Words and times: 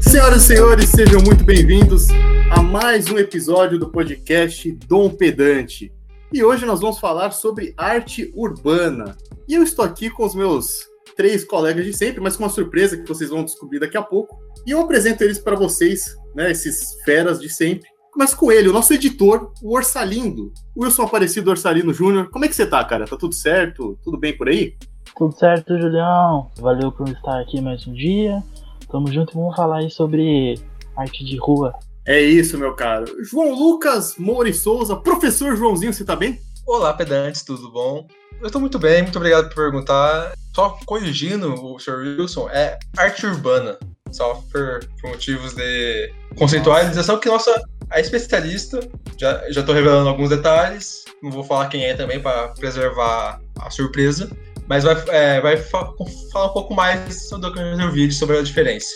Senhoras 0.00 0.42
e 0.42 0.46
senhores, 0.46 0.88
sejam 0.90 1.20
muito 1.22 1.44
bem-vindos 1.44 2.08
a 2.50 2.60
mais 2.60 3.08
um 3.08 3.18
episódio 3.18 3.78
do 3.78 3.88
podcast 3.88 4.72
Dom 4.88 5.10
Pedante. 5.10 5.92
E 6.32 6.42
hoje 6.42 6.66
nós 6.66 6.80
vamos 6.80 6.98
falar 6.98 7.30
sobre 7.30 7.72
arte 7.76 8.32
urbana. 8.34 9.16
E 9.46 9.54
eu 9.54 9.62
estou 9.62 9.84
aqui 9.84 10.10
com 10.10 10.26
os 10.26 10.34
meus 10.34 10.88
três 11.16 11.44
colegas 11.44 11.84
de 11.84 11.92
sempre, 11.92 12.20
mas 12.20 12.36
com 12.36 12.42
uma 12.42 12.50
surpresa 12.50 12.96
que 12.96 13.06
vocês 13.06 13.30
vão 13.30 13.44
descobrir 13.44 13.78
daqui 13.78 13.96
a 13.96 14.02
pouco. 14.02 14.36
E 14.66 14.72
eu 14.72 14.80
apresento 14.80 15.22
eles 15.22 15.38
para 15.38 15.54
vocês, 15.54 16.16
né, 16.34 16.50
esses 16.50 17.00
feras 17.04 17.38
de 17.40 17.48
sempre. 17.48 17.88
Mas 18.16 18.32
com 18.32 18.50
ele, 18.50 18.68
o 18.68 18.72
nosso 18.72 18.94
editor, 18.94 19.52
o 19.62 19.74
Orsalindo, 19.74 20.50
Wilson 20.74 21.02
Aparecido 21.02 21.50
Orsalino 21.50 21.92
Júnior. 21.92 22.30
Como 22.30 22.46
é 22.46 22.48
que 22.48 22.56
você 22.56 22.64
tá, 22.64 22.82
cara? 22.82 23.04
Tá 23.04 23.14
tudo 23.14 23.34
certo? 23.34 23.98
Tudo 24.02 24.16
bem 24.16 24.34
por 24.34 24.48
aí? 24.48 24.74
Tudo 25.14 25.36
certo, 25.36 25.78
Julião. 25.78 26.50
Valeu 26.58 26.90
por 26.90 27.06
estar 27.06 27.38
aqui 27.38 27.60
mais 27.60 27.86
um 27.86 27.92
dia. 27.92 28.42
Tamo 28.90 29.12
junto 29.12 29.32
e 29.32 29.34
vamos 29.34 29.54
falar 29.54 29.80
aí 29.80 29.90
sobre 29.90 30.58
arte 30.96 31.22
de 31.26 31.36
rua. 31.36 31.74
É 32.06 32.18
isso, 32.18 32.56
meu 32.56 32.74
caro. 32.74 33.04
João 33.22 33.52
Lucas 33.52 34.16
Moura 34.16 34.50
Souza, 34.54 34.96
professor 34.96 35.54
Joãozinho, 35.54 35.92
você 35.92 36.04
tá 36.04 36.16
bem? 36.16 36.40
Olá, 36.66 36.94
pedantes, 36.94 37.44
tudo 37.44 37.70
bom? 37.70 38.06
Eu 38.40 38.50
tô 38.50 38.58
muito 38.58 38.78
bem, 38.78 39.02
muito 39.02 39.16
obrigado 39.16 39.48
por 39.48 39.56
perguntar. 39.56 40.32
Só 40.54 40.78
corrigindo 40.86 41.52
o 41.52 41.78
Sr. 41.78 41.98
Wilson, 41.98 42.48
é 42.48 42.78
arte 42.96 43.26
urbana. 43.26 43.78
Só 44.10 44.42
por, 44.50 44.80
por 45.00 45.10
motivos 45.10 45.52
de 45.54 46.12
conceitualização, 46.38 47.18
que 47.18 47.28
nossa 47.28 47.54
a 47.90 48.00
especialista, 48.00 48.80
já, 49.18 49.50
já 49.50 49.62
tô 49.62 49.72
revelando 49.72 50.08
alguns 50.08 50.30
detalhes, 50.30 51.04
não 51.22 51.30
vou 51.30 51.44
falar 51.44 51.68
quem 51.68 51.84
é 51.84 51.94
também 51.94 52.20
para 52.20 52.48
preservar 52.48 53.40
a 53.58 53.70
surpresa, 53.70 54.30
mas 54.68 54.84
vai, 54.84 54.96
é, 55.08 55.40
vai 55.40 55.56
fa 55.56 55.92
falar 56.32 56.46
um 56.46 56.52
pouco 56.52 56.74
mais 56.74 57.28
sobre 57.28 57.48
o 57.48 57.52
que 57.52 57.58
eu 57.60 57.92
vídeo 57.92 58.14
sobre 58.14 58.36
a 58.36 58.42
diferença. 58.42 58.88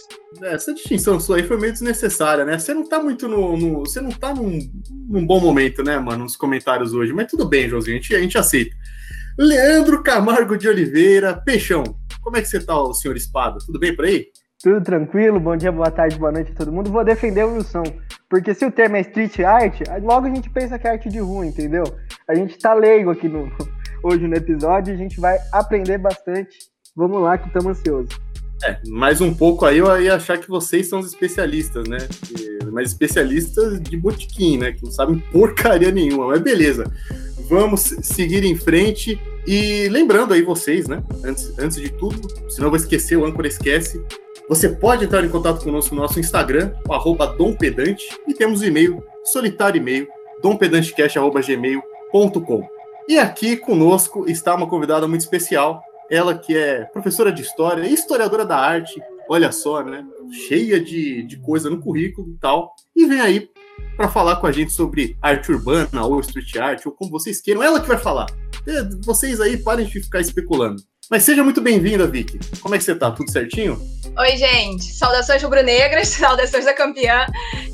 É, 0.42 0.54
essa 0.54 0.74
distinção 0.74 1.18
sua 1.18 1.36
aí 1.36 1.42
foi 1.42 1.56
meio 1.56 1.72
desnecessária, 1.72 2.44
né? 2.44 2.58
Você 2.58 2.74
não 2.74 2.88
tá 2.88 3.00
muito 3.00 3.28
no. 3.28 3.56
no 3.56 3.80
você 3.80 4.00
não 4.00 4.10
tá 4.10 4.34
num, 4.34 4.58
num, 5.08 5.26
bom 5.26 5.40
momento, 5.40 5.82
né, 5.82 5.98
mano, 5.98 6.24
nos 6.24 6.36
comentários 6.36 6.92
hoje. 6.92 7.12
Mas 7.12 7.30
tudo 7.30 7.48
bem, 7.48 7.68
Joãozinho, 7.68 7.96
a 7.96 8.00
gente, 8.00 8.14
a 8.14 8.20
gente 8.20 8.38
aceita. 8.38 8.74
Leandro 9.38 10.02
Camargo 10.02 10.56
de 10.56 10.68
Oliveira, 10.68 11.34
Peixão. 11.34 11.84
Como 12.20 12.36
é 12.36 12.42
que 12.42 12.48
você 12.48 12.60
tá, 12.60 12.76
o 12.76 12.92
senhor 12.92 13.16
Espada? 13.16 13.58
Tudo 13.64 13.78
bem 13.78 13.94
por 13.94 14.04
aí? 14.04 14.26
Tudo 14.62 14.82
tranquilo, 14.82 15.40
bom 15.40 15.56
dia, 15.56 15.72
boa 15.72 15.90
tarde, 15.90 16.18
boa 16.18 16.30
noite 16.30 16.52
a 16.52 16.54
todo 16.54 16.70
mundo. 16.70 16.90
Vou 16.90 17.02
defender 17.02 17.44
o 17.44 17.54
Wilson, 17.54 17.82
porque 18.30 18.54
se 18.54 18.64
o 18.64 18.70
termo 18.70 18.94
é 18.94 19.00
street 19.00 19.40
art, 19.40 19.80
logo 20.00 20.28
a 20.28 20.30
gente 20.30 20.48
pensa 20.48 20.78
que 20.78 20.86
é 20.86 20.92
arte 20.92 21.08
de 21.08 21.18
rua, 21.18 21.44
entendeu? 21.44 21.82
A 22.28 22.34
gente 22.36 22.56
tá 22.56 22.72
leigo 22.72 23.10
aqui 23.10 23.28
no, 23.28 23.50
hoje 24.04 24.28
no 24.28 24.36
episódio, 24.36 24.94
a 24.94 24.96
gente 24.96 25.18
vai 25.18 25.36
aprender 25.50 25.98
bastante. 25.98 26.56
Vamos 26.94 27.20
lá 27.20 27.36
que 27.36 27.48
estamos 27.48 27.76
ansiosos. 27.76 28.16
É, 28.62 28.78
mais 28.88 29.20
um 29.20 29.34
pouco 29.34 29.64
aí 29.64 29.78
eu 29.78 30.00
ia 30.00 30.14
achar 30.14 30.38
que 30.38 30.48
vocês 30.48 30.86
são 30.86 31.00
os 31.00 31.06
especialistas, 31.06 31.88
né? 31.88 31.98
Mas 32.70 32.90
especialistas 32.90 33.80
de 33.80 33.96
botiquim, 33.96 34.58
né? 34.58 34.72
Que 34.72 34.84
não 34.84 34.92
sabem 34.92 35.18
porcaria 35.32 35.90
nenhuma, 35.90 36.28
mas 36.28 36.40
beleza. 36.40 36.84
Vamos 37.48 37.80
seguir 38.02 38.44
em 38.44 38.54
frente 38.54 39.20
e 39.44 39.88
lembrando 39.88 40.34
aí 40.34 40.42
vocês, 40.42 40.86
né? 40.86 41.02
Antes, 41.24 41.58
antes 41.58 41.78
de 41.78 41.90
tudo, 41.90 42.28
senão 42.50 42.66
eu 42.66 42.70
vou 42.70 42.76
esquecer, 42.76 43.16
o 43.16 43.24
âncora 43.24 43.48
esquece. 43.48 44.00
Você 44.50 44.68
pode 44.68 45.04
entrar 45.04 45.24
em 45.24 45.28
contato 45.28 45.62
conosco 45.62 45.94
no 45.94 46.02
nosso 46.02 46.18
Instagram, 46.18 46.74
o 46.88 47.26
dompedante, 47.38 48.04
e 48.26 48.34
temos 48.34 48.64
e-mail, 48.64 49.00
solitário 49.22 49.78
e-mail, 49.78 50.08
dompedantecast.gmail.com. 50.42 52.68
E 53.08 53.16
aqui 53.16 53.56
conosco 53.56 54.28
está 54.28 54.56
uma 54.56 54.68
convidada 54.68 55.06
muito 55.06 55.20
especial, 55.20 55.80
ela 56.10 56.36
que 56.36 56.56
é 56.56 56.84
professora 56.86 57.30
de 57.30 57.42
história 57.42 57.88
historiadora 57.88 58.44
da 58.44 58.56
arte, 58.56 59.00
olha 59.28 59.52
só, 59.52 59.84
né? 59.84 60.04
Cheia 60.48 60.80
de, 60.80 61.22
de 61.22 61.38
coisa 61.38 61.70
no 61.70 61.80
currículo 61.80 62.32
e 62.32 62.38
tal. 62.40 62.74
E 62.96 63.06
vem 63.06 63.20
aí 63.20 63.48
para 63.96 64.08
falar 64.08 64.40
com 64.40 64.48
a 64.48 64.52
gente 64.52 64.72
sobre 64.72 65.16
arte 65.22 65.52
urbana 65.52 66.04
ou 66.04 66.18
street 66.18 66.56
art, 66.56 66.84
ou 66.86 66.90
como 66.90 67.12
vocês 67.12 67.40
queiram. 67.40 67.62
Ela 67.62 67.80
que 67.80 67.86
vai 67.86 67.98
falar. 67.98 68.26
É, 68.66 68.82
vocês 69.04 69.40
aí 69.40 69.58
parem 69.58 69.86
de 69.86 70.00
ficar 70.00 70.20
especulando. 70.20 70.82
Mas 71.10 71.24
seja 71.24 71.42
muito 71.42 71.60
bem-vinda, 71.60 72.06
Vicky. 72.06 72.38
Como 72.60 72.72
é 72.72 72.78
que 72.78 72.84
você 72.84 72.94
tá? 72.94 73.10
Tudo 73.10 73.32
certinho? 73.32 73.76
Oi, 74.16 74.36
gente. 74.36 74.84
Saudações 74.94 75.42
rubro-negras, 75.42 76.06
saudações 76.14 76.64
da 76.64 76.72
campeã. 76.72 77.26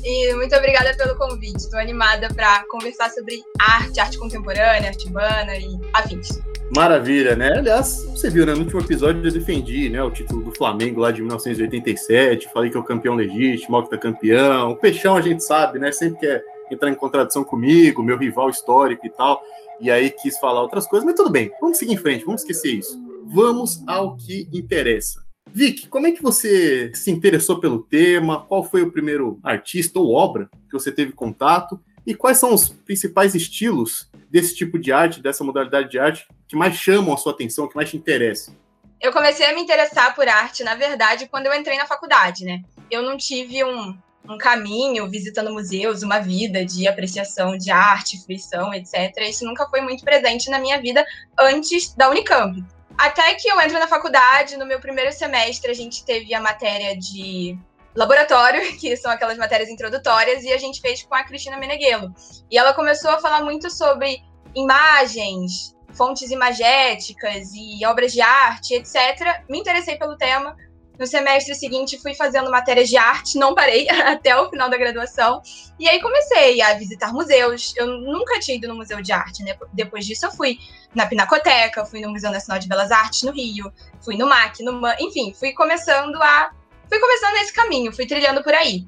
E 0.03 0.33
muito 0.33 0.55
obrigada 0.55 0.97
pelo 0.97 1.15
convite. 1.15 1.57
Estou 1.57 1.79
animada 1.79 2.29
para 2.33 2.63
conversar 2.67 3.11
sobre 3.11 3.43
arte, 3.59 3.99
arte 3.99 4.17
contemporânea, 4.17 4.89
arte 4.89 5.05
urbana 5.05 5.55
e 5.55 5.79
afins. 5.93 6.41
Maravilha, 6.75 7.35
né? 7.35 7.59
Aliás, 7.59 8.05
você 8.05 8.27
viu, 8.27 8.43
né? 8.43 8.55
No 8.55 8.61
último 8.61 8.81
episódio 8.81 9.23
eu 9.23 9.31
defendi 9.31 9.87
né, 9.87 10.01
o 10.01 10.09
título 10.09 10.43
do 10.43 10.55
Flamengo 10.57 11.01
lá 11.01 11.11
de 11.11 11.21
1987, 11.21 12.49
falei 12.51 12.71
que 12.71 12.77
é 12.77 12.79
o 12.79 12.83
campeão 12.83 13.13
legítimo, 13.13 13.77
o 13.77 13.87
campeão. 13.99 14.71
O 14.71 14.75
Peixão 14.75 15.15
a 15.15 15.21
gente 15.21 15.43
sabe, 15.43 15.77
né? 15.77 15.91
Sempre 15.91 16.21
quer 16.21 16.43
entrar 16.71 16.89
em 16.89 16.95
contradição 16.95 17.43
comigo, 17.43 18.01
meu 18.01 18.17
rival 18.17 18.49
histórico 18.49 19.05
e 19.05 19.11
tal. 19.11 19.39
E 19.79 19.91
aí 19.91 20.09
quis 20.09 20.39
falar 20.39 20.63
outras 20.63 20.87
coisas, 20.87 21.05
mas 21.05 21.15
tudo 21.15 21.29
bem, 21.29 21.51
vamos 21.61 21.77
seguir 21.77 21.93
em 21.93 21.97
frente, 21.97 22.25
vamos 22.25 22.41
esquecer 22.41 22.73
isso. 22.73 23.06
Vamos 23.29 23.83
ao 23.85 24.15
que 24.15 24.47
interessa. 24.53 25.21
Vic, 25.53 25.87
como 25.87 26.07
é 26.07 26.11
que 26.11 26.21
você 26.21 26.91
se 26.93 27.11
interessou 27.11 27.59
pelo 27.59 27.83
tema? 27.83 28.45
Qual 28.45 28.63
foi 28.63 28.81
o 28.83 28.91
primeiro 28.91 29.39
artista 29.43 29.99
ou 29.99 30.13
obra 30.13 30.49
que 30.69 30.73
você 30.73 30.91
teve 30.91 31.11
contato? 31.11 31.79
E 32.05 32.15
quais 32.15 32.37
são 32.37 32.53
os 32.53 32.69
principais 32.69 33.35
estilos 33.35 34.09
desse 34.29 34.55
tipo 34.55 34.79
de 34.79 34.93
arte, 34.93 35.21
dessa 35.21 35.43
modalidade 35.43 35.89
de 35.89 35.99
arte, 35.99 36.25
que 36.47 36.55
mais 36.55 36.75
chamam 36.75 37.13
a 37.13 37.17
sua 37.17 37.33
atenção, 37.33 37.67
que 37.67 37.75
mais 37.75 37.89
te 37.89 37.97
interessam? 37.97 38.55
Eu 39.01 39.11
comecei 39.11 39.45
a 39.45 39.53
me 39.53 39.61
interessar 39.61 40.15
por 40.15 40.27
arte, 40.27 40.63
na 40.63 40.75
verdade, 40.75 41.27
quando 41.27 41.47
eu 41.47 41.53
entrei 41.53 41.77
na 41.77 41.85
faculdade, 41.85 42.45
né? 42.45 42.61
Eu 42.89 43.03
não 43.03 43.17
tive 43.17 43.63
um, 43.63 43.95
um 44.29 44.37
caminho 44.37 45.09
visitando 45.09 45.51
museus, 45.51 46.01
uma 46.01 46.19
vida 46.19 46.65
de 46.65 46.87
apreciação 46.87 47.57
de 47.57 47.69
arte, 47.71 48.23
fruição, 48.23 48.73
etc. 48.73 49.13
Isso 49.29 49.45
nunca 49.45 49.67
foi 49.69 49.81
muito 49.81 50.03
presente 50.03 50.49
na 50.49 50.59
minha 50.59 50.81
vida 50.81 51.05
antes 51.37 51.93
da 51.93 52.09
Unicamp. 52.09 52.63
Até 52.97 53.35
que 53.35 53.47
eu 53.47 53.61
entro 53.61 53.77
na 53.79 53.87
faculdade, 53.87 54.57
no 54.57 54.65
meu 54.65 54.79
primeiro 54.79 55.11
semestre, 55.11 55.69
a 55.69 55.73
gente 55.73 56.03
teve 56.03 56.33
a 56.33 56.41
matéria 56.41 56.97
de 56.97 57.57
laboratório, 57.95 58.61
que 58.79 58.95
são 58.97 59.11
aquelas 59.11 59.37
matérias 59.37 59.69
introdutórias, 59.69 60.43
e 60.43 60.51
a 60.51 60.57
gente 60.57 60.81
fez 60.81 61.03
com 61.03 61.13
a 61.13 61.23
Cristina 61.23 61.57
Meneghelo. 61.57 62.13
E 62.49 62.57
ela 62.57 62.73
começou 62.73 63.11
a 63.11 63.19
falar 63.19 63.43
muito 63.43 63.69
sobre 63.69 64.21
imagens, 64.55 65.75
fontes 65.93 66.31
imagéticas 66.31 67.49
e 67.53 67.85
obras 67.85 68.11
de 68.11 68.21
arte, 68.21 68.73
etc. 68.73 69.43
Me 69.49 69.59
interessei 69.59 69.97
pelo 69.97 70.17
tema. 70.17 70.55
No 70.99 71.05
semestre 71.05 71.53
seguinte, 71.53 71.99
fui 72.01 72.15
fazendo 72.15 72.49
matérias 72.49 72.89
de 72.89 72.97
arte, 72.97 73.37
não 73.37 73.53
parei 73.53 73.87
até 74.01 74.35
o 74.35 74.49
final 74.49 74.69
da 74.69 74.77
graduação. 74.77 75.41
E 75.79 75.87
aí 75.87 76.01
comecei 76.01 76.59
a 76.61 76.73
visitar 76.73 77.13
museus. 77.13 77.73
Eu 77.75 77.85
nunca 77.87 78.39
tinha 78.39 78.57
ido 78.57 78.67
no 78.67 78.75
Museu 78.75 79.01
de 79.01 79.11
Arte, 79.11 79.43
né? 79.43 79.55
Depois 79.71 80.05
disso, 80.05 80.25
eu 80.25 80.31
fui 80.31 80.57
na 80.95 81.05
Pinacoteca, 81.05 81.85
fui 81.85 82.01
no 82.01 82.09
Museu 82.09 82.31
Nacional 82.31 82.59
de 82.59 82.67
Belas 82.67 82.91
Artes 82.91 83.23
no 83.23 83.31
Rio, 83.31 83.71
fui 84.01 84.17
no 84.17 84.27
MAC, 84.27 84.63
no 84.63 84.73
MAN, 84.73 84.95
enfim, 84.99 85.33
fui 85.33 85.53
começando 85.53 86.15
a. 86.21 86.51
Fui 86.89 86.99
começando 86.99 87.35
esse 87.35 87.53
caminho, 87.53 87.91
fui 87.91 88.07
trilhando 88.07 88.41
por 88.41 88.53
aí. 88.53 88.87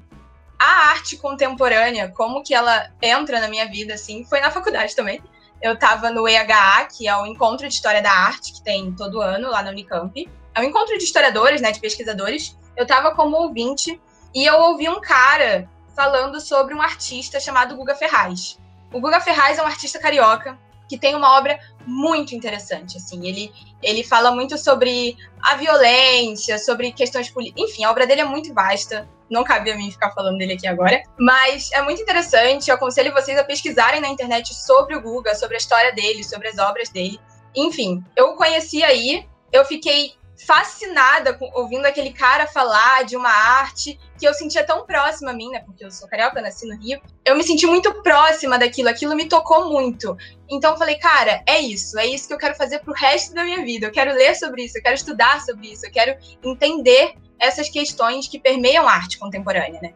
A 0.58 0.90
arte 0.90 1.16
contemporânea, 1.16 2.10
como 2.16 2.42
que 2.42 2.54
ela 2.54 2.90
entra 3.00 3.40
na 3.40 3.48
minha 3.48 3.66
vida, 3.66 3.94
assim, 3.94 4.24
foi 4.24 4.40
na 4.40 4.50
faculdade 4.50 4.96
também. 4.96 5.22
Eu 5.62 5.74
estava 5.74 6.10
no 6.10 6.26
EHA, 6.26 6.86
que 6.86 7.06
é 7.06 7.14
o 7.16 7.26
Encontro 7.26 7.68
de 7.68 7.74
História 7.74 8.00
da 8.00 8.10
Arte, 8.10 8.54
que 8.54 8.64
tem 8.64 8.90
todo 8.92 9.20
ano 9.20 9.50
lá 9.50 9.62
na 9.62 9.70
Unicamp 9.70 10.26
é 10.54 10.60
um 10.60 10.64
encontro 10.64 10.96
de 10.98 11.04
historiadores, 11.04 11.60
né, 11.60 11.72
de 11.72 11.80
pesquisadores. 11.80 12.56
Eu 12.76 12.82
estava 12.82 13.14
como 13.14 13.36
ouvinte 13.36 14.00
e 14.34 14.44
eu 14.44 14.58
ouvi 14.60 14.88
um 14.88 15.00
cara 15.00 15.68
falando 15.94 16.40
sobre 16.40 16.74
um 16.74 16.80
artista 16.80 17.38
chamado 17.40 17.76
Guga 17.76 17.94
Ferraz. 17.94 18.58
O 18.92 19.00
Guga 19.00 19.20
Ferraz 19.20 19.58
é 19.58 19.62
um 19.62 19.66
artista 19.66 19.98
carioca 19.98 20.58
que 20.88 20.98
tem 20.98 21.14
uma 21.14 21.38
obra 21.38 21.56
muito 21.86 22.34
interessante, 22.34 22.96
assim, 22.96 23.24
ele, 23.28 23.52
ele 23.80 24.02
fala 24.02 24.32
muito 24.32 24.58
sobre 24.58 25.16
a 25.40 25.54
violência, 25.54 26.58
sobre 26.58 26.90
questões 26.90 27.30
políticas, 27.30 27.70
enfim, 27.70 27.84
a 27.84 27.90
obra 27.92 28.08
dele 28.08 28.22
é 28.22 28.24
muito 28.24 28.52
vasta, 28.52 29.08
não 29.30 29.44
cabe 29.44 29.70
a 29.70 29.76
mim 29.76 29.88
ficar 29.88 30.10
falando 30.10 30.36
dele 30.38 30.54
aqui 30.54 30.66
agora, 30.66 31.00
mas 31.16 31.70
é 31.72 31.80
muito 31.82 32.02
interessante, 32.02 32.68
eu 32.70 32.74
aconselho 32.74 33.12
vocês 33.12 33.38
a 33.38 33.44
pesquisarem 33.44 34.00
na 34.00 34.08
internet 34.08 34.52
sobre 34.52 34.96
o 34.96 35.00
Guga, 35.00 35.32
sobre 35.36 35.54
a 35.54 35.58
história 35.58 35.92
dele, 35.92 36.24
sobre 36.24 36.48
as 36.48 36.58
obras 36.58 36.88
dele, 36.88 37.20
enfim, 37.54 38.04
eu 38.16 38.30
o 38.30 38.36
conheci 38.36 38.82
aí, 38.82 39.24
eu 39.52 39.64
fiquei 39.64 40.14
fascinada 40.46 41.34
com, 41.34 41.50
ouvindo 41.54 41.86
aquele 41.86 42.12
cara 42.12 42.46
falar 42.46 43.04
de 43.04 43.16
uma 43.16 43.30
arte 43.30 43.98
que 44.18 44.26
eu 44.26 44.34
sentia 44.34 44.64
tão 44.64 44.86
próxima 44.86 45.30
a 45.30 45.34
mim, 45.34 45.50
né? 45.50 45.60
Porque 45.60 45.84
eu 45.84 45.90
sou 45.90 46.08
carioca, 46.08 46.40
nasci 46.40 46.66
no 46.66 46.76
Rio. 46.76 47.00
Eu 47.24 47.36
me 47.36 47.42
senti 47.42 47.66
muito 47.66 48.02
próxima 48.02 48.58
daquilo, 48.58 48.88
aquilo 48.88 49.14
me 49.14 49.28
tocou 49.28 49.68
muito. 49.68 50.16
Então 50.48 50.72
eu 50.72 50.78
falei, 50.78 50.96
cara, 50.96 51.42
é 51.46 51.58
isso, 51.58 51.98
é 51.98 52.06
isso 52.06 52.28
que 52.28 52.34
eu 52.34 52.38
quero 52.38 52.54
fazer 52.54 52.80
pro 52.80 52.94
resto 52.94 53.34
da 53.34 53.44
minha 53.44 53.64
vida. 53.64 53.86
Eu 53.86 53.92
quero 53.92 54.12
ler 54.12 54.34
sobre 54.34 54.64
isso, 54.64 54.78
eu 54.78 54.82
quero 54.82 54.94
estudar 54.94 55.40
sobre 55.40 55.72
isso, 55.72 55.86
eu 55.86 55.90
quero 55.90 56.16
entender 56.44 57.14
essas 57.38 57.68
questões 57.68 58.28
que 58.28 58.38
permeiam 58.38 58.86
a 58.88 58.92
arte 58.92 59.18
contemporânea, 59.18 59.80
né? 59.80 59.94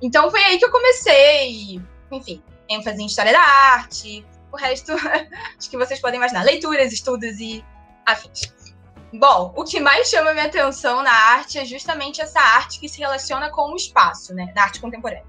Então 0.00 0.30
foi 0.30 0.42
aí 0.42 0.58
que 0.58 0.64
eu 0.64 0.70
comecei, 0.70 1.80
enfim, 2.10 2.42
ênfase 2.68 3.02
em 3.02 3.06
história 3.06 3.32
da 3.32 3.40
arte, 3.40 4.24
o 4.52 4.56
resto, 4.56 4.92
acho 5.58 5.70
que 5.70 5.76
vocês 5.76 6.00
podem 6.00 6.18
imaginar, 6.18 6.42
leituras, 6.42 6.92
estudos 6.92 7.38
e 7.38 7.64
afins. 8.04 8.61
Bom, 9.12 9.52
o 9.54 9.62
que 9.62 9.78
mais 9.78 10.08
chama 10.08 10.32
minha 10.32 10.46
atenção 10.46 11.02
na 11.02 11.12
arte 11.12 11.58
é 11.58 11.64
justamente 11.66 12.22
essa 12.22 12.40
arte 12.40 12.80
que 12.80 12.88
se 12.88 12.98
relaciona 12.98 13.50
com 13.50 13.70
o 13.70 13.76
espaço, 13.76 14.34
né? 14.34 14.50
Na 14.56 14.62
arte 14.62 14.80
contemporânea. 14.80 15.24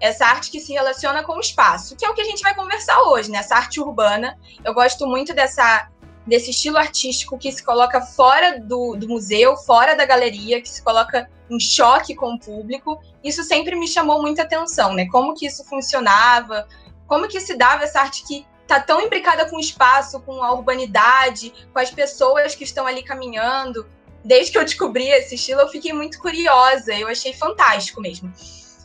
Essa 0.00 0.24
arte 0.24 0.50
que 0.50 0.58
se 0.58 0.72
relaciona 0.72 1.22
com 1.22 1.34
o 1.34 1.40
espaço, 1.40 1.94
que 1.96 2.06
é 2.06 2.08
o 2.08 2.14
que 2.14 2.22
a 2.22 2.24
gente 2.24 2.42
vai 2.42 2.54
conversar 2.54 2.98
hoje, 3.02 3.30
né? 3.30 3.38
Essa 3.38 3.56
arte 3.56 3.78
urbana. 3.78 4.38
Eu 4.64 4.72
gosto 4.72 5.06
muito 5.06 5.34
dessa, 5.34 5.90
desse 6.26 6.50
estilo 6.50 6.78
artístico 6.78 7.36
que 7.36 7.52
se 7.52 7.62
coloca 7.62 8.00
fora 8.00 8.58
do, 8.58 8.96
do 8.96 9.06
museu, 9.06 9.54
fora 9.54 9.94
da 9.94 10.06
galeria, 10.06 10.62
que 10.62 10.68
se 10.68 10.82
coloca 10.82 11.28
em 11.50 11.60
choque 11.60 12.14
com 12.14 12.34
o 12.34 12.40
público. 12.40 12.98
Isso 13.22 13.44
sempre 13.44 13.76
me 13.76 13.86
chamou 13.86 14.22
muita 14.22 14.44
atenção, 14.44 14.94
né? 14.94 15.06
Como 15.10 15.34
que 15.34 15.44
isso 15.44 15.62
funcionava, 15.64 16.66
como 17.06 17.28
que 17.28 17.38
se 17.38 17.54
dava 17.54 17.84
essa 17.84 18.00
arte 18.00 18.24
que 18.26 18.46
tá 18.70 18.80
tão 18.80 19.00
imbricada 19.00 19.48
com 19.50 19.56
o 19.56 19.60
espaço, 19.60 20.20
com 20.20 20.42
a 20.44 20.52
urbanidade, 20.52 21.52
com 21.72 21.78
as 21.80 21.90
pessoas 21.90 22.54
que 22.54 22.62
estão 22.62 22.86
ali 22.86 23.02
caminhando. 23.02 23.84
Desde 24.24 24.52
que 24.52 24.58
eu 24.58 24.64
descobri 24.64 25.08
esse 25.08 25.34
estilo, 25.34 25.60
eu 25.62 25.68
fiquei 25.68 25.92
muito 25.92 26.20
curiosa, 26.20 26.94
eu 26.94 27.08
achei 27.08 27.32
fantástico 27.32 28.00
mesmo. 28.00 28.32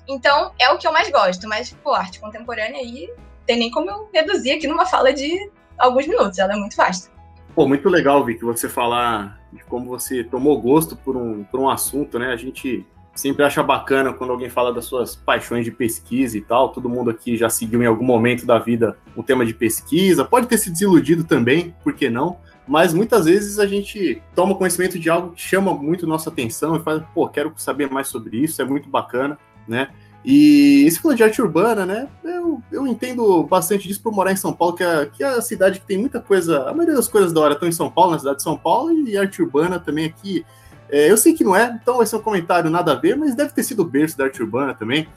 Então, 0.07 0.51
é 0.59 0.69
o 0.71 0.77
que 0.77 0.87
eu 0.87 0.91
mais 0.91 1.09
gosto, 1.11 1.47
mas, 1.47 1.71
pô, 1.83 1.93
arte 1.93 2.19
contemporânea 2.19 2.79
aí 2.79 3.11
tem 3.45 3.57
nem 3.57 3.69
como 3.69 3.89
eu 3.89 4.09
reduzir 4.11 4.53
aqui 4.53 4.65
numa 4.65 4.87
fala 4.87 5.13
de 5.13 5.51
alguns 5.77 6.07
minutos, 6.07 6.39
ela 6.39 6.53
é 6.53 6.55
muito 6.55 6.75
vasta. 6.75 7.11
Pô, 7.53 7.67
muito 7.67 7.87
legal, 7.87 8.25
Vic, 8.25 8.43
você 8.43 8.67
falar 8.67 9.39
de 9.53 9.63
como 9.65 9.85
você 9.85 10.23
tomou 10.23 10.59
gosto 10.59 10.95
por 10.95 11.15
um, 11.15 11.43
por 11.43 11.59
um 11.59 11.69
assunto, 11.69 12.17
né? 12.17 12.33
A 12.33 12.35
gente 12.35 12.85
sempre 13.15 13.43
acha 13.43 13.63
bacana 13.63 14.11
quando 14.13 14.31
alguém 14.31 14.49
fala 14.49 14.73
das 14.73 14.85
suas 14.85 15.15
paixões 15.15 15.63
de 15.63 15.71
pesquisa 15.71 16.37
e 16.37 16.41
tal. 16.41 16.69
Todo 16.69 16.89
mundo 16.89 17.09
aqui 17.09 17.37
já 17.37 17.49
seguiu 17.49 17.81
em 17.81 17.87
algum 17.87 18.05
momento 18.05 18.45
da 18.45 18.59
vida 18.59 18.97
um 19.15 19.23
tema 19.23 19.45
de 19.45 19.53
pesquisa, 19.53 20.25
pode 20.25 20.47
ter 20.47 20.57
se 20.57 20.69
desiludido 20.69 21.23
também, 21.23 21.73
por 21.83 21.93
que 21.93 22.09
não? 22.09 22.37
Mas 22.67 22.93
muitas 22.93 23.25
vezes 23.25 23.59
a 23.59 23.65
gente 23.65 24.21
toma 24.35 24.55
conhecimento 24.55 24.99
de 24.99 25.09
algo 25.09 25.31
que 25.31 25.41
chama 25.41 25.73
muito 25.73 26.05
nossa 26.05 26.29
atenção 26.29 26.75
e 26.75 26.79
fala, 26.81 27.07
pô, 27.13 27.27
quero 27.29 27.53
saber 27.55 27.89
mais 27.89 28.07
sobre 28.07 28.37
isso, 28.37 28.61
é 28.61 28.65
muito 28.65 28.89
bacana, 28.89 29.37
né? 29.67 29.89
E 30.25 30.83
esse 30.87 30.99
falando 30.99 31.17
de 31.17 31.23
arte 31.23 31.39
urbana, 31.39 31.85
né? 31.85 32.07
Eu, 32.23 32.59
eu 32.71 32.87
entendo 32.87 33.43
bastante 33.43 33.87
disso 33.87 34.01
por 34.01 34.11
morar 34.11 34.31
em 34.31 34.35
São 34.35 34.51
Paulo, 34.51 34.75
que 34.75 34.83
é, 34.83 35.05
que 35.05 35.23
é 35.23 35.27
a 35.27 35.41
cidade 35.41 35.79
que 35.79 35.85
tem 35.85 35.99
muita 35.99 36.19
coisa. 36.19 36.67
A 36.67 36.73
maioria 36.73 36.95
das 36.95 37.07
coisas 37.07 37.31
da 37.31 37.39
hora 37.41 37.53
estão 37.53 37.69
em 37.69 37.71
São 37.71 37.91
Paulo, 37.91 38.13
na 38.13 38.19
cidade 38.19 38.37
de 38.37 38.43
São 38.43 38.57
Paulo, 38.57 38.91
e 38.91 39.15
arte 39.15 39.43
urbana 39.43 39.79
também 39.79 40.05
aqui 40.05 40.43
é, 40.89 41.09
eu 41.09 41.17
sei 41.17 41.33
que 41.33 41.43
não 41.43 41.55
é, 41.55 41.77
então 41.81 41.97
vai 41.97 42.05
ser 42.05 42.15
um 42.15 42.21
comentário 42.21 42.69
nada 42.69 42.93
a 42.93 42.95
ver, 42.95 43.15
mas 43.15 43.35
deve 43.35 43.53
ter 43.53 43.63
sido 43.63 43.81
o 43.81 43.85
berço 43.85 44.17
da 44.17 44.25
arte 44.25 44.41
urbana 44.41 44.73
também. 44.73 45.07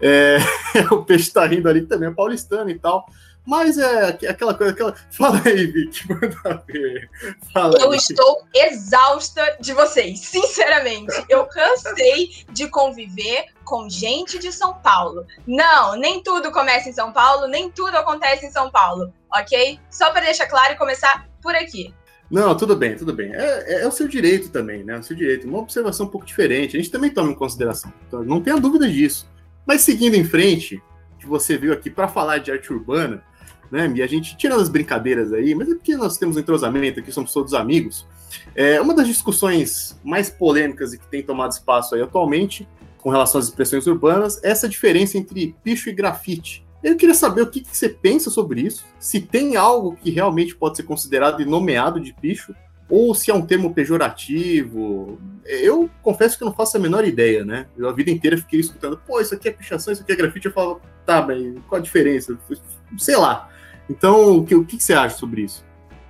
É, 0.00 0.38
o 0.90 1.04
peixe 1.04 1.30
tá 1.30 1.46
rindo 1.46 1.68
ali 1.68 1.82
também, 1.82 2.08
é 2.08 2.12
paulistano 2.12 2.70
e 2.70 2.78
tal. 2.78 3.06
Mas 3.48 3.78
é 3.78 4.08
aquela 4.28 4.52
coisa, 4.52 4.74
aquela. 4.74 4.94
Fala 5.10 5.40
aí, 5.46 5.66
Vicky, 5.66 6.06
manda 6.12 6.62
ver. 6.66 7.08
Fala 7.50 7.78
eu 7.80 7.92
aí. 7.92 7.96
estou 7.96 8.42
exausta 8.54 9.56
de 9.58 9.72
vocês, 9.72 10.20
sinceramente. 10.20 11.14
Eu 11.30 11.46
cansei 11.46 12.44
de 12.52 12.68
conviver 12.68 13.46
com 13.64 13.88
gente 13.88 14.38
de 14.38 14.52
São 14.52 14.74
Paulo. 14.74 15.26
Não, 15.46 15.96
nem 15.96 16.22
tudo 16.22 16.52
começa 16.52 16.90
em 16.90 16.92
São 16.92 17.10
Paulo, 17.10 17.46
nem 17.46 17.70
tudo 17.70 17.96
acontece 17.96 18.44
em 18.44 18.50
São 18.50 18.70
Paulo, 18.70 19.14
ok? 19.34 19.80
Só 19.90 20.10
para 20.10 20.26
deixar 20.26 20.46
claro 20.46 20.74
e 20.74 20.76
começar 20.76 21.26
por 21.40 21.54
aqui. 21.54 21.94
Não, 22.30 22.54
tudo 22.56 22.76
bem, 22.76 22.94
tudo 22.94 23.12
bem. 23.12 23.32
É, 23.32 23.64
é, 23.66 23.82
é, 23.82 23.88
o 23.88 23.90
seu 23.90 24.06
direito 24.06 24.50
também, 24.50 24.84
né? 24.84 24.96
É 24.96 24.98
o 24.98 25.02
seu 25.02 25.16
direito. 25.16 25.48
Uma 25.48 25.58
observação 25.58 26.06
um 26.06 26.10
pouco 26.10 26.26
diferente. 26.26 26.76
A 26.76 26.80
gente 26.80 26.90
também 26.90 27.10
toma 27.10 27.30
em 27.30 27.34
consideração. 27.34 27.92
Então, 28.06 28.22
não 28.22 28.40
tenha 28.40 28.58
dúvida 28.58 28.86
disso. 28.88 29.28
Mas 29.66 29.80
seguindo 29.80 30.14
em 30.14 30.24
frente, 30.24 30.82
que 31.18 31.26
você 31.26 31.56
veio 31.56 31.72
aqui 31.72 31.90
para 31.90 32.06
falar 32.06 32.38
de 32.38 32.50
arte 32.50 32.72
urbana, 32.72 33.22
né? 33.70 33.90
E 33.94 34.02
a 34.02 34.06
gente 34.06 34.36
tirando 34.36 34.60
as 34.60 34.68
brincadeiras 34.68 35.32
aí, 35.32 35.54
mas 35.54 35.68
é 35.68 35.74
porque 35.74 35.96
nós 35.96 36.18
temos 36.18 36.36
um 36.36 36.40
entrosamento 36.40 37.00
aqui, 37.00 37.10
somos 37.12 37.32
todos 37.32 37.54
amigos. 37.54 38.06
É, 38.54 38.80
uma 38.80 38.94
das 38.94 39.06
discussões 39.06 39.98
mais 40.04 40.28
polêmicas 40.28 40.92
e 40.92 40.98
que 40.98 41.06
tem 41.06 41.22
tomado 41.22 41.52
espaço 41.52 41.94
aí 41.94 42.02
atualmente, 42.02 42.68
com 42.98 43.10
relação 43.10 43.38
às 43.38 43.46
expressões 43.46 43.86
urbanas, 43.86 44.42
é 44.42 44.50
essa 44.50 44.68
diferença 44.68 45.16
entre 45.16 45.54
picho 45.62 45.88
e 45.88 45.92
grafite. 45.92 46.66
Eu 46.82 46.96
queria 46.96 47.14
saber 47.14 47.42
o 47.42 47.50
que, 47.50 47.60
que, 47.60 47.76
você 47.76 47.88
pensa 47.88 48.30
sobre 48.30 48.60
isso, 48.60 48.84
se 48.98 49.20
tem 49.20 49.56
algo 49.56 49.96
que 49.96 50.10
realmente 50.10 50.54
pode 50.54 50.76
ser 50.76 50.84
considerado 50.84 51.42
e 51.42 51.44
nomeado 51.44 52.00
de 52.00 52.12
picho, 52.12 52.54
ou 52.88 53.14
se 53.14 53.30
é 53.30 53.34
um 53.34 53.44
termo 53.44 53.74
pejorativo. 53.74 55.18
Eu 55.44 55.90
confesso 56.02 56.38
que 56.38 56.44
não 56.44 56.54
faço 56.54 56.76
a 56.76 56.80
menor 56.80 57.04
ideia, 57.04 57.44
né? 57.44 57.66
Eu 57.76 57.88
a 57.88 57.92
vida 57.92 58.10
inteira 58.10 58.38
fiquei 58.38 58.60
escutando, 58.60 58.96
pô, 59.06 59.20
isso 59.20 59.34
aqui 59.34 59.48
é 59.48 59.52
pichação, 59.52 59.92
isso 59.92 60.02
aqui 60.02 60.12
é 60.12 60.16
grafite. 60.16 60.46
Eu 60.46 60.52
falo, 60.52 60.80
tá, 61.04 61.20
mas 61.20 61.42
qual 61.68 61.80
a 61.80 61.82
diferença? 61.82 62.38
Sei 62.96 63.16
lá. 63.16 63.50
Então, 63.90 64.38
o 64.38 64.44
que, 64.44 64.54
o 64.54 64.64
que 64.64 64.82
você 64.82 64.94
acha 64.94 65.16
sobre 65.16 65.42
isso? 65.42 65.64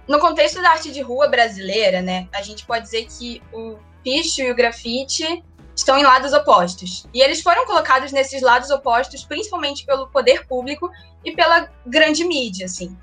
No 0.06 0.18
contexto 0.18 0.60
da 0.62 0.70
arte 0.70 0.92
de 0.92 1.00
rua 1.00 1.28
brasileira, 1.28 2.00
né, 2.00 2.28
a 2.32 2.42
gente 2.42 2.64
pode 2.64 2.84
dizer 2.84 3.06
que 3.06 3.42
o 3.52 3.76
picho 4.02 4.40
e 4.40 4.50
o 4.50 4.54
grafite 4.54 5.42
estão 5.78 5.96
em 5.96 6.02
lados 6.02 6.32
opostos. 6.32 7.06
E 7.14 7.22
eles 7.22 7.40
foram 7.40 7.64
colocados 7.64 8.10
nesses 8.10 8.42
lados 8.42 8.68
opostos 8.68 9.24
principalmente 9.24 9.86
pelo 9.86 10.08
poder 10.08 10.44
público 10.46 10.90
e 11.24 11.32
pela 11.32 11.70
grande 11.86 12.24
mídia, 12.24 12.66
assim. 12.66 12.96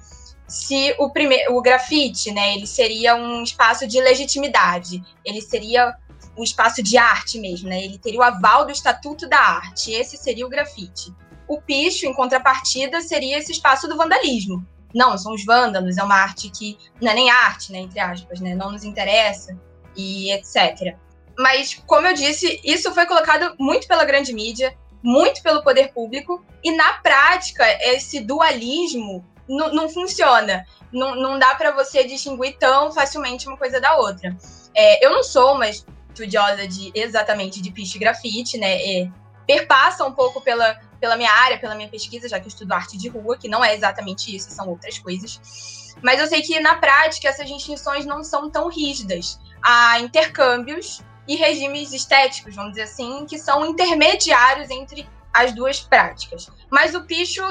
Se 0.45 0.93
o 0.99 1.09
primeiro, 1.09 1.55
o 1.55 1.61
grafite, 1.61 2.31
né, 2.31 2.53
ele 2.53 2.67
seria 2.67 3.15
um 3.15 3.41
espaço 3.41 3.87
de 3.87 3.99
legitimidade, 4.01 5.01
ele 5.23 5.41
seria 5.41 5.95
um 6.37 6.43
espaço 6.43 6.83
de 6.83 6.97
arte 6.97 7.39
mesmo, 7.39 7.69
né? 7.69 7.81
Ele 7.81 7.97
teria 7.97 8.19
o 8.19 8.23
aval 8.23 8.65
do 8.65 8.71
Estatuto 8.71 9.27
da 9.27 9.39
Arte. 9.39 9.93
Esse 9.93 10.17
seria 10.17 10.45
o 10.45 10.49
grafite. 10.49 11.13
O 11.47 11.61
picho, 11.61 12.05
em 12.05 12.13
contrapartida, 12.13 12.99
seria 12.99 13.37
esse 13.37 13.53
espaço 13.53 13.87
do 13.87 13.95
vandalismo. 13.95 14.65
Não, 14.93 15.17
são 15.17 15.33
os 15.33 15.45
vândalos, 15.45 15.97
é 15.97 16.03
uma 16.03 16.15
arte 16.15 16.49
que 16.49 16.77
não 17.01 17.11
é 17.11 17.15
nem 17.15 17.29
arte, 17.29 17.71
né, 17.71 17.79
entre 17.79 18.01
aspas, 18.01 18.41
né? 18.41 18.53
Não 18.53 18.69
nos 18.69 18.83
interessa 18.83 19.57
e 19.95 20.29
etc. 20.33 20.97
Mas, 21.37 21.75
como 21.85 22.07
eu 22.07 22.13
disse, 22.13 22.59
isso 22.63 22.93
foi 22.93 23.05
colocado 23.05 23.55
muito 23.59 23.87
pela 23.87 24.05
grande 24.05 24.33
mídia, 24.33 24.75
muito 25.03 25.41
pelo 25.43 25.63
poder 25.63 25.93
público, 25.93 26.43
e 26.63 26.71
na 26.75 26.93
prática, 26.93 27.63
esse 27.81 28.21
dualismo 28.21 29.23
não 29.47 29.87
funciona. 29.89 30.65
Não, 30.91 31.15
não 31.15 31.37
dá 31.37 31.53
para 31.55 31.71
você 31.71 32.03
distinguir 32.03 32.57
tão 32.57 32.91
facilmente 32.91 33.47
uma 33.47 33.57
coisa 33.57 33.79
da 33.79 33.97
outra. 33.97 34.35
É, 34.73 35.05
eu 35.05 35.11
não 35.11 35.23
sou 35.23 35.55
uma 35.55 35.67
estudiosa 35.69 36.67
de 36.67 36.91
exatamente 36.95 37.61
de 37.61 37.71
piche 37.71 37.97
e 37.97 37.99
grafite, 37.99 38.57
né? 38.57 38.77
E 38.77 39.11
perpassa 39.45 40.05
um 40.05 40.11
pouco 40.11 40.41
pela, 40.41 40.79
pela 40.99 41.15
minha 41.15 41.31
área, 41.31 41.59
pela 41.59 41.75
minha 41.75 41.89
pesquisa, 41.89 42.27
já 42.27 42.39
que 42.39 42.45
eu 42.45 42.49
estudo 42.49 42.73
arte 42.73 42.97
de 42.97 43.09
rua, 43.09 43.37
que 43.37 43.47
não 43.47 43.63
é 43.63 43.75
exatamente 43.75 44.35
isso, 44.35 44.49
são 44.49 44.69
outras 44.69 44.97
coisas. 44.97 45.93
Mas 46.01 46.19
eu 46.19 46.27
sei 46.27 46.41
que 46.41 46.59
na 46.59 46.75
prática 46.75 47.29
essas 47.29 47.47
distinções 47.47 48.05
não 48.05 48.23
são 48.23 48.49
tão 48.49 48.69
rígidas. 48.69 49.39
Há 49.61 49.99
intercâmbios 49.99 51.01
e 51.27 51.35
regimes 51.35 51.91
estéticos, 51.91 52.55
vamos 52.55 52.71
dizer 52.71 52.83
assim, 52.83 53.25
que 53.25 53.37
são 53.37 53.65
intermediários 53.65 54.69
entre 54.69 55.07
as 55.33 55.53
duas 55.53 55.79
práticas. 55.79 56.47
Mas 56.71 56.93
o 56.95 57.03
picho 57.05 57.41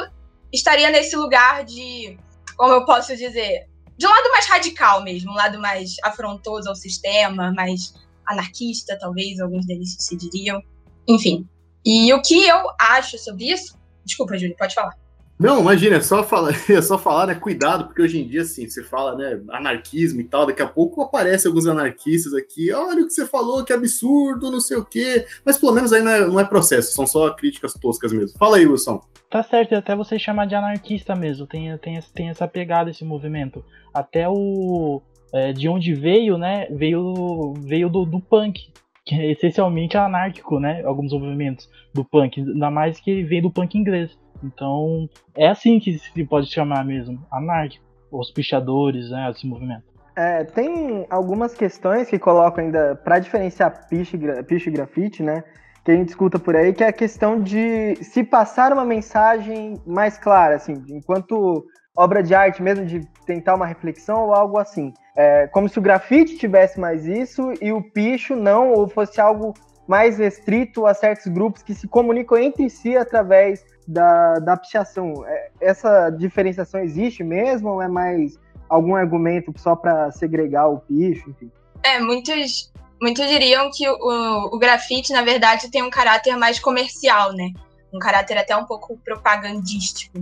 estaria 0.52 0.90
nesse 0.90 1.16
lugar 1.16 1.64
de, 1.64 2.18
como 2.56 2.72
eu 2.72 2.84
posso 2.84 3.16
dizer, 3.16 3.68
de 3.96 4.06
um 4.06 4.10
lado 4.10 4.30
mais 4.30 4.46
radical 4.46 5.02
mesmo, 5.02 5.32
um 5.32 5.34
lado 5.34 5.60
mais 5.60 5.96
afrontoso 6.02 6.68
ao 6.68 6.74
sistema, 6.74 7.52
mais 7.52 7.94
anarquista, 8.26 8.98
talvez, 8.98 9.40
alguns 9.40 9.66
deles 9.66 9.96
se 9.98 10.16
diriam. 10.16 10.60
Enfim. 11.06 11.46
E 11.84 12.12
o 12.12 12.22
que 12.22 12.46
eu 12.46 12.64
acho 12.80 13.18
sobre 13.18 13.50
isso. 13.52 13.78
Desculpa, 14.04 14.38
Júlio, 14.38 14.56
pode 14.56 14.74
falar. 14.74 14.96
Não, 15.38 15.60
imagina, 15.60 15.96
é 15.96 16.00
só 16.00 16.22
falar, 16.22 16.52
é 16.70 16.82
só 16.82 16.96
falar, 16.96 17.26
né? 17.26 17.34
Cuidado, 17.34 17.86
porque 17.86 18.02
hoje 18.02 18.20
em 18.20 18.26
dia, 18.26 18.42
assim, 18.42 18.68
você 18.68 18.84
fala, 18.84 19.16
né, 19.16 19.40
anarquismo 19.50 20.20
e 20.20 20.24
tal, 20.24 20.46
daqui 20.46 20.62
a 20.62 20.66
pouco 20.66 21.02
aparecem 21.02 21.48
alguns 21.48 21.66
anarquistas 21.66 22.32
aqui, 22.34 22.72
olha 22.72 23.02
o 23.02 23.06
que 23.06 23.12
você 23.12 23.26
falou, 23.26 23.64
que 23.64 23.72
absurdo, 23.72 24.50
não 24.50 24.60
sei 24.60 24.76
o 24.76 24.84
quê. 24.84 25.26
Mas 25.44 25.58
pelo 25.58 25.72
menos 25.72 25.92
aí 25.92 26.02
não 26.02 26.10
é, 26.10 26.26
não 26.26 26.40
é 26.40 26.44
processo, 26.44 26.92
são 26.92 27.06
só 27.06 27.30
críticas 27.30 27.74
toscas 27.74 28.12
mesmo. 28.12 28.38
Fala 28.38 28.58
aí, 28.58 28.66
Wilson. 28.66 29.00
Tá 29.28 29.42
certo, 29.42 29.74
até 29.74 29.96
você 29.96 30.16
chamar 30.16 30.46
de 30.46 30.54
anarquista 30.54 31.16
mesmo, 31.16 31.46
tem, 31.46 31.76
tem, 31.78 31.98
tem 32.14 32.28
essa 32.28 32.46
pegada 32.46 32.90
esse 32.90 33.04
movimento. 33.04 33.64
Até 33.92 34.28
o. 34.28 35.02
É, 35.32 35.52
de 35.52 35.68
onde 35.68 35.92
veio, 35.94 36.38
né? 36.38 36.68
Veio, 36.70 37.54
veio 37.58 37.88
do, 37.88 38.04
do 38.04 38.20
punk, 38.20 38.70
que 39.04 39.16
é 39.16 39.32
essencialmente 39.32 39.96
anárquico, 39.96 40.60
né? 40.60 40.84
Alguns 40.84 41.12
movimentos 41.12 41.68
do 41.92 42.04
punk, 42.04 42.40
ainda 42.40 42.70
mais 42.70 43.00
que 43.00 43.24
veio 43.24 43.42
do 43.42 43.50
punk 43.50 43.76
inglês. 43.76 44.16
Então, 44.42 45.08
é 45.36 45.48
assim 45.48 45.78
que 45.78 45.98
se 45.98 46.24
pode 46.24 46.46
chamar 46.46 46.84
mesmo, 46.84 47.24
anárquico, 47.30 47.84
os 48.10 48.30
pichadores, 48.30 49.10
né, 49.10 49.30
esse 49.30 49.46
movimento. 49.46 49.84
É, 50.16 50.44
tem 50.44 51.06
algumas 51.10 51.54
questões 51.54 52.08
que 52.08 52.18
colocam 52.18 52.64
ainda 52.64 52.94
para 52.94 53.18
diferenciar 53.18 53.88
piche, 53.88 54.16
piche 54.46 54.70
e 54.70 54.72
grafite, 54.72 55.22
né? 55.22 55.42
Que 55.84 55.90
a 55.90 55.96
gente 55.96 56.10
escuta 56.10 56.38
por 56.38 56.54
aí, 56.54 56.72
que 56.72 56.84
é 56.84 56.88
a 56.88 56.92
questão 56.92 57.40
de 57.40 57.96
se 57.96 58.22
passar 58.22 58.72
uma 58.72 58.84
mensagem 58.84 59.74
mais 59.84 60.16
clara, 60.16 60.54
assim, 60.54 60.82
enquanto 60.88 61.66
obra 61.96 62.22
de 62.22 62.34
arte 62.34 62.62
mesmo, 62.62 62.84
de 62.86 63.00
tentar 63.26 63.54
uma 63.54 63.66
reflexão 63.66 64.26
ou 64.26 64.34
algo 64.34 64.58
assim. 64.58 64.92
É, 65.16 65.46
como 65.48 65.68
se 65.68 65.78
o 65.78 65.82
grafite 65.82 66.36
tivesse 66.36 66.78
mais 66.78 67.06
isso 67.06 67.52
e 67.60 67.72
o 67.72 67.82
picho 67.82 68.34
não, 68.34 68.72
ou 68.72 68.88
fosse 68.88 69.20
algo 69.20 69.52
mais 69.86 70.18
restrito 70.18 70.86
a 70.86 70.94
certos 70.94 71.26
grupos 71.26 71.62
que 71.62 71.74
se 71.74 71.86
comunicam 71.86 72.38
entre 72.38 72.70
si 72.70 72.96
através 72.96 73.64
da, 73.86 74.38
da 74.38 74.56
pichação. 74.56 75.24
É, 75.26 75.50
essa 75.60 76.10
diferenciação 76.10 76.80
existe 76.80 77.22
mesmo 77.22 77.70
ou 77.70 77.82
é 77.82 77.88
mais 77.88 78.38
algum 78.68 78.94
argumento 78.94 79.52
só 79.56 79.76
para 79.76 80.10
segregar 80.10 80.68
o 80.68 80.80
picho, 80.80 81.30
enfim. 81.30 81.50
É, 81.82 82.00
muitos, 82.00 82.72
muitos 83.00 83.26
diriam 83.28 83.70
que 83.70 83.88
o, 83.88 84.54
o 84.54 84.58
grafite, 84.58 85.12
na 85.12 85.22
verdade, 85.22 85.70
tem 85.70 85.82
um 85.82 85.90
caráter 85.90 86.36
mais 86.36 86.58
comercial, 86.58 87.32
né? 87.32 87.50
Um 87.92 87.98
caráter 87.98 88.38
até 88.38 88.56
um 88.56 88.64
pouco 88.64 88.96
propagandístico. 89.04 90.18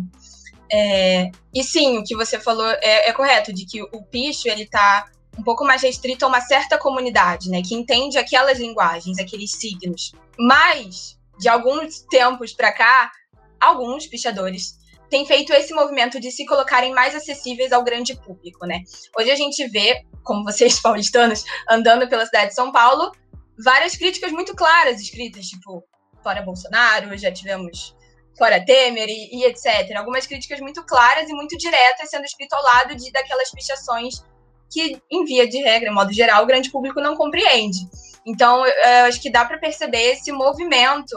É, 0.70 1.30
e 1.54 1.62
sim, 1.62 1.98
o 1.98 2.04
que 2.04 2.16
você 2.16 2.38
falou 2.38 2.66
é, 2.66 3.08
é, 3.08 3.12
correto, 3.12 3.52
de 3.52 3.66
que 3.66 3.82
o 3.82 4.02
picho 4.02 4.48
ele 4.48 4.66
tá 4.66 5.06
um 5.38 5.42
pouco 5.42 5.64
mais 5.64 5.82
restrito 5.82 6.24
a 6.24 6.28
uma 6.28 6.40
certa 6.40 6.78
comunidade, 6.78 7.48
né, 7.48 7.62
que 7.62 7.74
entende 7.74 8.18
aquelas 8.18 8.58
linguagens, 8.58 9.18
aqueles 9.18 9.52
signos. 9.52 10.12
Mas 10.38 11.18
de 11.38 11.48
alguns 11.48 12.00
tempos 12.10 12.52
para 12.52 12.72
cá, 12.72 13.10
alguns 13.62 14.06
pichadores 14.06 14.76
têm 15.08 15.26
feito 15.26 15.52
esse 15.52 15.74
movimento 15.74 16.18
de 16.18 16.30
se 16.30 16.46
colocarem 16.46 16.92
mais 16.92 17.14
acessíveis 17.14 17.70
ao 17.72 17.84
grande 17.84 18.16
público, 18.16 18.66
né? 18.66 18.82
Hoje 19.18 19.30
a 19.30 19.36
gente 19.36 19.66
vê, 19.68 20.04
como 20.24 20.42
vocês 20.42 20.80
paulistanos, 20.82 21.44
andando 21.70 22.08
pela 22.08 22.24
cidade 22.24 22.48
de 22.48 22.54
São 22.54 22.72
Paulo, 22.72 23.12
várias 23.62 23.94
críticas 23.94 24.32
muito 24.32 24.54
claras 24.54 25.00
escritas, 25.00 25.46
tipo, 25.46 25.84
fora 26.22 26.42
Bolsonaro, 26.42 27.16
já 27.18 27.30
tivemos 27.30 27.94
fora 28.38 28.64
Temer 28.64 29.08
e, 29.08 29.36
e, 29.36 29.44
etc. 29.44 29.94
Algumas 29.96 30.26
críticas 30.26 30.60
muito 30.60 30.82
claras 30.84 31.28
e 31.28 31.34
muito 31.34 31.56
diretas 31.58 32.08
sendo 32.08 32.24
escritas 32.24 32.58
ao 32.58 32.64
lado 32.64 32.96
de 32.96 33.12
daquelas 33.12 33.50
pichações 33.50 34.14
que, 34.70 34.98
em 35.10 35.24
via 35.24 35.46
de 35.46 35.58
regra, 35.58 35.92
modo 35.92 36.12
geral, 36.12 36.42
o 36.42 36.46
grande 36.46 36.70
público 36.70 37.00
não 37.00 37.14
compreende. 37.14 37.78
Então, 38.24 38.64
eu 38.66 39.04
acho 39.06 39.20
que 39.20 39.30
dá 39.30 39.44
para 39.44 39.58
perceber 39.58 40.12
esse 40.12 40.32
movimento 40.32 41.16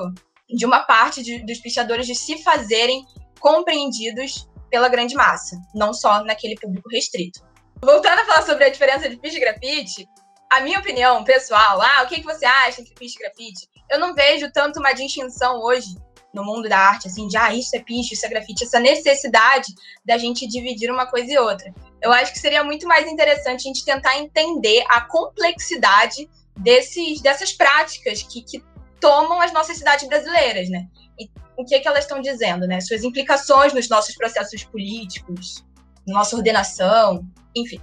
de 0.50 0.66
uma 0.66 0.82
parte 0.82 1.24
de, 1.24 1.46
dos 1.46 1.60
pichadores 1.60 2.06
de 2.06 2.16
se 2.16 2.42
fazerem 2.44 3.06
compreendidos 3.40 4.48
pela 4.70 4.90
grande 4.90 5.16
massa, 5.16 5.58
não 5.74 5.94
só 5.94 6.24
naquele 6.24 6.56
público 6.56 6.90
restrito. 6.90 7.40
Voltando 7.82 8.20
a 8.20 8.26
falar 8.26 8.42
sobre 8.44 8.66
a 8.66 8.70
diferença 8.70 9.10
de 9.10 9.18
piche 9.18 9.38
e 9.38 9.40
grafite, 9.40 10.10
a 10.52 10.62
minha 10.62 10.80
opinião 10.80 11.24
pessoal, 11.24 11.82
ah, 11.82 12.04
o 12.04 12.08
que, 12.08 12.16
que 12.16 12.26
você 12.26 12.46
acha 12.46 12.82
entre 12.82 12.94
piche 12.94 13.16
e 13.16 13.20
grafite? 13.20 13.70
Eu 13.90 14.00
não 14.00 14.14
vejo 14.14 14.52
tanto 14.52 14.80
uma 14.80 14.94
distinção 14.94 15.62
hoje 15.62 15.96
no 16.34 16.44
mundo 16.44 16.68
da 16.68 16.78
arte, 16.78 17.08
assim, 17.08 17.28
de 17.28 17.38
ah, 17.38 17.54
isso 17.54 17.76
é 17.76 17.80
piche, 17.80 18.14
isso 18.14 18.26
é 18.26 18.30
grafite, 18.30 18.66
essa 18.66 18.80
necessidade 18.80 19.74
da 20.04 20.18
gente 20.18 20.46
dividir 20.48 20.92
uma 20.92 21.06
coisa 21.06 21.32
e 21.32 21.38
outra. 21.38 21.74
Eu 22.02 22.12
acho 22.12 22.34
que 22.34 22.40
seria 22.40 22.64
muito 22.64 22.88
mais 22.88 23.08
interessante 23.08 23.62
a 23.62 23.74
gente 23.74 23.86
tentar 23.86 24.18
entender 24.18 24.84
a 24.90 25.02
complexidade 25.02 26.30
desses, 26.58 27.22
dessas 27.22 27.54
práticas 27.54 28.22
que, 28.24 28.42
que 28.42 28.64
tomam 29.00 29.42
as 29.42 29.54
nossas 29.54 29.78
cidades 29.78 30.08
brasileiras, 30.08 30.70
né? 30.70 30.88
E 31.20 31.30
o 31.58 31.64
que, 31.64 31.76
é 31.76 31.80
que 31.80 31.88
elas 31.88 32.04
estão 32.04 32.22
dizendo, 32.22 32.68
né? 32.68 32.82
Suas 32.82 33.04
implicações 33.04 33.74
nos 33.74 33.90
nossos 33.90 34.16
processos 34.16 34.64
políticos, 34.64 35.66
nossa 36.08 36.36
ordenação, 36.36 37.26
enfim. 37.56 37.80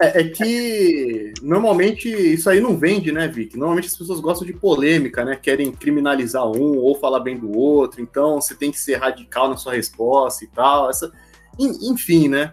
É, 0.00 0.20
é, 0.20 0.24
que 0.24 1.32
normalmente 1.42 2.08
isso 2.08 2.50
aí 2.50 2.60
não 2.60 2.76
vende, 2.76 3.12
né, 3.12 3.28
Vic? 3.28 3.56
Normalmente 3.56 3.86
as 3.86 3.96
pessoas 3.96 4.18
gostam 4.20 4.46
de 4.46 4.52
polêmica, 4.52 5.24
né? 5.24 5.36
Querem 5.36 5.70
criminalizar 5.70 6.44
um 6.44 6.78
ou 6.78 6.98
falar 6.98 7.20
bem 7.20 7.38
do 7.38 7.56
outro, 7.56 8.00
então 8.00 8.40
você 8.40 8.54
tem 8.54 8.70
que 8.70 8.80
ser 8.80 8.96
radical 8.96 9.48
na 9.48 9.56
sua 9.56 9.74
resposta 9.74 10.44
e 10.44 10.48
tal. 10.48 10.90
Essa... 10.90 11.12
Enfim, 11.58 12.28
né? 12.28 12.50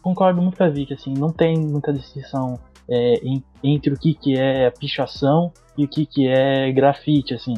Concordo 0.00 0.40
muito 0.40 0.56
com 0.56 0.64
a 0.64 0.68
Vic, 0.68 0.92
assim, 0.94 1.12
não 1.12 1.32
tem 1.32 1.58
muita 1.58 1.92
distinção 1.92 2.58
é, 2.88 3.14
em, 3.22 3.42
entre 3.62 3.92
o 3.92 3.98
que, 3.98 4.14
que 4.14 4.38
é 4.38 4.70
pichação 4.70 5.52
e 5.76 5.84
o 5.84 5.88
que, 5.88 6.06
que 6.06 6.28
é 6.28 6.70
grafite, 6.72 7.34
assim. 7.34 7.54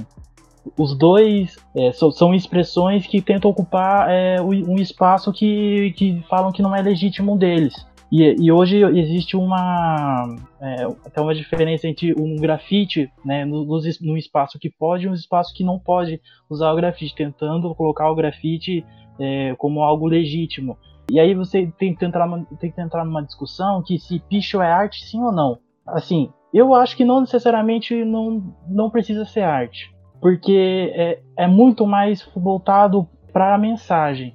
Os 0.77 0.97
dois 0.97 1.57
é, 1.75 1.93
so, 1.93 2.11
são 2.11 2.35
expressões 2.35 3.07
que 3.07 3.23
tentam 3.23 3.51
ocupar 3.51 4.11
é, 4.11 4.41
um 4.41 4.77
espaço 4.77 5.33
que, 5.33 5.93
que 5.97 6.23
falam 6.29 6.51
que 6.51 6.63
não 6.63 6.75
é 6.75 6.83
legítimo 6.83 7.37
deles. 7.37 7.75
E, 8.11 8.23
e 8.41 8.53
hoje 8.53 8.83
existe 8.99 9.37
uma 9.37 10.37
é, 10.61 10.85
até 11.05 11.21
uma 11.21 11.35
diferença 11.35 11.89
entre 11.89 12.15
um 12.19 12.37
grafite 12.37 13.11
né, 13.25 13.45
no, 13.45 13.65
no, 13.65 14.17
espaço 14.17 14.59
que 14.59 14.71
pode 14.71 15.07
e 15.07 15.09
um 15.09 15.15
espaço 15.15 15.53
que 15.53 15.65
não 15.65 15.79
pode 15.79 16.21
usar 16.49 16.73
o 16.73 16.77
grafite, 16.77 17.15
tentando 17.15 17.75
colocar 17.75 18.11
o 18.11 18.15
grafite 18.15 18.85
é, 19.19 19.55
como 19.57 19.83
algo 19.83 20.07
legítimo. 20.07 20.79
E 21.11 21.19
aí 21.19 21.35
você 21.35 21.73
tem 21.79 21.95
que, 21.95 22.05
entrar, 22.05 22.29
tem 22.61 22.71
que 22.71 22.81
entrar 22.81 23.05
numa 23.05 23.23
discussão 23.23 23.83
que 23.83 23.99
se 23.99 24.19
picho 24.21 24.61
é 24.61 24.71
arte 24.71 25.05
sim 25.05 25.21
ou 25.23 25.33
não. 25.33 25.59
Assim, 25.87 26.31
eu 26.53 26.75
acho 26.75 26.97
que 26.97 27.05
não 27.05 27.21
necessariamente 27.21 28.05
não, 28.05 28.55
não 28.69 28.91
precisa 28.91 29.25
ser 29.25 29.43
arte, 29.43 29.95
porque 30.21 30.93
é, 30.95 31.21
é 31.37 31.47
muito 31.47 31.87
mais 31.87 32.29
voltado 32.35 33.09
para 33.33 33.55
a 33.55 33.59
mensagem 33.59 34.35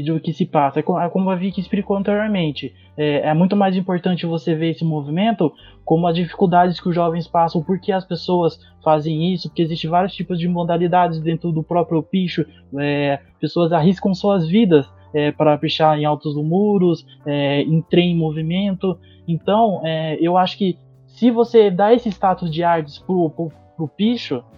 do 0.00 0.20
que 0.20 0.32
se 0.32 0.46
passa. 0.46 0.80
É 0.80 0.82
como 0.82 1.30
é 1.30 1.34
a 1.34 1.36
Vicky 1.36 1.60
explicou 1.60 1.96
anteriormente. 1.96 2.72
É, 2.96 3.28
é, 3.28 3.34
muito 3.34 3.56
mais 3.56 3.76
importante 3.76 4.26
você 4.26 4.54
ver 4.54 4.70
esse 4.70 4.84
movimento 4.84 5.52
como 5.84 6.06
as 6.06 6.14
dificuldades 6.14 6.80
que 6.80 6.88
os 6.88 6.94
jovens 6.94 7.26
passam, 7.26 7.62
por 7.62 7.80
que 7.80 7.90
as 7.90 8.04
pessoas 8.04 8.58
fazem 8.84 9.32
isso, 9.32 9.48
porque 9.48 9.62
existem 9.62 9.90
vários 9.90 10.14
tipos 10.14 10.38
de 10.38 10.46
modalidades 10.46 11.20
dentro 11.20 11.50
do 11.50 11.62
próprio 11.62 12.02
picho. 12.02 12.44
É, 12.78 13.18
pessoas 13.40 13.72
arriscam 13.72 14.14
suas 14.14 14.46
vidas 14.46 14.88
é, 15.14 15.32
para 15.32 15.58
pichar 15.58 15.98
em 15.98 16.04
altos 16.04 16.36
muros, 16.36 17.04
é, 17.26 17.62
em 17.62 17.82
trem 17.82 18.12
em 18.12 18.16
movimento. 18.16 18.98
Então, 19.26 19.80
é, 19.84 20.16
eu 20.20 20.36
acho 20.36 20.56
que 20.56 20.78
se 21.14 21.30
você 21.30 21.70
dá 21.70 21.92
esse 21.92 22.08
status 22.08 22.50
de 22.50 22.62
artes 22.62 22.98
pro, 22.98 23.30
pro, 23.30 23.52
pro 23.76 23.90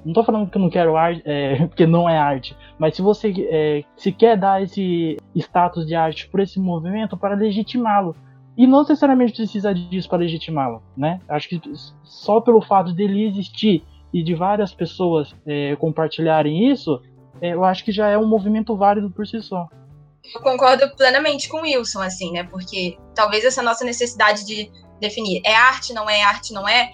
não 0.05 0.13
tô 0.13 0.25
falando 0.25 0.51
que 0.51 0.57
eu 0.57 0.63
não 0.63 0.71
quero 0.71 0.97
arte, 0.97 1.23
é, 1.25 1.57
porque 1.67 1.87
não 1.87 2.09
é 2.09 2.19
arte, 2.19 2.57
mas 2.79 2.95
se 2.95 3.03
você 3.03 3.33
é, 3.51 3.85
se 3.97 4.13
quer 4.13 4.37
dar 4.37 4.63
esse 4.63 5.17
status 5.35 5.87
de 5.87 5.95
arte 5.95 6.29
por 6.29 6.41
esse 6.41 6.59
movimento 6.59 7.17
para 7.17 7.35
legitimá-lo. 7.35 8.15
E 8.57 8.69
não 8.69 8.83
necessariamente 8.83 9.33
precisa 9.33 9.75
disso 9.75 10.09
para 10.09 10.19
legitimá-lo, 10.19 10.81
né? 10.97 11.19
Acho 11.29 11.49
que 11.49 11.61
só 12.05 12.41
pelo 12.41 12.61
fato 12.61 12.93
dele 12.93 13.27
existir 13.27 13.83
e 14.13 14.23
de 14.23 14.33
várias 14.33 14.73
pessoas 14.73 15.35
é, 15.45 15.75
compartilharem 15.75 16.71
isso, 16.71 17.03
é, 17.41 17.53
eu 17.53 17.65
acho 17.65 17.85
que 17.85 17.91
já 17.91 18.09
é 18.09 18.17
um 18.17 18.29
movimento 18.29 18.77
válido 18.77 19.11
por 19.11 19.27
si 19.27 19.43
só. 19.43 19.67
Eu 20.33 20.41
concordo 20.41 20.89
plenamente 20.97 21.49
com 21.49 21.59
o 21.59 21.63
Wilson, 21.63 22.01
assim, 22.01 22.31
né? 22.31 22.45
Porque 22.45 22.97
talvez 23.13 23.45
essa 23.45 23.61
nossa 23.61 23.85
necessidade 23.85 24.47
de 24.47 24.71
definir 25.01 25.41
é 25.45 25.55
arte, 25.55 25.93
não 25.93 26.09
é 26.09 26.23
arte, 26.23 26.53
não 26.53 26.69
é, 26.69 26.93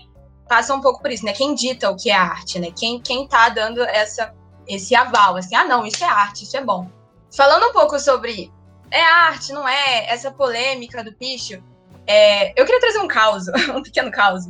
passa 0.49 0.75
um 0.75 0.81
pouco 0.81 1.01
por 1.01 1.11
isso, 1.11 1.25
né? 1.25 1.33
Quem 1.33 1.55
dita 1.55 1.91
o 1.91 1.97
que 1.97 2.11
é 2.11 2.15
arte, 2.15 2.59
né? 2.59 2.73
Quem, 2.77 3.01
quem 3.01 3.27
tá 3.27 3.49
dando 3.49 3.83
essa, 3.83 4.35
esse 4.67 4.95
aval, 4.95 5.37
assim, 5.37 5.55
ah, 5.55 5.65
não, 5.65 5.87
isso 5.87 6.03
é 6.03 6.09
arte, 6.09 6.45
isso 6.45 6.57
é 6.57 6.65
bom. 6.65 6.89
Falando 7.35 7.67
um 7.67 7.73
pouco 7.73 7.99
sobre 7.99 8.53
é 8.91 9.03
arte, 9.03 9.53
não 9.53 9.69
é, 9.69 10.11
essa 10.11 10.31
polêmica 10.31 11.05
do 11.05 11.13
picho, 11.13 11.63
é, 12.07 12.51
eu 12.61 12.65
queria 12.65 12.81
trazer 12.81 12.99
um 12.99 13.07
caos, 13.07 13.47
um 13.75 13.83
pequeno 13.83 14.11
caos, 14.11 14.45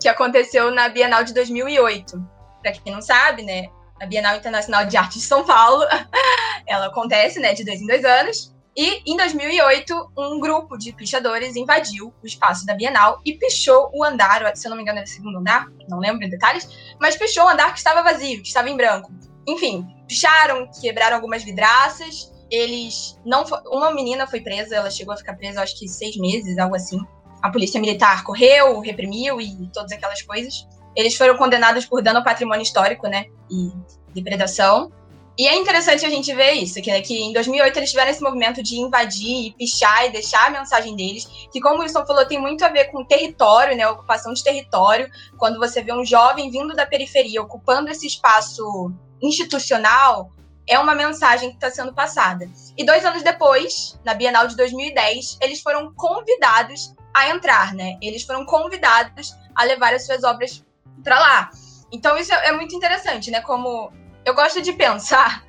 que 0.00 0.08
aconteceu 0.08 0.70
na 0.70 0.88
Bienal 0.88 1.24
de 1.24 1.34
2008. 1.34 2.24
Para 2.62 2.72
quem 2.72 2.92
não 2.92 3.02
sabe, 3.02 3.42
né, 3.42 3.68
a 4.00 4.06
Bienal 4.06 4.36
Internacional 4.36 4.86
de 4.86 4.96
Arte 4.96 5.18
de 5.18 5.24
São 5.24 5.44
Paulo, 5.44 5.84
ela 6.66 6.86
acontece, 6.86 7.40
né, 7.40 7.52
de 7.52 7.64
dois 7.64 7.80
em 7.80 7.86
dois 7.86 8.04
anos, 8.04 8.54
e 8.76 9.02
em 9.12 9.16
2008, 9.16 10.12
um 10.16 10.38
grupo 10.38 10.78
de 10.78 10.92
pichadores 10.92 11.56
invadiu 11.56 12.14
o 12.22 12.26
espaço 12.26 12.64
da 12.64 12.74
Bienal 12.74 13.20
e 13.24 13.32
pichou 13.34 13.90
o 13.92 14.04
andar, 14.04 14.56
se 14.56 14.66
eu 14.66 14.70
não 14.70 14.76
me 14.76 14.82
engano 14.82 14.98
era 14.98 15.06
o 15.06 15.10
segundo 15.10 15.38
andar, 15.38 15.66
não 15.88 15.98
lembro 15.98 16.24
em 16.24 16.30
detalhes, 16.30 16.94
mas 17.00 17.16
pichou 17.16 17.44
o 17.44 17.48
andar 17.48 17.72
que 17.72 17.78
estava 17.78 18.02
vazio, 18.02 18.40
que 18.42 18.48
estava 18.48 18.70
em 18.70 18.76
branco. 18.76 19.12
Enfim, 19.46 19.86
picharam, 20.06 20.70
quebraram 20.80 21.16
algumas 21.16 21.42
vidraças, 21.42 22.32
eles 22.50 23.18
não. 23.24 23.44
Uma 23.66 23.92
menina 23.92 24.26
foi 24.26 24.40
presa, 24.40 24.76
ela 24.76 24.90
chegou 24.90 25.14
a 25.14 25.16
ficar 25.16 25.34
presa, 25.34 25.62
acho 25.62 25.78
que 25.78 25.88
seis 25.88 26.16
meses, 26.16 26.58
algo 26.58 26.76
assim. 26.76 26.98
A 27.42 27.50
polícia 27.50 27.80
militar 27.80 28.22
correu, 28.22 28.80
reprimiu 28.80 29.40
e 29.40 29.68
todas 29.72 29.92
aquelas 29.92 30.22
coisas. 30.22 30.66
Eles 30.94 31.16
foram 31.16 31.36
condenados 31.36 31.86
por 31.86 32.02
dano 32.02 32.18
ao 32.18 32.24
patrimônio 32.24 32.62
histórico, 32.62 33.06
né? 33.08 33.26
E 33.50 33.72
depredação. 34.12 34.92
E 35.40 35.46
é 35.46 35.56
interessante 35.56 36.04
a 36.04 36.10
gente 36.10 36.34
ver 36.34 36.52
isso, 36.52 36.82
que, 36.82 36.90
né, 36.90 37.00
que 37.00 37.18
em 37.18 37.32
2008 37.32 37.74
eles 37.78 37.88
tiveram 37.88 38.10
esse 38.10 38.22
movimento 38.22 38.62
de 38.62 38.76
invadir 38.76 39.46
e 39.46 39.52
pichar 39.52 40.04
e 40.04 40.10
deixar 40.10 40.48
a 40.48 40.50
mensagem 40.50 40.94
deles, 40.94 41.26
que 41.50 41.62
como 41.62 41.78
o 41.78 41.80
Wilson 41.80 42.04
falou, 42.04 42.26
tem 42.26 42.38
muito 42.38 42.62
a 42.62 42.68
ver 42.68 42.90
com 42.90 43.02
território, 43.02 43.74
né, 43.74 43.88
ocupação 43.88 44.34
de 44.34 44.44
território, 44.44 45.10
quando 45.38 45.58
você 45.58 45.82
vê 45.82 45.94
um 45.94 46.04
jovem 46.04 46.50
vindo 46.50 46.74
da 46.74 46.84
periferia 46.84 47.40
ocupando 47.40 47.90
esse 47.90 48.06
espaço 48.06 48.92
institucional, 49.22 50.30
é 50.68 50.78
uma 50.78 50.94
mensagem 50.94 51.48
que 51.48 51.54
está 51.54 51.70
sendo 51.70 51.94
passada. 51.94 52.46
E 52.76 52.84
dois 52.84 53.02
anos 53.06 53.22
depois, 53.22 53.98
na 54.04 54.12
Bienal 54.12 54.46
de 54.46 54.54
2010, 54.56 55.38
eles 55.40 55.62
foram 55.62 55.90
convidados 55.94 56.94
a 57.14 57.30
entrar, 57.30 57.72
né? 57.72 57.96
Eles 58.02 58.24
foram 58.24 58.44
convidados 58.44 59.34
a 59.54 59.64
levar 59.64 59.94
as 59.94 60.04
suas 60.04 60.22
obras 60.22 60.62
para 61.02 61.18
lá. 61.18 61.50
Então 61.90 62.18
isso 62.18 62.30
é 62.30 62.52
muito 62.52 62.76
interessante, 62.76 63.30
né? 63.30 63.40
Como 63.40 63.90
eu 64.24 64.34
gosto 64.34 64.60
de 64.62 64.72
pensar 64.72 65.44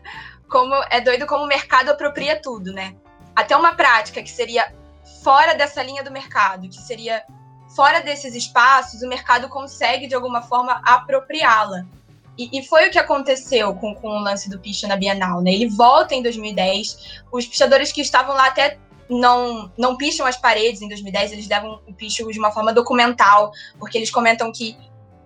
como 0.47 0.75
é 0.89 0.99
doido 0.99 1.25
como 1.25 1.45
o 1.45 1.47
mercado 1.47 1.89
apropria 1.89 2.39
tudo, 2.41 2.73
né? 2.73 2.95
Até 3.35 3.55
uma 3.55 3.73
prática 3.73 4.21
que 4.21 4.29
seria 4.29 4.73
fora 5.23 5.53
dessa 5.55 5.81
linha 5.81 6.03
do 6.03 6.11
mercado, 6.11 6.67
que 6.67 6.81
seria 6.81 7.23
fora 7.75 8.01
desses 8.01 8.35
espaços, 8.35 9.01
o 9.01 9.07
mercado 9.07 9.47
consegue 9.47 10.07
de 10.07 10.15
alguma 10.15 10.41
forma 10.41 10.81
apropriá-la. 10.83 11.85
E, 12.37 12.59
e, 12.59 12.65
foi 12.65 12.87
o 12.87 12.91
que 12.91 12.99
aconteceu 12.99 13.75
com, 13.75 13.93
com 13.95 14.09
o 14.09 14.19
lance 14.19 14.49
do 14.49 14.59
picho 14.59 14.87
na 14.87 14.95
Bienal, 14.95 15.41
né? 15.41 15.53
Ele 15.53 15.69
volta 15.69 16.15
em 16.15 16.23
2010, 16.23 17.23
os 17.31 17.45
pichadores 17.45 17.91
que 17.91 18.01
estavam 18.01 18.35
lá 18.35 18.47
até 18.47 18.77
não, 19.09 19.71
não 19.77 19.97
picham 19.97 20.25
as 20.25 20.37
paredes 20.37 20.81
em 20.81 20.87
2010, 20.87 21.33
eles 21.33 21.47
levam 21.47 21.81
o 21.87 21.93
picho 21.93 22.29
de 22.31 22.39
uma 22.39 22.51
forma 22.51 22.73
documental, 22.73 23.51
porque 23.77 23.97
eles 23.97 24.09
comentam 24.09 24.51
que 24.51 24.77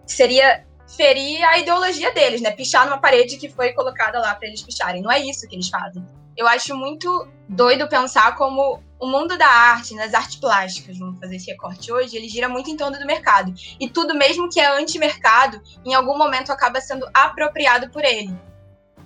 seria 0.05 0.65
ferir 0.87 1.43
a 1.43 1.57
ideologia 1.57 2.13
deles, 2.13 2.41
né? 2.41 2.51
Pichar 2.51 2.85
numa 2.85 2.97
parede 2.97 3.37
que 3.37 3.49
foi 3.49 3.73
colocada 3.73 4.19
lá 4.19 4.35
para 4.35 4.47
eles 4.47 4.61
picharem. 4.61 5.01
Não 5.01 5.11
é 5.11 5.19
isso 5.19 5.47
que 5.47 5.55
eles 5.55 5.69
fazem. 5.69 6.05
Eu 6.37 6.47
acho 6.47 6.75
muito 6.75 7.27
doido 7.47 7.87
pensar 7.87 8.35
como 8.35 8.81
o 8.99 9.07
mundo 9.07 9.37
da 9.37 9.47
arte, 9.47 9.95
nas 9.95 10.13
artes 10.13 10.35
plásticas, 10.35 10.97
vamos 10.97 11.19
fazer 11.19 11.35
esse 11.35 11.49
recorte 11.49 11.91
hoje, 11.91 12.17
ele 12.17 12.27
gira 12.27 12.49
muito 12.49 12.69
em 12.69 12.75
torno 12.75 12.97
do 12.97 13.05
mercado. 13.05 13.53
E 13.79 13.89
tudo 13.89 14.13
mesmo 14.15 14.49
que 14.49 14.59
é 14.59 14.67
anti-mercado, 14.77 15.61
em 15.85 15.93
algum 15.93 16.17
momento 16.17 16.51
acaba 16.51 16.81
sendo 16.81 17.07
apropriado 17.13 17.89
por 17.89 18.03
ele. 18.03 18.33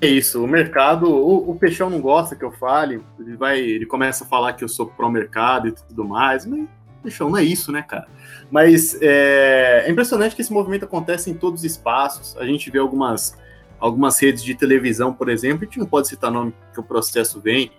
É 0.02 0.08
isso, 0.08 0.44
o 0.44 0.48
mercado, 0.48 1.10
o, 1.10 1.52
o 1.52 1.56
Peixão 1.56 1.90
não 1.90 2.00
gosta 2.00 2.36
que 2.36 2.46
eu 2.46 2.52
fale, 2.52 3.04
ele 3.20 3.36
vai, 3.36 3.60
ele 3.60 3.86
começa 3.86 4.24
a 4.24 4.28
falar 4.28 4.54
que 4.54 4.64
eu 4.64 4.70
sou 4.70 4.88
pró-mercado 4.88 5.68
e 5.68 5.72
tudo 5.74 6.06
mais, 6.06 6.46
mas 6.46 6.68
Peixão, 7.02 7.30
não 7.30 7.38
é 7.38 7.44
isso, 7.44 7.72
né, 7.72 7.82
cara? 7.82 8.08
Mas 8.52 8.98
é, 9.02 9.86
é, 9.86 9.92
impressionante 9.92 10.36
que 10.36 10.42
esse 10.42 10.52
movimento 10.52 10.86
acontece 10.86 11.30
em 11.30 11.34
todos 11.34 11.62
os 11.62 11.66
espaços. 11.66 12.36
A 12.38 12.46
gente 12.46 12.70
vê 12.70 12.80
algumas, 12.80 13.38
algumas 13.80 14.20
redes 14.20 14.44
de 14.44 14.56
televisão, 14.56 15.14
por 15.14 15.30
exemplo, 15.30 15.64
a 15.64 15.66
gente 15.66 15.80
não 15.80 15.86
pode 15.86 16.08
citar 16.08 16.32
nome 16.32 16.54
que 16.74 16.80
o 16.80 16.84
processo 16.84 17.40
vem, 17.40 17.72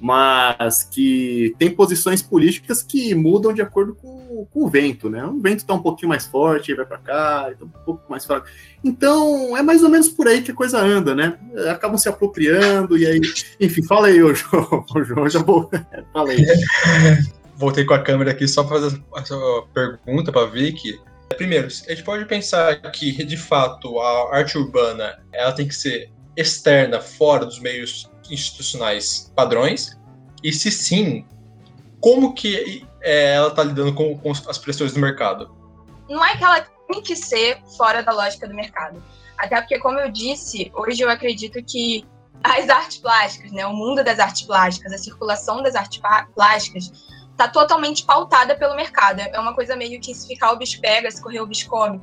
mas 0.00 0.84
que 0.84 1.54
tem 1.58 1.70
posições 1.70 2.22
políticas 2.22 2.82
que 2.82 3.14
mudam 3.14 3.52
de 3.52 3.60
acordo 3.60 3.94
com, 3.94 4.46
com 4.52 4.64
o 4.64 4.68
vento, 4.68 5.10
né? 5.10 5.24
O 5.24 5.40
vento 5.40 5.58
está 5.58 5.74
um 5.74 5.82
pouquinho 5.82 6.08
mais 6.08 6.24
forte, 6.26 6.74
vai 6.74 6.86
para 6.86 6.98
cá, 6.98 7.48
está 7.50 7.64
um 7.64 7.68
pouco 7.68 8.08
mais 8.08 8.24
fraco. 8.24 8.46
Então, 8.84 9.56
é 9.56 9.62
mais 9.62 9.82
ou 9.82 9.88
menos 9.88 10.08
por 10.08 10.28
aí 10.28 10.40
que 10.40 10.52
a 10.52 10.54
coisa 10.54 10.78
anda, 10.78 11.14
né? 11.14 11.36
Acabam 11.68 11.98
se 11.98 12.08
apropriando, 12.08 12.96
e 12.96 13.06
aí. 13.06 13.20
Enfim, 13.60 13.82
fala 13.82 14.06
aí, 14.06 14.22
ô 14.22 14.32
João. 14.34 14.84
João 15.04 15.28
já 15.28 15.40
vou. 15.40 15.68
fala 16.12 16.30
aí. 16.30 16.46
Voltei 17.58 17.84
com 17.84 17.92
a 17.92 18.02
câmera 18.02 18.30
aqui 18.30 18.46
só 18.46 18.62
para 18.62 18.80
fazer 18.80 19.02
essa 19.16 19.36
pergunta 19.74 20.30
para 20.30 20.46
Vicky. 20.46 21.00
Primeiro, 21.36 21.66
a 21.66 21.90
gente 21.90 22.04
pode 22.04 22.24
pensar 22.24 22.80
que, 22.92 23.24
de 23.24 23.36
fato, 23.36 24.00
a 24.00 24.36
arte 24.36 24.56
urbana 24.56 25.20
ela 25.32 25.52
tem 25.52 25.66
que 25.66 25.74
ser 25.74 26.10
externa, 26.36 27.00
fora 27.00 27.44
dos 27.44 27.58
meios 27.58 28.08
institucionais 28.30 29.32
padrões? 29.34 29.98
E 30.42 30.52
se 30.52 30.70
sim, 30.70 31.26
como 32.00 32.32
que 32.32 32.86
é, 33.02 33.34
ela 33.34 33.48
está 33.48 33.64
lidando 33.64 33.92
com, 33.92 34.16
com, 34.16 34.30
as 34.30 34.56
pressões 34.56 34.94
do 34.94 35.00
mercado? 35.00 35.50
Não 36.08 36.24
é 36.24 36.36
que 36.36 36.44
ela 36.44 36.60
tem 36.90 37.02
que 37.02 37.16
ser 37.16 37.60
fora 37.76 38.02
da 38.04 38.12
lógica 38.12 38.46
do 38.46 38.54
mercado. 38.54 39.02
Até 39.36 39.60
porque, 39.60 39.78
como 39.80 39.98
eu 39.98 40.10
disse, 40.10 40.70
hoje 40.74 41.02
eu 41.02 41.10
acredito 41.10 41.62
que 41.64 42.06
as 42.42 42.68
artes 42.68 42.98
plásticas, 42.98 43.50
né, 43.50 43.66
o 43.66 43.72
mundo 43.72 44.02
das 44.04 44.20
artes 44.20 44.42
plásticas, 44.42 44.92
a 44.92 44.98
circulação 44.98 45.60
das 45.62 45.74
artes 45.74 46.00
plásticas, 46.34 46.92
está 47.38 47.46
totalmente 47.46 48.04
pautada 48.04 48.56
pelo 48.56 48.74
mercado. 48.74 49.20
É 49.20 49.38
uma 49.38 49.54
coisa 49.54 49.76
meio 49.76 50.00
que 50.00 50.12
se 50.12 50.26
ficar 50.26 50.50
o 50.50 50.56
bicho 50.56 50.80
pega, 50.80 51.08
se 51.08 51.22
correr 51.22 51.40
o 51.40 51.46
bicho 51.46 51.68
come. 51.68 52.00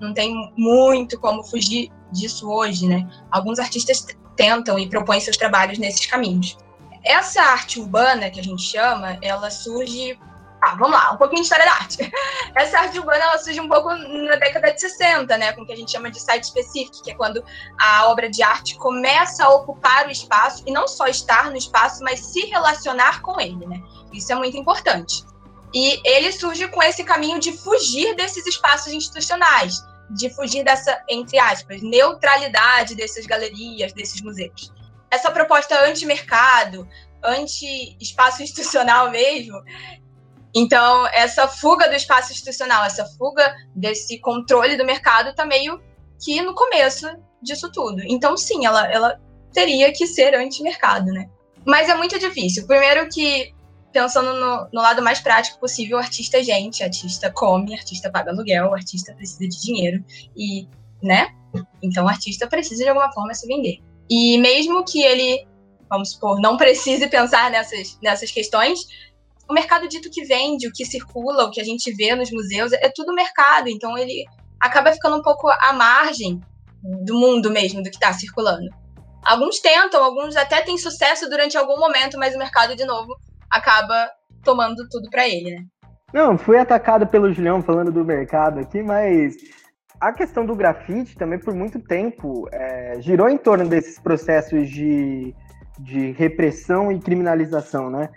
Não 0.00 0.14
tem 0.14 0.50
muito 0.56 1.20
como 1.20 1.44
fugir 1.44 1.90
disso 2.10 2.50
hoje, 2.50 2.86
né? 2.86 3.06
Alguns 3.30 3.58
artistas 3.58 4.06
tentam 4.34 4.78
e 4.78 4.88
propõem 4.88 5.20
seus 5.20 5.36
trabalhos 5.36 5.78
nesses 5.78 6.06
caminhos. 6.06 6.56
Essa 7.04 7.42
arte 7.42 7.78
urbana 7.78 8.30
que 8.30 8.40
a 8.40 8.42
gente 8.42 8.62
chama, 8.62 9.18
ela 9.20 9.50
surge 9.50 10.18
ah, 10.60 10.74
vamos 10.74 10.90
lá, 10.90 11.12
um 11.12 11.16
pouquinho 11.16 11.40
de 11.40 11.46
história 11.46 11.64
da 11.64 11.72
arte. 11.72 12.12
Essa 12.54 12.80
arte 12.80 12.98
urbana 12.98 13.24
ela 13.24 13.38
surge 13.38 13.60
um 13.60 13.68
pouco 13.68 13.88
na 13.90 14.36
década 14.36 14.72
de 14.72 14.80
60, 14.80 15.36
né, 15.38 15.52
com 15.52 15.62
o 15.62 15.66
que 15.66 15.72
a 15.72 15.76
gente 15.76 15.92
chama 15.92 16.10
de 16.10 16.20
site 16.20 16.44
específico, 16.44 17.02
que 17.02 17.12
é 17.12 17.14
quando 17.14 17.44
a 17.78 18.08
obra 18.08 18.28
de 18.28 18.42
arte 18.42 18.76
começa 18.76 19.44
a 19.44 19.50
ocupar 19.50 20.06
o 20.06 20.10
espaço 20.10 20.64
e 20.66 20.72
não 20.72 20.88
só 20.88 21.06
estar 21.06 21.50
no 21.50 21.56
espaço, 21.56 22.02
mas 22.02 22.20
se 22.20 22.46
relacionar 22.46 23.22
com 23.22 23.40
ele, 23.40 23.66
né? 23.66 23.80
Isso 24.12 24.32
é 24.32 24.34
muito 24.34 24.56
importante. 24.56 25.24
E 25.72 26.00
ele 26.04 26.32
surge 26.32 26.66
com 26.68 26.82
esse 26.82 27.04
caminho 27.04 27.38
de 27.38 27.52
fugir 27.52 28.14
desses 28.16 28.46
espaços 28.46 28.92
institucionais, 28.92 29.74
de 30.10 30.30
fugir 30.30 30.64
dessa, 30.64 31.02
entre 31.08 31.38
aspas, 31.38 31.82
neutralidade 31.82 32.94
dessas 32.94 33.26
galerias, 33.26 33.92
desses 33.92 34.20
museus. 34.22 34.72
Essa 35.10 35.30
proposta 35.30 35.84
anti-mercado, 35.84 36.88
anti-espaço 37.22 38.42
institucional 38.44 39.10
mesmo. 39.10 39.62
Então, 40.54 41.06
essa 41.08 41.46
fuga 41.46 41.88
do 41.88 41.94
espaço 41.94 42.32
institucional, 42.32 42.84
essa 42.84 43.04
fuga 43.16 43.54
desse 43.74 44.18
controle 44.18 44.76
do 44.76 44.84
mercado 44.84 45.30
está 45.30 45.44
meio 45.44 45.80
que 46.22 46.40
no 46.42 46.54
começo 46.54 47.06
disso 47.42 47.70
tudo. 47.70 48.02
Então, 48.04 48.36
sim, 48.36 48.64
ela, 48.66 48.90
ela 48.90 49.20
teria 49.52 49.92
que 49.92 50.06
ser 50.06 50.34
anti-mercado, 50.34 51.06
né? 51.06 51.28
Mas 51.66 51.88
é 51.88 51.94
muito 51.94 52.18
difícil. 52.18 52.66
Primeiro 52.66 53.08
que 53.08 53.54
pensando 53.92 54.34
no, 54.34 54.68
no, 54.72 54.82
lado 54.82 55.02
mais 55.02 55.20
prático 55.20 55.58
possível, 55.58 55.96
o 55.96 56.00
artista 56.00 56.38
é 56.38 56.42
gente, 56.42 56.82
artista 56.82 57.30
come, 57.30 57.74
artista 57.74 58.10
paga 58.10 58.30
aluguel, 58.30 58.74
artista 58.74 59.14
precisa 59.14 59.48
de 59.48 59.60
dinheiro 59.60 60.04
e, 60.36 60.68
né? 61.02 61.28
Então 61.82 62.04
o 62.04 62.08
artista 62.08 62.46
precisa 62.46 62.84
de 62.84 62.88
alguma 62.88 63.12
forma 63.12 63.34
se 63.34 63.46
vender. 63.46 63.78
E 64.10 64.38
mesmo 64.38 64.84
que 64.84 65.02
ele, 65.02 65.46
vamos 65.88 66.12
supor, 66.12 66.40
não 66.40 66.56
precise 66.56 67.06
pensar 67.08 67.50
nessas, 67.50 67.98
nessas 68.02 68.30
questões, 68.30 68.86
o 69.48 69.54
mercado 69.54 69.88
dito 69.88 70.10
que 70.10 70.24
vende, 70.24 70.68
o 70.68 70.72
que 70.72 70.84
circula, 70.84 71.44
o 71.44 71.50
que 71.50 71.60
a 71.60 71.64
gente 71.64 71.92
vê 71.94 72.14
nos 72.14 72.30
museus, 72.30 72.72
é 72.72 72.90
tudo 72.94 73.14
mercado. 73.14 73.68
Então 73.68 73.96
ele 73.96 74.24
acaba 74.60 74.92
ficando 74.92 75.16
um 75.16 75.22
pouco 75.22 75.48
à 75.48 75.72
margem 75.72 76.40
do 77.04 77.18
mundo 77.18 77.50
mesmo, 77.50 77.82
do 77.82 77.90
que 77.90 77.96
está 77.96 78.12
circulando. 78.12 78.68
Alguns 79.24 79.58
tentam, 79.60 80.02
alguns 80.02 80.36
até 80.36 80.62
têm 80.62 80.78
sucesso 80.78 81.28
durante 81.28 81.56
algum 81.56 81.78
momento, 81.78 82.18
mas 82.18 82.34
o 82.34 82.38
mercado, 82.38 82.76
de 82.76 82.84
novo, 82.84 83.16
acaba 83.50 84.10
tomando 84.44 84.88
tudo 84.88 85.10
para 85.10 85.26
ele, 85.28 85.50
né? 85.50 85.64
Não, 86.12 86.38
fui 86.38 86.56
atacado 86.56 87.06
pelo 87.06 87.32
Julião 87.32 87.62
falando 87.62 87.92
do 87.92 88.04
mercado 88.04 88.60
aqui, 88.60 88.82
mas 88.82 89.36
a 90.00 90.12
questão 90.12 90.46
do 90.46 90.54
grafite 90.54 91.16
também 91.16 91.38
por 91.38 91.54
muito 91.54 91.78
tempo 91.80 92.48
é, 92.52 93.00
girou 93.00 93.28
em 93.28 93.36
torno 93.36 93.68
desses 93.68 93.98
processos 93.98 94.70
de, 94.70 95.34
de 95.78 96.12
repressão 96.12 96.90
e 96.90 96.98
criminalização, 96.98 97.90
né? 97.90 98.08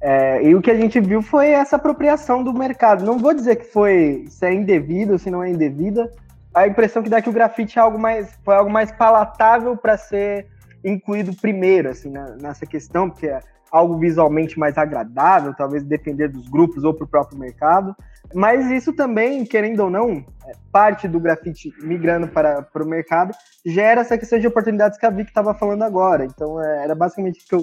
É, 0.00 0.42
e 0.42 0.54
o 0.54 0.62
que 0.62 0.70
a 0.70 0.76
gente 0.76 1.00
viu 1.00 1.20
foi 1.20 1.50
essa 1.50 1.76
apropriação 1.76 2.42
do 2.42 2.52
mercado. 2.52 3.04
Não 3.04 3.18
vou 3.18 3.34
dizer 3.34 3.56
que 3.56 3.64
foi 3.64 4.26
se 4.28 4.46
é 4.46 4.52
indevido 4.52 5.18
se 5.18 5.30
não 5.30 5.42
é 5.42 5.50
indevida. 5.50 6.10
A 6.54 6.66
impressão 6.66 7.02
que 7.02 7.10
dá 7.10 7.20
que 7.20 7.28
o 7.28 7.32
grafite 7.32 7.78
é 7.78 7.82
algo 7.82 7.98
mais, 7.98 8.32
foi 8.44 8.54
algo 8.54 8.70
mais 8.70 8.90
palatável 8.92 9.76
para 9.76 9.96
ser 9.96 10.46
incluído 10.84 11.34
primeiro, 11.34 11.90
assim, 11.90 12.10
na, 12.10 12.36
nessa 12.36 12.64
questão, 12.64 13.10
porque 13.10 13.30
algo 13.70 13.98
visualmente 13.98 14.58
mais 14.58 14.78
agradável, 14.78 15.54
talvez 15.54 15.84
depender 15.84 16.28
dos 16.28 16.48
grupos 16.48 16.84
ou 16.84 16.94
para 16.94 17.04
o 17.04 17.08
próprio 17.08 17.38
mercado. 17.38 17.94
Mas 18.34 18.70
isso 18.70 18.92
também, 18.92 19.44
querendo 19.44 19.80
ou 19.80 19.90
não, 19.90 20.24
é, 20.46 20.52
parte 20.70 21.08
do 21.08 21.20
grafite 21.20 21.72
migrando 21.82 22.28
para, 22.28 22.62
para 22.62 22.82
o 22.82 22.88
mercado 22.88 23.34
gera 23.64 24.02
essa 24.02 24.18
questão 24.18 24.38
de 24.38 24.46
oportunidades 24.46 24.98
que 24.98 25.06
a 25.06 25.10
Vic 25.10 25.30
estava 25.30 25.54
falando 25.54 25.82
agora. 25.82 26.24
Então, 26.24 26.62
é, 26.62 26.84
era 26.84 26.94
basicamente 26.94 27.44
o 27.44 27.48
que 27.48 27.54
eu, 27.54 27.62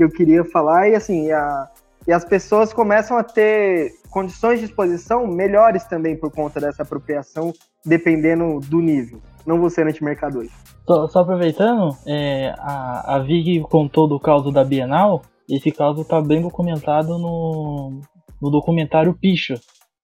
que 0.00 0.04
eu 0.04 0.10
queria 0.10 0.42
falar. 0.44 0.88
E 0.88 0.94
assim, 0.94 1.30
a, 1.30 1.68
e 2.06 2.12
as 2.12 2.24
pessoas 2.24 2.72
começam 2.72 3.18
a 3.18 3.22
ter 3.22 3.92
condições 4.10 4.58
de 4.58 4.64
exposição 4.64 5.26
melhores 5.26 5.84
também 5.84 6.16
por 6.16 6.32
conta 6.32 6.58
dessa 6.58 6.82
apropriação, 6.82 7.52
dependendo 7.84 8.60
do 8.60 8.80
nível. 8.80 9.20
Não 9.46 9.60
vou 9.60 9.68
ser 9.68 9.86
anti-mercado 9.86 10.38
hoje. 10.38 10.50
Só, 10.86 11.06
só 11.06 11.20
aproveitando, 11.20 11.94
é, 12.06 12.54
a, 12.58 13.16
a 13.16 13.18
Vig 13.18 13.60
contou 13.60 14.08
do 14.08 14.18
caso 14.18 14.50
da 14.50 14.64
Bienal, 14.64 15.22
esse 15.48 15.70
caso 15.70 16.04
tá 16.04 16.20
bem 16.20 16.40
documentado 16.40 17.18
no, 17.18 18.00
no 18.40 18.50
documentário 18.50 19.14
Picha. 19.14 19.60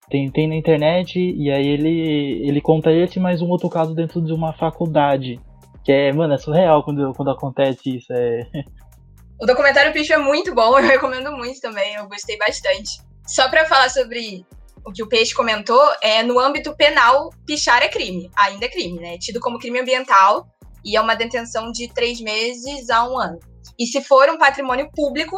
Tem, 0.09 0.31
tem 0.31 0.47
na 0.47 0.55
internet 0.55 1.19
e 1.19 1.51
aí 1.51 1.67
ele, 1.67 2.47
ele 2.47 2.61
conta 2.61 2.93
esse 2.93 3.19
mais 3.19 3.43
um 3.43 3.49
outro 3.49 3.69
caso 3.69 3.95
dentro 3.95 4.23
de 4.23 4.33
uma 4.33 4.53
faculdade. 4.53 5.41
Que 5.83 5.91
é, 5.91 6.13
mano, 6.13 6.35
é 6.35 6.39
surreal 6.39 6.85
quando, 6.85 7.13
quando 7.15 7.31
acontece 7.31 7.97
isso. 7.97 8.13
É... 8.13 8.47
O 9.41 9.47
documentário 9.47 9.93
Picha 9.93 10.15
é 10.15 10.19
muito 10.19 10.55
bom, 10.55 10.77
eu 10.79 10.85
recomendo 10.85 11.33
muito 11.33 11.61
também, 11.61 11.95
eu 11.95 12.09
gostei 12.09 12.37
bastante. 12.39 13.01
Só 13.27 13.49
para 13.49 13.67
falar 13.67 13.91
sobre 13.91 14.47
o 14.85 14.93
que 14.93 15.03
o 15.03 15.09
Peixe 15.09 15.35
comentou, 15.35 15.83
é 16.01 16.23
no 16.23 16.39
âmbito 16.39 16.75
penal, 16.77 17.31
pichar 17.45 17.83
é 17.83 17.89
crime, 17.89 18.31
ainda 18.37 18.67
é 18.67 18.69
crime, 18.69 19.01
né? 19.01 19.15
É 19.15 19.19
tido 19.19 19.41
como 19.41 19.59
crime 19.59 19.81
ambiental 19.81 20.47
e 20.85 20.97
é 20.97 21.01
uma 21.01 21.17
detenção 21.17 21.73
de 21.73 21.93
três 21.93 22.21
meses 22.21 22.89
a 22.89 23.07
um 23.09 23.19
ano. 23.19 23.41
E 23.79 23.87
se 23.87 24.01
for 24.01 24.29
um 24.31 24.39
patrimônio 24.39 24.89
público, 24.95 25.37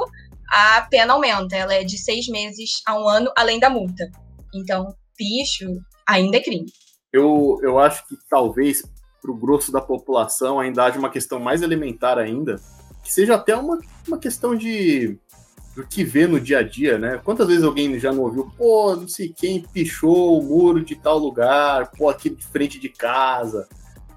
a 0.51 0.83
pena 0.83 1.15
aumenta. 1.15 1.57
Ela 1.57 1.75
é 1.75 1.85
de 1.85 1.99
seis 1.99 2.29
meses 2.29 2.83
a 2.87 2.99
um 2.99 3.09
ano, 3.09 3.33
além 3.37 3.59
da 3.59 3.71
multa. 3.71 4.11
Então, 4.55 4.95
picho 5.17 5.67
ainda 6.07 6.37
é 6.37 6.41
crime. 6.41 6.67
Eu, 7.13 7.59
eu 7.63 7.79
acho 7.79 8.07
que 8.07 8.17
talvez 8.29 8.83
para 9.21 9.31
o 9.31 9.37
grosso 9.37 9.73
da 9.73 9.81
população 9.81 10.61
ainda 10.61 10.85
haja 10.85 10.99
uma 10.99 11.11
questão 11.11 11.41
mais 11.41 11.63
elementar 11.63 12.19
ainda, 12.19 12.57
que 13.09 13.15
seja 13.15 13.37
até 13.37 13.57
uma, 13.57 13.81
uma 14.07 14.19
questão 14.19 14.55
de 14.55 15.19
do 15.75 15.87
que 15.87 16.05
vê 16.05 16.27
no 16.27 16.39
dia 16.39 16.59
a 16.59 16.63
dia, 16.63 16.99
né? 16.99 17.21
Quantas 17.25 17.47
vezes 17.47 17.63
alguém 17.63 17.99
já 17.99 18.13
não 18.13 18.25
ouviu, 18.25 18.53
pô, 18.59 18.95
não 18.97 19.09
sei 19.09 19.33
quem 19.35 19.63
pichou 19.63 20.39
o 20.39 20.43
muro 20.43 20.85
de 20.85 20.95
tal 20.95 21.17
lugar, 21.17 21.91
pô, 21.93 22.11
aqui 22.11 22.29
de 22.29 22.45
frente 22.45 22.79
de 22.79 22.89
casa, 22.91 23.67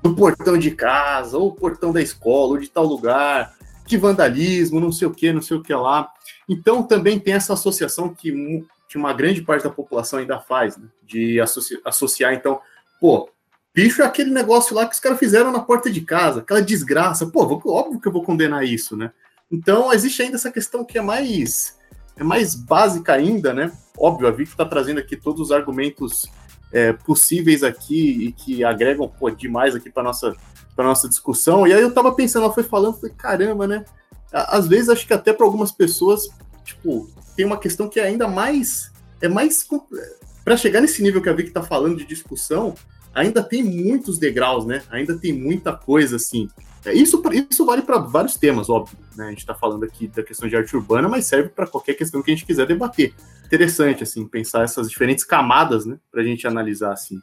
do 0.01 0.13
portão 0.13 0.57
de 0.57 0.71
casa, 0.71 1.37
ou 1.37 1.49
o 1.49 1.55
portão 1.55 1.93
da 1.93 2.01
escola, 2.01 2.53
ou 2.53 2.57
de 2.57 2.67
tal 2.67 2.83
lugar 2.83 3.53
de 3.85 3.95
vandalismo, 3.95 4.79
não 4.79 4.91
sei 4.91 5.07
o 5.07 5.11
que, 5.11 5.31
não 5.31 5.41
sei 5.41 5.55
o 5.55 5.63
que 5.63 5.73
lá. 5.73 6.11
Então 6.49 6.83
também 6.83 7.17
tem 7.17 7.35
essa 7.35 7.53
associação 7.53 8.13
que, 8.13 8.65
que 8.89 8.97
uma 8.97 9.13
grande 9.13 9.41
parte 9.41 9.63
da 9.63 9.69
população 9.69 10.19
ainda 10.19 10.39
faz, 10.39 10.75
né? 10.75 10.87
de 11.03 11.39
associ 11.39 11.79
associar, 11.85 12.33
então, 12.33 12.59
pô, 12.99 13.29
bicho 13.73 14.01
é 14.01 14.05
aquele 14.05 14.31
negócio 14.31 14.75
lá 14.75 14.85
que 14.85 14.93
os 14.93 14.99
caras 14.99 15.19
fizeram 15.19 15.51
na 15.51 15.59
porta 15.59 15.89
de 15.89 16.01
casa, 16.01 16.41
aquela 16.41 16.61
desgraça, 16.61 17.27
pô, 17.27 17.47
vou, 17.47 17.61
óbvio 17.67 17.99
que 17.99 18.07
eu 18.07 18.11
vou 18.11 18.23
condenar 18.23 18.65
isso, 18.65 18.95
né? 18.95 19.11
Então 19.51 19.91
existe 19.93 20.21
ainda 20.21 20.35
essa 20.35 20.51
questão 20.51 20.83
que 20.83 20.97
é 20.97 21.01
mais 21.01 21.77
é 22.17 22.23
mais 22.23 22.55
básica 22.55 23.13
ainda, 23.13 23.53
né? 23.53 23.71
Óbvio, 23.97 24.27
a 24.27 24.31
Vicky 24.31 24.51
está 24.51 24.65
trazendo 24.65 24.99
aqui 24.99 25.15
todos 25.15 25.41
os 25.41 25.51
argumentos 25.51 26.29
é, 26.71 26.93
possíveis 26.93 27.63
aqui 27.63 28.27
e 28.27 28.31
que 28.31 28.63
agregam 28.63 29.07
pô, 29.07 29.29
demais 29.29 29.75
aqui 29.75 29.89
para 29.89 30.03
nossa 30.03 30.35
para 30.75 30.85
nossa 30.85 31.09
discussão. 31.09 31.67
E 31.67 31.73
aí 31.73 31.81
eu 31.81 31.93
tava 31.93 32.13
pensando, 32.13 32.45
ela 32.45 32.53
foi 32.53 32.63
falando, 32.63 32.95
falei, 32.95 33.13
caramba, 33.17 33.67
né? 33.67 33.85
Às 34.31 34.67
vezes 34.67 34.87
acho 34.87 35.05
que 35.05 35.13
até 35.13 35.33
para 35.33 35.45
algumas 35.45 35.71
pessoas, 35.71 36.29
tipo, 36.63 37.09
tem 37.35 37.45
uma 37.45 37.57
questão 37.57 37.89
que 37.89 37.99
é 37.99 38.03
ainda 38.03 38.27
mais 38.27 38.91
é 39.21 39.27
mais 39.27 39.67
para 40.43 40.57
chegar 40.57 40.81
nesse 40.81 41.03
nível 41.03 41.21
que 41.21 41.29
a 41.29 41.33
Vicky 41.33 41.51
tá 41.51 41.61
falando 41.61 41.97
de 41.97 42.05
discussão, 42.05 42.73
ainda 43.13 43.43
tem 43.43 43.63
muitos 43.63 44.17
degraus, 44.17 44.65
né? 44.65 44.83
Ainda 44.89 45.17
tem 45.17 45.33
muita 45.33 45.75
coisa 45.75 46.15
assim. 46.15 46.47
É, 46.85 46.93
isso, 46.93 47.21
isso 47.49 47.65
vale 47.65 47.81
para 47.81 47.99
vários 47.99 48.35
temas, 48.35 48.69
óbvio. 48.69 48.97
Né? 49.15 49.25
A 49.25 49.29
gente 49.29 49.39
está 49.39 49.53
falando 49.53 49.83
aqui 49.83 50.07
da 50.07 50.23
questão 50.23 50.49
de 50.49 50.55
arte 50.55 50.75
urbana, 50.75 51.07
mas 51.07 51.25
serve 51.25 51.49
para 51.49 51.67
qualquer 51.67 51.93
questão 51.93 52.21
que 52.21 52.31
a 52.31 52.33
gente 52.33 52.45
quiser 52.45 52.65
debater. 52.65 53.13
Interessante, 53.45 54.03
assim, 54.03 54.27
pensar 54.27 54.63
essas 54.63 54.89
diferentes 54.89 55.23
camadas, 55.23 55.85
né, 55.85 55.99
para 56.11 56.21
a 56.21 56.23
gente 56.23 56.47
analisar 56.47 56.93
assim. 56.93 57.19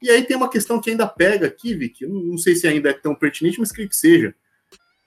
E 0.00 0.10
aí 0.10 0.22
tem 0.22 0.36
uma 0.36 0.50
questão 0.50 0.80
que 0.80 0.90
ainda 0.90 1.06
pega 1.06 1.46
aqui, 1.46 1.74
Vicky, 1.74 2.06
não 2.06 2.36
sei 2.36 2.54
se 2.54 2.66
ainda 2.68 2.90
é 2.90 2.92
tão 2.92 3.14
pertinente, 3.14 3.58
mas 3.58 3.72
creio 3.72 3.88
que 3.88 3.96
seja. 3.96 4.34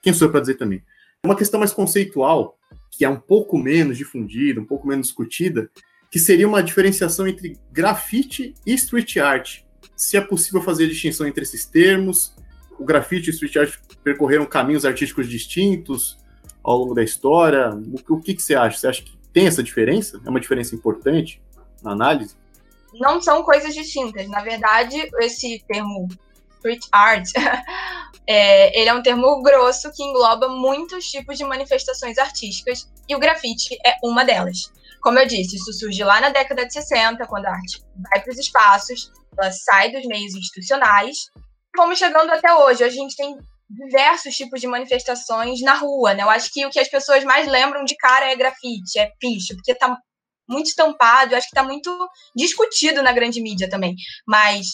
Quem 0.02 0.12
sou 0.12 0.26
eu 0.26 0.32
para 0.32 0.40
dizer 0.40 0.56
também? 0.56 0.82
Uma 1.24 1.36
questão 1.36 1.60
mais 1.60 1.72
conceitual, 1.72 2.58
que 2.90 3.04
é 3.04 3.08
um 3.08 3.18
pouco 3.18 3.56
menos 3.56 3.96
difundida, 3.96 4.60
um 4.60 4.64
pouco 4.64 4.88
menos 4.88 5.06
discutida, 5.06 5.70
que 6.10 6.18
seria 6.18 6.48
uma 6.48 6.62
diferenciação 6.62 7.28
entre 7.28 7.56
grafite 7.70 8.54
e 8.66 8.74
street 8.74 9.16
art. 9.18 9.60
Se 9.98 10.16
é 10.16 10.20
possível 10.20 10.62
fazer 10.62 10.86
distinção 10.86 11.26
entre 11.26 11.42
esses 11.42 11.66
termos, 11.66 12.32
o 12.78 12.84
grafite 12.84 13.26
e 13.26 13.30
o 13.30 13.34
street 13.34 13.56
art 13.56 13.74
percorreram 14.04 14.46
caminhos 14.46 14.84
artísticos 14.84 15.28
distintos 15.28 16.16
ao 16.62 16.78
longo 16.78 16.94
da 16.94 17.02
história. 17.02 17.70
O, 17.70 18.14
o 18.14 18.20
que, 18.20 18.32
que 18.32 18.40
você 18.40 18.54
acha? 18.54 18.78
Você 18.78 18.86
acha 18.86 19.02
que 19.02 19.18
tem 19.32 19.48
essa 19.48 19.60
diferença? 19.60 20.20
É 20.24 20.30
uma 20.30 20.38
diferença 20.38 20.72
importante 20.72 21.42
na 21.82 21.90
análise? 21.90 22.36
Não 22.94 23.20
são 23.20 23.42
coisas 23.42 23.74
distintas. 23.74 24.28
Na 24.28 24.40
verdade, 24.40 25.10
esse 25.18 25.64
termo 25.66 26.06
street 26.58 26.84
art, 26.92 27.28
é, 28.24 28.80
ele 28.80 28.88
é 28.88 28.94
um 28.94 29.02
termo 29.02 29.42
grosso 29.42 29.90
que 29.92 30.04
engloba 30.04 30.48
muitos 30.48 31.10
tipos 31.10 31.36
de 31.36 31.44
manifestações 31.44 32.18
artísticas 32.18 32.88
e 33.08 33.16
o 33.16 33.18
grafite 33.18 33.76
é 33.84 33.96
uma 34.04 34.24
delas. 34.24 34.72
Como 35.00 35.18
eu 35.18 35.26
disse, 35.26 35.56
isso 35.56 35.72
surge 35.72 36.02
lá 36.02 36.20
na 36.20 36.30
década 36.30 36.66
de 36.66 36.72
60, 36.72 37.26
quando 37.26 37.46
a 37.46 37.50
arte 37.50 37.82
vai 38.10 38.20
para 38.22 38.32
os 38.32 38.38
espaços, 38.38 39.10
ela 39.38 39.52
sai 39.52 39.92
dos 39.92 40.04
meios 40.06 40.34
institucionais 40.34 41.16
fomos 41.78 41.98
chegando 41.98 42.30
até 42.30 42.52
hoje. 42.52 42.82
A 42.82 42.88
gente 42.88 43.14
tem 43.16 43.36
diversos 43.70 44.34
tipos 44.34 44.60
de 44.60 44.66
manifestações 44.66 45.60
na 45.60 45.74
rua, 45.74 46.14
né? 46.14 46.24
Eu 46.24 46.30
acho 46.30 46.52
que 46.52 46.66
o 46.66 46.70
que 46.70 46.80
as 46.80 46.88
pessoas 46.88 47.22
mais 47.22 47.46
lembram 47.46 47.84
de 47.84 47.96
cara 47.96 48.30
é 48.30 48.36
grafite, 48.36 48.98
é 48.98 49.12
picho, 49.20 49.54
porque 49.54 49.74
tá 49.74 49.96
muito 50.48 50.66
estampado, 50.66 51.32
eu 51.32 51.38
acho 51.38 51.48
que 51.48 51.54
tá 51.54 51.62
muito 51.62 51.90
discutido 52.34 53.02
na 53.02 53.12
grande 53.12 53.40
mídia 53.40 53.68
também. 53.68 53.94
Mas 54.26 54.66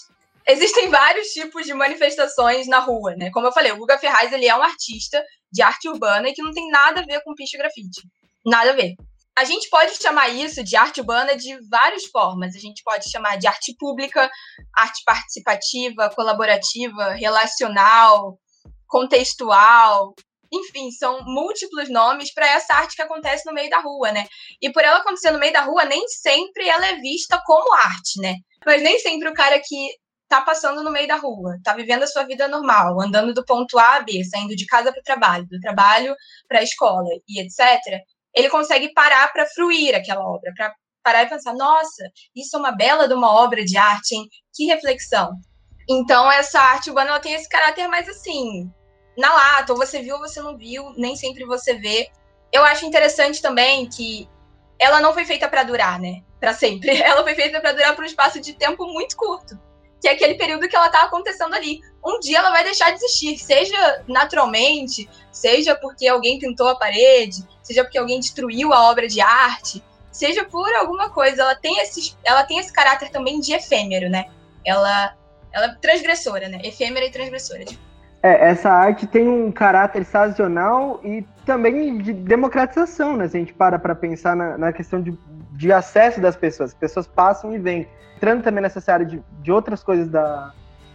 existem 0.47 0.89
vários 0.89 1.29
tipos 1.29 1.67
de 1.67 1.75
manifestações 1.75 2.67
na 2.69 2.79
rua, 2.79 3.15
né? 3.17 3.31
Como 3.31 3.47
eu 3.47 3.53
falei, 3.53 3.73
o 3.73 3.77
Guga 3.77 3.99
Ferraz, 3.99 4.33
ele 4.33 4.47
é 4.47 4.57
um 4.57 4.63
artista 4.63 5.23
de 5.53 5.63
arte 5.63 5.89
urbana 5.89 6.29
e 6.29 6.33
que 6.33 6.43
não 6.43 6.53
tem 6.53 6.69
nada 6.71 7.01
a 7.01 7.05
ver 7.05 7.23
com 7.23 7.35
picho 7.35 7.57
e 7.57 7.59
grafite. 7.59 8.03
Nada 8.47 8.71
a 8.71 8.75
ver 8.75 8.95
a 9.37 9.45
gente 9.45 9.69
pode 9.69 9.97
chamar 10.01 10.29
isso 10.29 10.63
de 10.63 10.77
arte 10.77 11.01
urbana 11.01 11.37
de 11.37 11.59
várias 11.69 12.05
formas. 12.05 12.55
A 12.55 12.59
gente 12.59 12.83
pode 12.85 13.11
chamar 13.11 13.37
de 13.37 13.49
arte 13.49 13.75
pública, 13.79 14.31
arte 14.77 15.03
participativa, 15.05 16.11
colaborativa, 16.15 17.15
relacional, 17.15 18.39
contextual. 18.87 20.15
Enfim, 20.53 20.91
são 20.93 21.25
múltiplos 21.25 21.91
nomes 21.91 22.33
para 22.33 22.49
essa 22.49 22.75
arte 22.75 22.95
que 22.95 23.03
acontece 23.03 23.45
no 23.45 23.53
meio 23.53 23.69
da 23.69 23.81
rua, 23.81 24.13
né? 24.13 24.25
E 24.63 24.71
por 24.71 24.85
ela 24.85 24.99
acontecer 24.99 25.33
no 25.33 25.41
meio 25.41 25.53
da 25.53 25.63
rua, 25.63 25.85
nem 25.85 26.07
sempre 26.07 26.69
ela 26.69 26.87
é 26.87 26.97
vista 26.97 27.41
como 27.45 27.75
arte, 27.75 28.21
né? 28.21 28.37
Mas 28.65 28.83
nem 28.83 29.01
sempre 29.01 29.29
o 29.29 29.35
cara 29.35 29.59
que 29.59 29.89
tá 30.29 30.43
passando 30.43 30.83
no 30.83 30.93
meio 30.93 31.09
da 31.09 31.17
rua, 31.17 31.59
tá 31.65 31.75
vivendo 31.75 32.05
a 32.05 32.07
sua 32.07 32.23
vida 32.23 32.47
normal, 32.47 33.01
andando 33.01 33.35
do 33.35 33.45
ponto 33.45 33.79
A 33.79 33.97
a 33.97 34.01
B, 34.01 34.23
saindo 34.25 34.55
de 34.55 34.65
casa 34.67 34.93
para 34.93 35.01
o 35.01 35.05
trabalho, 35.05 35.47
do 35.49 35.61
trabalho 35.61 36.15
para 36.49 36.61
a 36.61 36.63
escola 36.63 37.09
e 37.29 37.41
etc 37.41 38.05
ele 38.35 38.51
consegue 38.51 38.93
parar 38.93 39.33
para 39.33 39.47
fruir 39.47 39.95
aquela 39.95 40.25
obra, 40.25 40.53
para 40.57 40.75
parar 41.03 41.23
e 41.25 41.29
pensar, 41.29 41.55
nossa, 41.55 42.05
isso 42.35 42.57
é 42.57 42.59
uma 42.59 42.73
bela 42.73 43.07
de 43.07 43.15
uma 43.15 43.33
obra 43.33 43.65
de 43.65 43.77
arte, 43.77 44.15
hein? 44.15 44.29
Que 44.55 44.65
reflexão. 44.67 45.33
Então, 45.89 46.31
essa 46.33 46.61
arte 46.61 46.89
urbana 46.89 47.11
ela 47.11 47.21
tem 47.21 47.35
esse 47.35 47.49
caráter 47.49 47.87
mais 47.89 48.09
assim, 48.09 48.71
na 49.17 49.33
lata, 49.33 49.73
ou 49.73 49.79
você 49.79 50.01
viu 50.01 50.15
ou 50.15 50.21
você 50.21 50.41
não 50.41 50.57
viu, 50.57 50.93
nem 50.97 51.15
sempre 51.15 51.45
você 51.45 51.75
vê. 51.75 52.09
Eu 52.51 52.65
acho 52.65 52.87
interessante 52.87 53.43
também 53.43 53.89
que 53.89 54.29
ela 54.79 55.01
não 55.01 55.13
foi 55.13 55.25
feita 55.25 55.49
para 55.49 55.63
durar, 55.63 56.01
né? 56.01 56.23
Para 56.41 56.55
sempre. 56.55 56.91
Ela 57.01 57.23
foi 57.23 57.35
feita 57.35 57.61
para 57.61 57.73
durar 57.73 57.95
por 57.95 58.03
um 58.03 58.07
espaço 58.07 58.41
de 58.41 58.55
tempo 58.55 58.87
muito 58.87 59.17
curto 59.17 59.59
que 60.05 60.09
é 60.09 60.13
aquele 60.13 60.35
período 60.35 60.69
que 60.69 60.77
ela 60.77 60.87
está 60.87 61.05
acontecendo 61.05 61.55
ali. 61.55 61.81
Um 62.05 62.21
dia 62.21 62.39
ela 62.39 62.51
vai 62.51 62.63
deixar 62.63 62.91
de 62.91 62.97
existir, 62.97 63.39
seja 63.39 64.03
naturalmente, 64.07 65.09
seja 65.33 65.75
porque 65.75 66.07
alguém 66.07 66.39
pintou 66.39 66.69
a 66.69 66.77
parede, 66.77 67.43
seja 67.63 67.83
porque 67.83 67.97
alguém 67.97 68.21
destruiu 68.21 68.75
a 68.75 68.91
obra 68.91 69.09
de 69.09 69.23
arte, 69.23 69.83
seja 70.13 70.45
por 70.45 70.71
alguma 70.75 71.09
coisa. 71.09 71.41
Ela 71.41 71.55
tem 71.55 71.81
esse, 71.81 72.15
ela 72.23 72.45
tem 72.45 72.59
esse 72.59 72.71
caráter 72.71 73.09
também 73.09 73.41
de 73.41 73.55
efêmero, 73.55 74.11
né? 74.11 74.27
Ela, 74.63 75.15
ela 75.51 75.67
é 75.69 75.75
transgressora, 75.81 76.51
né? 76.51 76.61
Efêmera 76.63 77.07
e 77.07 77.11
transgressora. 77.11 77.65
É, 78.23 78.51
essa 78.51 78.71
arte 78.71 79.07
tem 79.07 79.27
um 79.27 79.51
caráter 79.51 80.05
sazonal 80.05 81.01
e 81.03 81.25
também 81.47 81.97
de 81.97 82.13
democratização, 82.13 83.17
né? 83.17 83.27
Se 83.27 83.39
a 83.39 83.41
gente 83.41 83.55
para 83.55 83.79
para 83.79 83.95
pensar 83.95 84.37
na, 84.37 84.59
na 84.59 84.71
questão 84.71 85.01
de, 85.03 85.19
de 85.53 85.73
acesso 85.73 86.21
das 86.21 86.37
pessoas. 86.37 86.73
As 86.73 86.77
pessoas 86.77 87.07
passam 87.07 87.55
e 87.55 87.59
vêm 87.59 87.89
entrando 88.17 88.43
também 88.43 88.63
nessa 88.63 88.93
área 88.93 89.07
de, 89.07 89.23
de 89.41 89.53
outras 89.53 89.83
coisas 89.83 90.09
da 90.09 90.53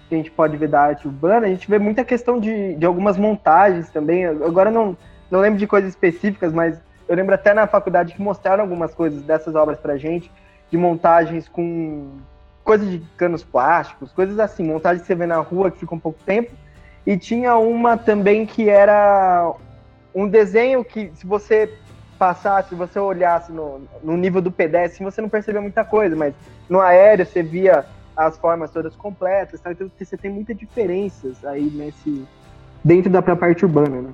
que 0.07 0.15
a 0.15 0.17
gente 0.17 0.31
pode 0.31 0.57
ver 0.57 0.67
da 0.67 0.81
arte 0.81 1.07
urbana, 1.07 1.45
a 1.45 1.49
gente 1.49 1.69
vê 1.69 1.77
muita 1.77 2.03
questão 2.03 2.39
de, 2.39 2.73
de 2.73 2.85
algumas 2.85 3.15
montagens 3.15 3.89
também. 3.89 4.25
Agora 4.25 4.71
não, 4.71 4.97
não 5.29 5.39
lembro 5.39 5.59
de 5.59 5.67
coisas 5.67 5.91
específicas, 5.91 6.51
mas 6.51 6.81
eu 7.07 7.15
lembro 7.15 7.35
até 7.35 7.53
na 7.53 7.67
faculdade 7.67 8.15
que 8.15 8.21
mostraram 8.21 8.63
algumas 8.63 8.93
coisas 8.93 9.21
dessas 9.21 9.53
obras 9.53 9.77
pra 9.77 9.97
gente, 9.97 10.31
de 10.71 10.77
montagens 10.77 11.47
com 11.47 12.07
coisas 12.63 12.89
de 12.89 12.99
canos 13.15 13.43
plásticos, 13.43 14.11
coisas 14.11 14.39
assim, 14.39 14.63
montagens 14.63 15.01
que 15.01 15.07
você 15.07 15.15
vê 15.15 15.27
na 15.27 15.37
rua 15.37 15.69
que 15.69 15.77
fica 15.77 15.93
um 15.93 15.99
pouco 15.99 16.19
tempo. 16.25 16.51
E 17.05 17.15
tinha 17.15 17.55
uma 17.57 17.95
também 17.95 18.45
que 18.47 18.67
era 18.67 19.53
um 20.13 20.27
desenho 20.27 20.83
que, 20.83 21.11
se 21.15 21.25
você 21.25 21.71
passasse, 22.19 22.69
se 22.69 22.75
você 22.75 22.99
olhasse 22.99 23.49
no, 23.51 23.81
no 24.03 24.17
nível 24.17 24.41
do 24.41 24.51
pedestre, 24.51 25.03
você 25.03 25.21
não 25.21 25.29
percebia 25.29 25.61
muita 25.61 25.85
coisa, 25.85 26.15
mas 26.17 26.35
no 26.69 26.81
aéreo 26.81 27.25
você 27.25 27.41
via 27.41 27.85
as 28.15 28.37
formas 28.37 28.69
todas 28.69 28.93
completas, 28.93 29.61
tá? 29.61 29.71
então 29.71 29.89
você 29.97 30.17
tem 30.17 30.29
muitas 30.29 30.57
diferenças 30.57 31.43
aí 31.45 31.63
nesse 31.63 32.25
dentro 32.83 33.09
da 33.09 33.21
própria 33.21 33.47
parte 33.47 33.65
urbana, 33.65 34.01
né? 34.01 34.09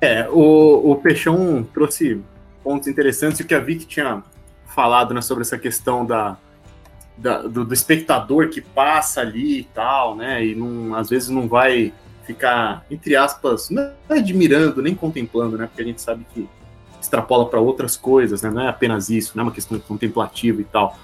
É, 0.00 0.28
o, 0.28 0.90
o 0.90 0.96
Peixão 0.96 1.62
trouxe 1.72 2.20
pontos 2.64 2.88
interessantes 2.88 3.38
e 3.38 3.44
o 3.44 3.46
que 3.46 3.54
a 3.54 3.60
Vicky 3.60 3.86
tinha 3.86 4.22
falado 4.66 5.14
né, 5.14 5.20
sobre 5.20 5.42
essa 5.42 5.56
questão 5.56 6.04
da, 6.04 6.36
da 7.16 7.42
do, 7.42 7.64
do, 7.64 7.72
espectador 7.72 8.48
que 8.48 8.60
passa 8.60 9.20
ali 9.20 9.60
e 9.60 9.64
tal, 9.64 10.16
né? 10.16 10.44
E 10.44 10.54
não, 10.56 10.96
às 10.96 11.08
vezes 11.08 11.28
não 11.28 11.46
vai 11.46 11.92
ficar, 12.24 12.84
entre 12.90 13.14
aspas, 13.14 13.70
não 13.70 13.92
admirando, 14.08 14.82
nem 14.82 14.94
contemplando, 14.94 15.56
né? 15.56 15.66
Porque 15.66 15.82
a 15.82 15.84
gente 15.84 16.00
sabe 16.00 16.26
que 16.32 16.48
extrapola 17.12 17.46
para 17.46 17.60
outras 17.60 17.94
coisas, 17.94 18.40
né? 18.40 18.50
Não 18.50 18.62
é 18.62 18.68
apenas 18.68 19.10
isso, 19.10 19.32
não 19.34 19.42
é 19.42 19.46
uma 19.46 19.52
questão 19.52 19.78
contemplativa 19.80 20.62
e 20.62 20.64
tal. 20.64 20.96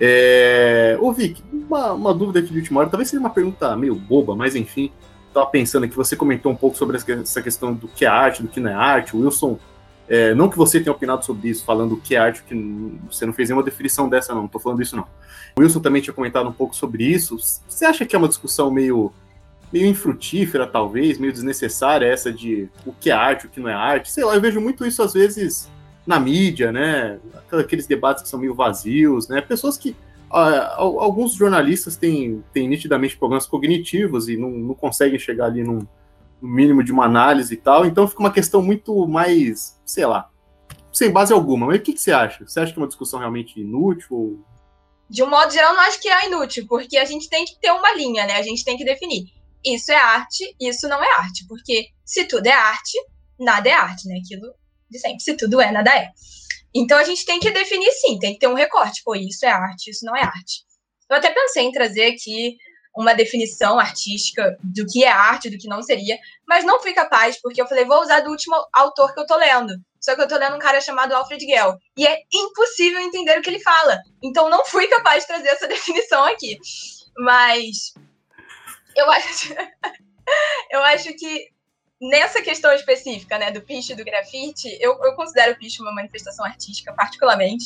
É... 0.00 0.98
Ô, 1.00 1.12
Vic, 1.12 1.40
uma, 1.52 1.92
uma 1.92 2.12
dúvida 2.12 2.40
aqui 2.40 2.50
de 2.52 2.58
última 2.58 2.80
hora, 2.80 2.90
talvez 2.90 3.08
seja 3.08 3.20
uma 3.20 3.30
pergunta 3.30 3.76
meio 3.76 3.94
boba, 3.94 4.34
mas 4.34 4.56
enfim, 4.56 4.90
estava 5.28 5.46
pensando 5.46 5.88
que 5.88 5.94
você 5.94 6.16
comentou 6.16 6.50
um 6.50 6.56
pouco 6.56 6.76
sobre 6.76 6.96
essa 6.96 7.40
questão 7.40 7.72
do 7.72 7.86
que 7.86 8.04
é 8.04 8.08
arte, 8.08 8.42
do 8.42 8.48
que 8.48 8.58
não 8.58 8.70
é 8.70 8.74
arte. 8.74 9.16
O 9.16 9.20
Wilson, 9.20 9.56
é, 10.08 10.34
não 10.34 10.48
que 10.48 10.56
você 10.58 10.80
tenha 10.80 10.92
opinado 10.92 11.24
sobre 11.24 11.48
isso, 11.48 11.64
falando 11.64 11.92
o 11.92 12.00
que 12.00 12.16
é 12.16 12.18
arte, 12.18 12.42
que 12.42 12.54
você 13.08 13.24
não 13.24 13.32
fez 13.32 13.48
nenhuma 13.48 13.64
definição 13.64 14.08
dessa, 14.08 14.32
não, 14.32 14.40
não 14.40 14.46
estou 14.46 14.60
falando 14.60 14.82
isso, 14.82 14.96
não. 14.96 15.06
O 15.56 15.60
Wilson 15.60 15.78
também 15.78 16.02
tinha 16.02 16.12
comentado 16.12 16.48
um 16.48 16.52
pouco 16.52 16.74
sobre 16.74 17.04
isso. 17.04 17.38
Você 17.38 17.84
acha 17.84 18.04
que 18.04 18.16
é 18.16 18.18
uma 18.18 18.26
discussão 18.26 18.72
meio 18.72 19.12
meio 19.74 19.88
infrutífera, 19.88 20.68
talvez, 20.68 21.18
meio 21.18 21.32
desnecessária 21.32 22.06
essa 22.06 22.32
de 22.32 22.68
o 22.86 22.92
que 22.92 23.10
é 23.10 23.12
arte, 23.12 23.46
o 23.46 23.50
que 23.50 23.58
não 23.58 23.68
é 23.68 23.74
arte. 23.74 24.12
Sei 24.12 24.24
lá, 24.24 24.32
eu 24.32 24.40
vejo 24.40 24.60
muito 24.60 24.86
isso 24.86 25.02
às 25.02 25.12
vezes 25.12 25.68
na 26.06 26.20
mídia, 26.20 26.70
né? 26.70 27.18
Aqueles 27.50 27.84
debates 27.84 28.22
que 28.22 28.28
são 28.28 28.38
meio 28.38 28.54
vazios, 28.54 29.28
né? 29.28 29.40
Pessoas 29.40 29.76
que. 29.76 29.96
Uh, 30.30 31.00
alguns 31.00 31.34
jornalistas 31.34 31.96
têm, 31.96 32.42
têm 32.52 32.68
nitidamente 32.68 33.16
problemas 33.16 33.46
cognitivos 33.46 34.28
e 34.28 34.36
não, 34.36 34.50
não 34.50 34.74
conseguem 34.74 35.18
chegar 35.18 35.46
ali 35.46 35.62
num, 35.62 35.86
no 36.40 36.48
mínimo 36.48 36.82
de 36.82 36.92
uma 36.92 37.04
análise 37.04 37.54
e 37.54 37.56
tal. 37.56 37.84
Então 37.84 38.06
fica 38.06 38.20
uma 38.20 38.32
questão 38.32 38.62
muito 38.62 39.06
mais, 39.08 39.80
sei 39.84 40.06
lá, 40.06 40.30
sem 40.92 41.10
base 41.10 41.32
alguma. 41.32 41.66
Mas 41.66 41.78
o 41.78 41.82
que, 41.82 41.92
que 41.92 42.00
você 42.00 42.12
acha? 42.12 42.46
Você 42.46 42.60
acha 42.60 42.72
que 42.72 42.78
é 42.78 42.82
uma 42.82 42.88
discussão 42.88 43.18
realmente 43.18 43.60
inútil? 43.60 44.08
Ou... 44.10 44.44
De 45.10 45.22
um 45.22 45.30
modo 45.30 45.52
geral, 45.52 45.74
não 45.74 45.82
acho 45.82 46.00
que 46.00 46.08
é 46.08 46.28
inútil, 46.28 46.64
porque 46.68 46.96
a 46.96 47.04
gente 47.04 47.28
tem 47.28 47.44
que 47.44 47.58
ter 47.60 47.72
uma 47.72 47.92
linha, 47.94 48.24
né? 48.24 48.36
A 48.36 48.42
gente 48.42 48.64
tem 48.64 48.76
que 48.76 48.84
definir. 48.84 49.26
Isso 49.64 49.92
é 49.92 49.96
arte, 49.96 50.54
isso 50.60 50.88
não 50.88 51.02
é 51.02 51.10
arte. 51.18 51.46
Porque 51.48 51.88
se 52.04 52.24
tudo 52.24 52.46
é 52.46 52.52
arte, 52.52 52.98
nada 53.38 53.68
é 53.68 53.72
arte, 53.72 54.06
né? 54.08 54.20
Aquilo 54.22 54.54
de 54.90 54.98
sempre. 54.98 55.20
Se 55.20 55.36
tudo 55.36 55.60
é, 55.60 55.70
nada 55.70 55.94
é. 55.96 56.10
Então 56.74 56.98
a 56.98 57.04
gente 57.04 57.24
tem 57.24 57.38
que 57.38 57.50
definir 57.50 57.90
sim, 57.92 58.18
tem 58.18 58.34
que 58.34 58.40
ter 58.40 58.48
um 58.48 58.54
recorte. 58.54 59.02
Pô, 59.04 59.14
isso 59.14 59.44
é 59.46 59.50
arte, 59.50 59.90
isso 59.90 60.04
não 60.04 60.16
é 60.16 60.22
arte. 60.22 60.64
Eu 61.08 61.16
até 61.16 61.30
pensei 61.30 61.64
em 61.64 61.72
trazer 61.72 62.06
aqui 62.06 62.56
uma 62.96 63.14
definição 63.14 63.78
artística 63.78 64.56
do 64.62 64.86
que 64.86 65.04
é 65.04 65.08
arte, 65.08 65.50
do 65.50 65.58
que 65.58 65.68
não 65.68 65.82
seria, 65.82 66.16
mas 66.46 66.64
não 66.64 66.80
fui 66.80 66.92
capaz, 66.92 67.40
porque 67.40 67.60
eu 67.60 67.66
falei, 67.66 67.84
vou 67.84 68.00
usar 68.00 68.20
do 68.20 68.30
último 68.30 68.54
autor 68.72 69.12
que 69.12 69.20
eu 69.20 69.26
tô 69.26 69.36
lendo. 69.36 69.74
Só 70.00 70.14
que 70.14 70.22
eu 70.22 70.28
tô 70.28 70.36
lendo 70.36 70.54
um 70.54 70.60
cara 70.60 70.80
chamado 70.80 71.12
Alfred 71.14 71.44
Gell, 71.44 71.76
e 71.96 72.06
é 72.06 72.20
impossível 72.32 73.00
entender 73.00 73.38
o 73.38 73.42
que 73.42 73.50
ele 73.50 73.60
fala. 73.60 73.98
Então 74.22 74.48
não 74.48 74.64
fui 74.64 74.86
capaz 74.86 75.22
de 75.22 75.28
trazer 75.28 75.48
essa 75.48 75.66
definição 75.68 76.24
aqui. 76.24 76.58
Mas 77.18 77.94
eu 78.96 79.10
acho 79.10 79.54
eu 80.70 80.82
acho 80.82 81.14
que 81.14 81.54
nessa 82.00 82.42
questão 82.42 82.72
específica, 82.72 83.38
né, 83.38 83.50
do 83.50 83.62
picho 83.62 83.92
e 83.92 83.96
do 83.96 84.04
grafite, 84.04 84.68
eu, 84.80 84.98
eu 85.02 85.14
considero 85.14 85.52
o 85.52 85.58
picho 85.58 85.82
uma 85.82 85.94
manifestação 85.94 86.44
artística, 86.44 86.92
particularmente. 86.92 87.64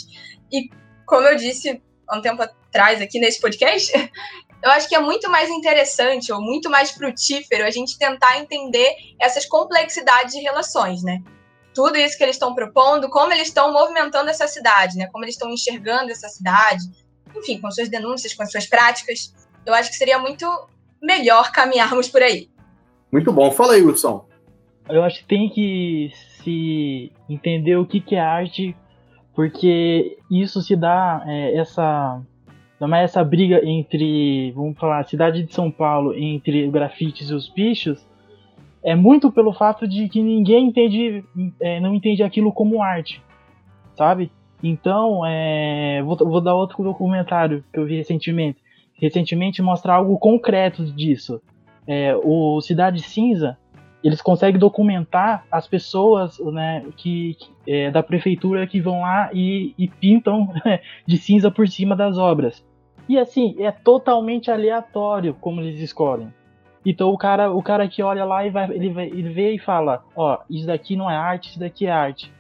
E, 0.53 0.71
como 1.07 1.27
eu 1.27 1.37
disse 1.37 1.83
há 2.07 2.17
um 2.17 2.23
tempo 2.23 2.43
atrás 2.43 3.01
aqui 3.01 3.19
nesse 3.19 3.41
podcast, 3.41 3.93
eu 4.63 4.71
acho 4.71 4.89
que 4.89 4.95
é 4.95 5.01
muito 5.01 5.31
mais 5.31 5.49
interessante 5.51 6.33
ou 6.33 6.41
muito 6.41 6.71
mais 6.71 6.91
frutífero 6.91 7.65
a 7.65 7.71
gente 7.71 7.99
tentar 7.99 8.39
entender 8.39 8.95
essas 9.21 9.45
complexidades 9.45 10.35
de 10.35 10.41
relações, 10.41 11.03
né? 11.03 11.23
Tudo 11.75 11.97
isso 11.97 12.17
que 12.17 12.25
eles 12.25 12.37
estão 12.37 12.55
propondo, 12.55 13.09
como 13.09 13.33
eles 13.33 13.49
estão 13.49 13.73
movimentando 13.73 14.31
essa 14.31 14.49
cidade, 14.49 14.97
né? 14.97 15.09
Como 15.13 15.25
eles 15.25 15.35
estão 15.35 15.51
enxergando 15.51 16.11
essa 16.11 16.29
cidade, 16.29 16.83
enfim, 17.37 17.61
com 17.61 17.71
suas 17.71 17.89
denúncias, 17.89 18.35
com 18.35 18.45
suas 18.47 18.67
práticas. 18.67 19.33
Eu 19.65 19.75
acho 19.75 19.91
que 19.91 19.97
seria 19.97 20.19
muito 20.19 20.47
melhor 21.03 21.53
caminharmos 21.53 22.09
por 22.09 22.23
aí. 22.23 22.49
Muito 23.11 23.33
bom. 23.33 23.51
Fala 23.51 23.75
aí, 23.75 23.83
Wilson. 23.83 24.27
Eu 24.89 25.03
acho 25.03 25.21
que 25.21 25.29
tem 25.29 25.49
que 25.49 26.11
se 26.43 27.13
entender 27.29 27.77
o 27.77 27.87
que, 27.87 28.01
que 28.01 28.15
é 28.15 28.21
arte, 28.21 28.77
porque 29.35 30.19
isso 30.31 30.63
se 30.63 30.75
dá 30.75 31.23
é, 31.27 31.57
essa 31.57 32.21
não 32.81 32.95
é 32.95 33.03
essa 33.03 33.25
briga 33.25 33.61
entre, 33.65 34.53
vamos 34.53 34.79
falar, 34.79 35.01
a 35.01 35.05
cidade 35.05 35.43
de 35.43 35.53
São 35.53 35.71
Paulo 35.71 36.15
entre 36.15 36.71
grafites 36.71 37.29
e 37.29 37.35
os 37.35 37.49
bichos, 37.49 38.07
é 38.83 38.95
muito 38.95 39.33
pelo 39.33 39.53
fato 39.53 39.87
de 39.89 40.09
que 40.09 40.23
ninguém 40.23 40.69
entende, 40.69 41.25
é, 41.61 41.81
não 41.81 41.95
entende 41.95 42.23
aquilo 42.23 42.53
como 42.53 42.81
arte, 42.81 43.21
sabe? 43.97 44.31
Então, 44.63 45.27
é, 45.27 46.03
vou, 46.03 46.17
vou, 46.17 46.41
dar 46.41 46.55
outro 46.55 46.83
documentário 46.83 47.65
que 47.73 47.79
eu 47.79 47.87
vi 47.87 47.97
recentemente. 47.97 48.59
Recentemente 48.99 49.63
mostra 49.63 49.95
algo 49.95 50.19
concreto 50.19 50.85
disso 50.85 51.41
é, 51.89 52.15
o 52.23 52.61
Cidade 52.61 53.03
Cinza, 53.03 53.57
eles 54.05 54.21
conseguem 54.21 54.61
documentar 54.61 55.45
as 55.51 55.67
pessoas 55.67 56.39
né, 56.39 56.85
que, 56.99 57.35
que 57.35 57.51
é, 57.67 57.91
da 57.91 58.03
prefeitura 58.03 58.67
que 58.67 58.79
vão 58.79 59.01
lá 59.01 59.31
e, 59.33 59.75
e 59.79 59.89
pintam 59.89 60.53
de 61.07 61.17
cinza 61.17 61.51
por 61.51 61.67
cima 61.67 61.97
das 61.97 62.19
obras. 62.19 62.63
E 63.09 63.19
assim, 63.19 63.57
é 63.59 63.73
totalmente 63.73 64.51
aleatório 64.51 65.35
como 65.41 65.63
eles 65.63 65.81
escolhem. 65.81 66.33
Então 66.85 67.11
o 67.11 67.17
cara, 67.17 67.51
o 67.51 67.63
cara 67.63 67.89
que 67.89 68.03
olha 68.03 68.25
lá 68.25 68.47
e 68.47 68.51
vai, 68.51 68.71
ele, 68.71 68.91
vai, 68.91 69.07
ele 69.07 69.31
vê 69.31 69.55
e 69.55 69.59
fala, 69.59 70.05
ó, 70.15 70.39
isso 70.49 70.67
daqui 70.67 70.95
não 70.95 71.11
é 71.11 71.17
arte, 71.17 71.49
isso 71.49 71.59
daqui 71.59 71.87
é 71.87 71.91
arte. 71.91 72.31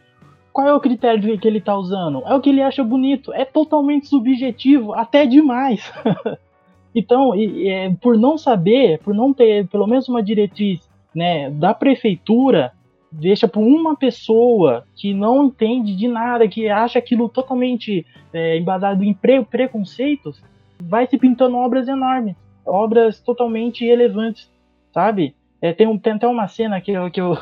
Qual 0.53 0.69
é 0.69 0.75
o 0.75 0.81
critério 0.81 1.39
que 1.39 1.49
ele 1.49 1.59
está 1.59 1.77
usando? 1.77 2.23
É 2.27 2.35
o 2.35 2.41
que 2.41 2.51
ele 2.51 2.63
acha 2.63 2.85
bonito. 2.85 3.33
É 3.33 3.45
totalmente 3.45 4.09
subjetivo, 4.09 4.93
até 4.93 5.25
demais. 5.25 5.91
Então, 6.95 7.35
e, 7.35 7.95
por 8.01 8.17
não 8.17 8.39
saber, 8.39 8.99
por 9.01 9.15
não 9.15 9.33
ter 9.33 9.67
pelo 9.69 9.87
menos 9.87 10.09
uma 10.09 10.23
diretriz 10.23 10.89
né, 11.15 11.51
da 11.51 11.75
prefeitura, 11.75 12.73
deixa 13.11 13.49
por 13.49 13.61
uma 13.61 13.97
pessoa 13.97 14.85
que 14.95 15.15
não 15.15 15.47
entende 15.47 15.97
de 15.97 16.09
nada, 16.09 16.49
que 16.49 16.69
acha 16.69 16.99
aquilo 16.99 17.29
totalmente 17.29 18.07
é, 18.33 18.59
embasado 18.59 19.03
em 19.03 19.15
pre 19.15 19.45
preconceitos, 19.45 20.43
vai 20.81 21.07
se 21.07 21.19
pintando 21.19 21.57
obras 21.57 21.89
enormes, 21.89 22.37
obras 22.65 23.21
totalmente 23.21 23.85
relevantes, 23.85 24.51
sabe? 24.93 25.35
É, 25.61 25.73
tem, 25.73 25.87
um, 25.87 25.99
tem 25.99 26.13
até 26.13 26.27
uma 26.27 26.47
cena 26.47 26.81
que 26.81 26.93
eu, 26.93 27.11
que 27.11 27.21
eu, 27.21 27.37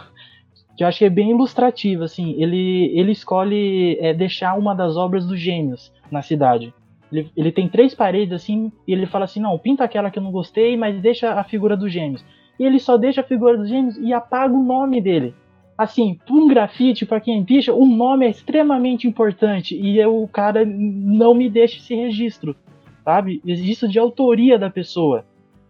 que 0.76 0.82
eu 0.82 0.88
acho 0.88 0.98
que 0.98 1.04
é 1.04 1.10
bem 1.10 1.30
ilustrativa, 1.30 2.04
assim, 2.04 2.34
ele, 2.40 2.92
ele 2.98 3.12
escolhe 3.12 3.98
é, 4.00 4.14
deixar 4.14 4.54
uma 4.54 4.74
das 4.74 4.96
obras 4.96 5.26
dos 5.26 5.38
gêmeos 5.38 5.92
na 6.10 6.22
cidade. 6.22 6.72
Ele, 7.12 7.30
ele 7.36 7.52
tem 7.52 7.68
três 7.68 7.94
paredes 7.94 8.34
assim, 8.34 8.72
e 8.86 8.92
ele 8.92 9.06
fala 9.06 9.24
assim: 9.24 9.40
não, 9.40 9.58
pinta 9.58 9.84
aquela 9.84 10.10
que 10.10 10.18
eu 10.18 10.22
não 10.22 10.32
gostei, 10.32 10.76
mas 10.76 11.00
deixa 11.00 11.32
a 11.34 11.44
figura 11.44 11.76
dos 11.76 11.92
gêmeos. 11.92 12.24
E 12.58 12.64
ele 12.64 12.78
só 12.78 12.96
deixa 12.96 13.20
a 13.20 13.24
figura 13.24 13.56
dos 13.56 13.68
gêmeos 13.68 13.96
e 13.98 14.12
apaga 14.12 14.54
o 14.54 14.62
nome 14.62 15.00
dele. 15.00 15.34
Assim, 15.76 16.18
para 16.24 16.34
um 16.34 16.48
grafite, 16.48 17.04
para 17.04 17.20
quem 17.20 17.44
picha, 17.44 17.72
o 17.72 17.84
nome 17.84 18.26
é 18.26 18.30
extremamente 18.30 19.06
importante 19.06 19.76
e 19.76 19.98
eu, 19.98 20.22
o 20.22 20.26
cara 20.26 20.64
não 20.64 21.34
me 21.34 21.50
deixa 21.50 21.76
esse 21.76 21.94
registro, 21.94 22.56
sabe? 23.04 23.42
Registro 23.44 23.86
de 23.86 23.98
autoria 23.98 24.58
da 24.58 24.70
pessoa. 24.70 25.26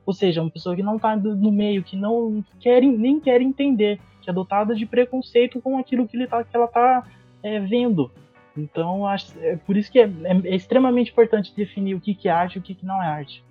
Ou 0.06 0.12
seja, 0.12 0.40
uma 0.40 0.50
pessoa 0.50 0.76
que 0.76 0.82
não 0.84 0.94
está 0.94 1.16
no 1.16 1.50
meio, 1.50 1.82
que 1.82 1.96
não 1.96 2.44
quer, 2.60 2.80
nem 2.82 3.18
quer 3.18 3.42
entender, 3.42 3.98
que 4.22 4.30
é 4.30 4.32
dotada 4.32 4.76
de 4.76 4.86
preconceito 4.86 5.60
com 5.60 5.76
aquilo 5.76 6.06
que, 6.06 6.16
ele 6.16 6.28
tá, 6.28 6.44
que 6.44 6.54
ela 6.56 6.66
está 6.66 7.04
é, 7.42 7.58
vendo. 7.58 8.08
Então, 8.56 9.06
acho, 9.06 9.32
é 9.40 9.56
por 9.56 9.76
isso 9.76 9.90
que 9.90 9.98
é, 9.98 10.04
é, 10.04 10.40
é, 10.44 10.56
extremamente 10.56 11.10
importante 11.10 11.52
definir 11.54 11.94
o 11.94 12.00
que, 12.00 12.14
que 12.14 12.28
é 12.28 12.32
arte 12.32 12.56
e 12.56 12.58
o 12.58 12.62
que, 12.62 12.74
que 12.74 12.86
não 12.86 13.02
é 13.02 13.06
arte. 13.06 13.44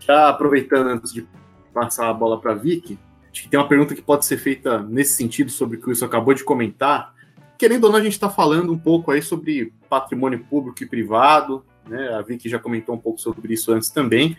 Já 0.00 0.28
aproveitando 0.28 0.88
antes 0.88 1.12
de 1.12 1.26
passar 1.72 2.08
a 2.08 2.14
bola 2.14 2.40
para 2.40 2.52
a 2.52 2.54
Vicky, 2.54 2.98
acho 3.30 3.42
que 3.42 3.48
tem 3.48 3.58
uma 3.60 3.68
pergunta 3.68 3.94
que 3.94 4.02
pode 4.02 4.24
ser 4.24 4.38
feita 4.38 4.80
nesse 4.82 5.14
sentido 5.14 5.50
sobre 5.50 5.76
o 5.76 5.80
que 5.80 5.90
o 5.90 6.04
acabou 6.04 6.32
de 6.32 6.44
comentar. 6.44 7.14
Querendo 7.58 7.84
ou 7.84 7.92
não, 7.92 7.98
a 7.98 8.02
gente 8.02 8.12
está 8.12 8.30
falando 8.30 8.72
um 8.72 8.78
pouco 8.78 9.10
aí 9.10 9.20
sobre 9.20 9.72
patrimônio 9.88 10.44
público 10.44 10.82
e 10.82 10.86
privado, 10.86 11.64
né? 11.86 12.14
A 12.14 12.22
Vicky 12.22 12.48
já 12.48 12.58
comentou 12.58 12.94
um 12.94 12.98
pouco 12.98 13.20
sobre 13.20 13.52
isso 13.52 13.72
antes 13.72 13.90
também. 13.90 14.36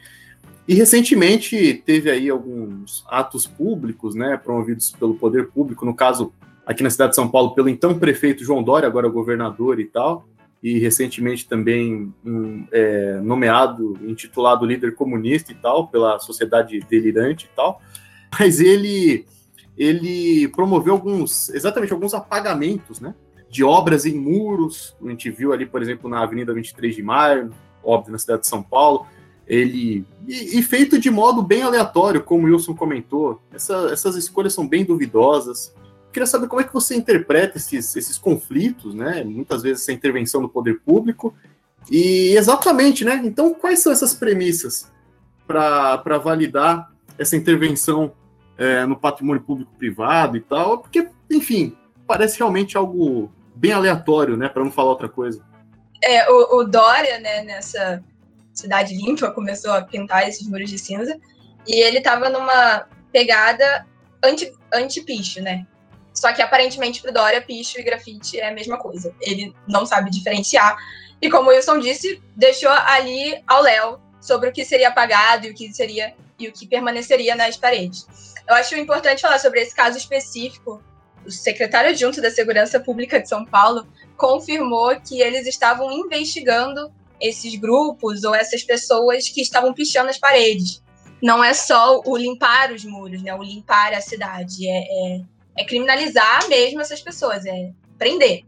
E 0.67 0.73
recentemente 0.73 1.81
teve 1.85 2.11
aí 2.11 2.29
alguns 2.29 3.05
atos 3.07 3.47
públicos, 3.47 4.15
né, 4.15 4.35
promovidos 4.35 4.91
pelo 4.91 5.15
poder 5.15 5.47
público, 5.47 5.85
no 5.85 5.95
caso 5.95 6.33
aqui 6.67 6.83
na 6.83 6.89
cidade 6.89 7.11
de 7.11 7.15
São 7.15 7.29
Paulo 7.29 7.55
pelo 7.55 7.69
então 7.69 7.97
prefeito 7.97 8.43
João 8.43 8.61
Dória, 8.61 8.85
agora 8.85 9.07
governador 9.07 9.79
e 9.79 9.85
tal, 9.85 10.27
e 10.61 10.77
recentemente 10.77 11.47
também 11.47 12.13
um, 12.25 12.67
é, 12.71 13.21
nomeado, 13.21 13.97
intitulado 14.01 14.65
líder 14.65 14.93
comunista 14.93 15.53
e 15.53 15.55
tal, 15.55 15.87
pela 15.87 16.19
Sociedade 16.19 16.79
Delirante 16.89 17.49
e 17.51 17.55
tal. 17.55 17.81
Mas 18.37 18.59
ele, 18.59 19.25
ele 19.77 20.49
promoveu 20.49 20.93
alguns, 20.93 21.49
exatamente 21.49 21.93
alguns 21.93 22.13
apagamentos, 22.13 22.99
né? 22.99 23.15
De 23.49 23.63
obras 23.63 24.05
em 24.05 24.19
muros. 24.19 24.93
A 25.01 25.09
gente 25.09 25.29
viu 25.29 25.53
ali, 25.53 25.65
por 25.65 25.81
exemplo, 25.81 26.09
na 26.09 26.21
Avenida 26.21 26.53
23 26.53 26.93
de 26.93 27.01
Maio, 27.01 27.53
óbvio, 27.81 28.11
na 28.11 28.17
cidade 28.17 28.41
de 28.41 28.47
São 28.47 28.61
Paulo. 28.61 29.07
Ele. 29.47 30.05
E, 30.27 30.59
e 30.59 30.63
feito 30.63 30.99
de 30.99 31.09
modo 31.09 31.41
bem 31.41 31.61
aleatório, 31.61 32.21
como 32.21 32.45
o 32.45 32.51
Wilson 32.51 32.75
comentou. 32.75 33.41
Essa, 33.53 33.89
essas 33.93 34.17
escolhas 34.17 34.53
são 34.53 34.67
bem 34.67 34.83
duvidosas 34.83 35.73
queria 36.11 36.27
saber 36.27 36.47
como 36.47 36.61
é 36.61 36.63
que 36.63 36.73
você 36.73 36.95
interpreta 36.95 37.57
esses, 37.57 37.95
esses 37.95 38.17
conflitos, 38.17 38.93
né? 38.93 39.23
Muitas 39.23 39.61
vezes 39.63 39.83
essa 39.83 39.91
intervenção 39.91 40.41
do 40.41 40.49
poder 40.49 40.79
público. 40.79 41.35
E 41.89 42.35
exatamente, 42.35 43.05
né? 43.05 43.21
Então, 43.23 43.53
quais 43.53 43.79
são 43.79 43.91
essas 43.91 44.13
premissas 44.13 44.91
para 45.45 46.17
validar 46.17 46.91
essa 47.17 47.35
intervenção 47.35 48.11
é, 48.57 48.85
no 48.85 48.97
patrimônio 48.97 49.41
público 49.43 49.71
privado 49.77 50.37
e 50.37 50.41
tal? 50.41 50.79
Porque, 50.79 51.09
enfim, 51.29 51.75
parece 52.05 52.37
realmente 52.39 52.77
algo 52.77 53.31
bem 53.55 53.71
aleatório, 53.71 54.35
né? 54.35 54.49
Para 54.49 54.63
não 54.63 54.71
falar 54.71 54.89
outra 54.89 55.09
coisa. 55.09 55.43
É, 56.03 56.29
o, 56.29 56.59
o 56.59 56.63
Dória, 56.63 57.19
né, 57.19 57.43
nessa 57.43 58.03
cidade 58.53 58.95
limpa, 58.95 59.31
começou 59.31 59.71
a 59.71 59.81
pintar 59.81 60.27
esses 60.27 60.47
muros 60.47 60.69
de 60.69 60.77
cinza. 60.77 61.17
E 61.67 61.83
ele 61.83 61.97
estava 61.97 62.29
numa 62.29 62.85
pegada 63.11 63.85
anti-picho, 64.23 65.39
anti 65.39 65.41
né? 65.41 65.65
Só 66.17 66.33
que 66.33 66.41
aparentemente 66.41 66.99
para 66.99 67.11
Dória, 67.11 67.39
picho 67.39 67.79
e 67.79 67.83
grafite 67.83 68.39
é 68.39 68.49
a 68.49 68.51
mesma 68.51 68.79
coisa. 68.79 69.13
Ele 69.21 69.53
não 69.67 69.85
sabe 69.85 70.09
diferenciar. 70.09 70.75
E 71.21 71.29
como 71.29 71.51
o 71.51 71.53
Wilson 71.53 71.77
disse, 71.77 72.19
deixou 72.35 72.71
ali 72.71 73.39
ao 73.45 73.61
Léo 73.61 73.99
sobre 74.19 74.49
o 74.49 74.51
que 74.51 74.65
seria 74.65 74.87
apagado 74.87 75.45
e 75.45 75.51
o 75.51 75.53
que 75.53 75.71
seria 75.71 76.15
e 76.39 76.47
o 76.47 76.51
que 76.51 76.65
permaneceria 76.65 77.35
nas 77.35 77.55
paredes. 77.55 78.07
Eu 78.49 78.55
acho 78.55 78.75
importante 78.75 79.21
falar 79.21 79.37
sobre 79.37 79.61
esse 79.61 79.75
caso 79.75 79.95
específico. 79.95 80.81
O 81.23 81.29
secretário 81.29 81.91
adjunto 81.91 82.19
da 82.19 82.31
Segurança 82.31 82.79
Pública 82.79 83.19
de 83.19 83.29
São 83.29 83.45
Paulo 83.45 83.87
confirmou 84.15 84.99
que 84.99 85.21
eles 85.21 85.45
estavam 85.45 85.91
investigando 85.91 86.91
esses 87.21 87.55
grupos 87.59 88.23
ou 88.23 88.33
essas 88.33 88.63
pessoas 88.63 89.29
que 89.29 89.41
estavam 89.41 89.71
pichando 89.71 90.09
as 90.09 90.17
paredes. 90.17 90.81
não 91.21 91.43
é 91.43 91.53
só 91.53 92.01
o 92.05 92.17
limpar 92.17 92.71
os 92.71 92.83
muros, 92.85 93.21
né? 93.21 93.33
O 93.35 93.43
limpar 93.43 93.93
a 93.93 94.01
cidade. 94.01 94.67
É, 94.67 94.79
é, 94.79 95.21
é 95.57 95.65
criminalizar 95.65 96.47
mesmo 96.47 96.81
essas 96.81 97.01
pessoas, 97.01 97.45
é 97.45 97.71
prender. 97.97 98.43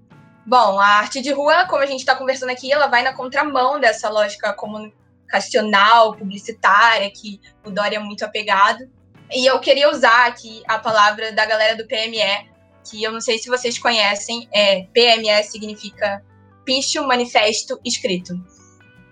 Bom, 0.46 0.80
a 0.80 0.86
arte 0.86 1.22
de 1.22 1.32
rua, 1.32 1.66
como 1.68 1.84
a 1.84 1.86
gente 1.86 2.00
está 2.00 2.16
conversando 2.16 2.50
aqui, 2.50 2.72
ela 2.72 2.88
vai 2.88 3.04
na 3.04 3.14
contramão 3.14 3.80
dessa 3.80 4.10
lógica 4.10 4.54
comunicacional, 4.54 6.16
publicitária, 6.16 7.10
que 7.12 7.40
o 7.66 7.70
Dória 7.70 7.98
é 7.98 8.00
muito 8.00 8.24
apegado. 8.24 8.90
E 9.32 9.46
eu 9.46 9.60
queria 9.60 9.92
usar 9.92 10.28
aqui 10.28 10.64
a 10.68 10.80
palavra 10.80 11.32
da 11.32 11.46
galera 11.46 11.76
do 11.76 11.86
PME, 11.86 12.50
que 12.90 13.04
eu 13.04 13.12
não 13.12 13.22
sei 13.22 13.38
se 13.38 13.48
vocês 13.48 13.78
conhecem, 13.78 14.48
é, 14.52 14.84
PME 14.94 15.44
significa 15.44 16.24
Picho 16.66 17.06
Manifesto 17.06 17.80
Escrito. 17.86 18.34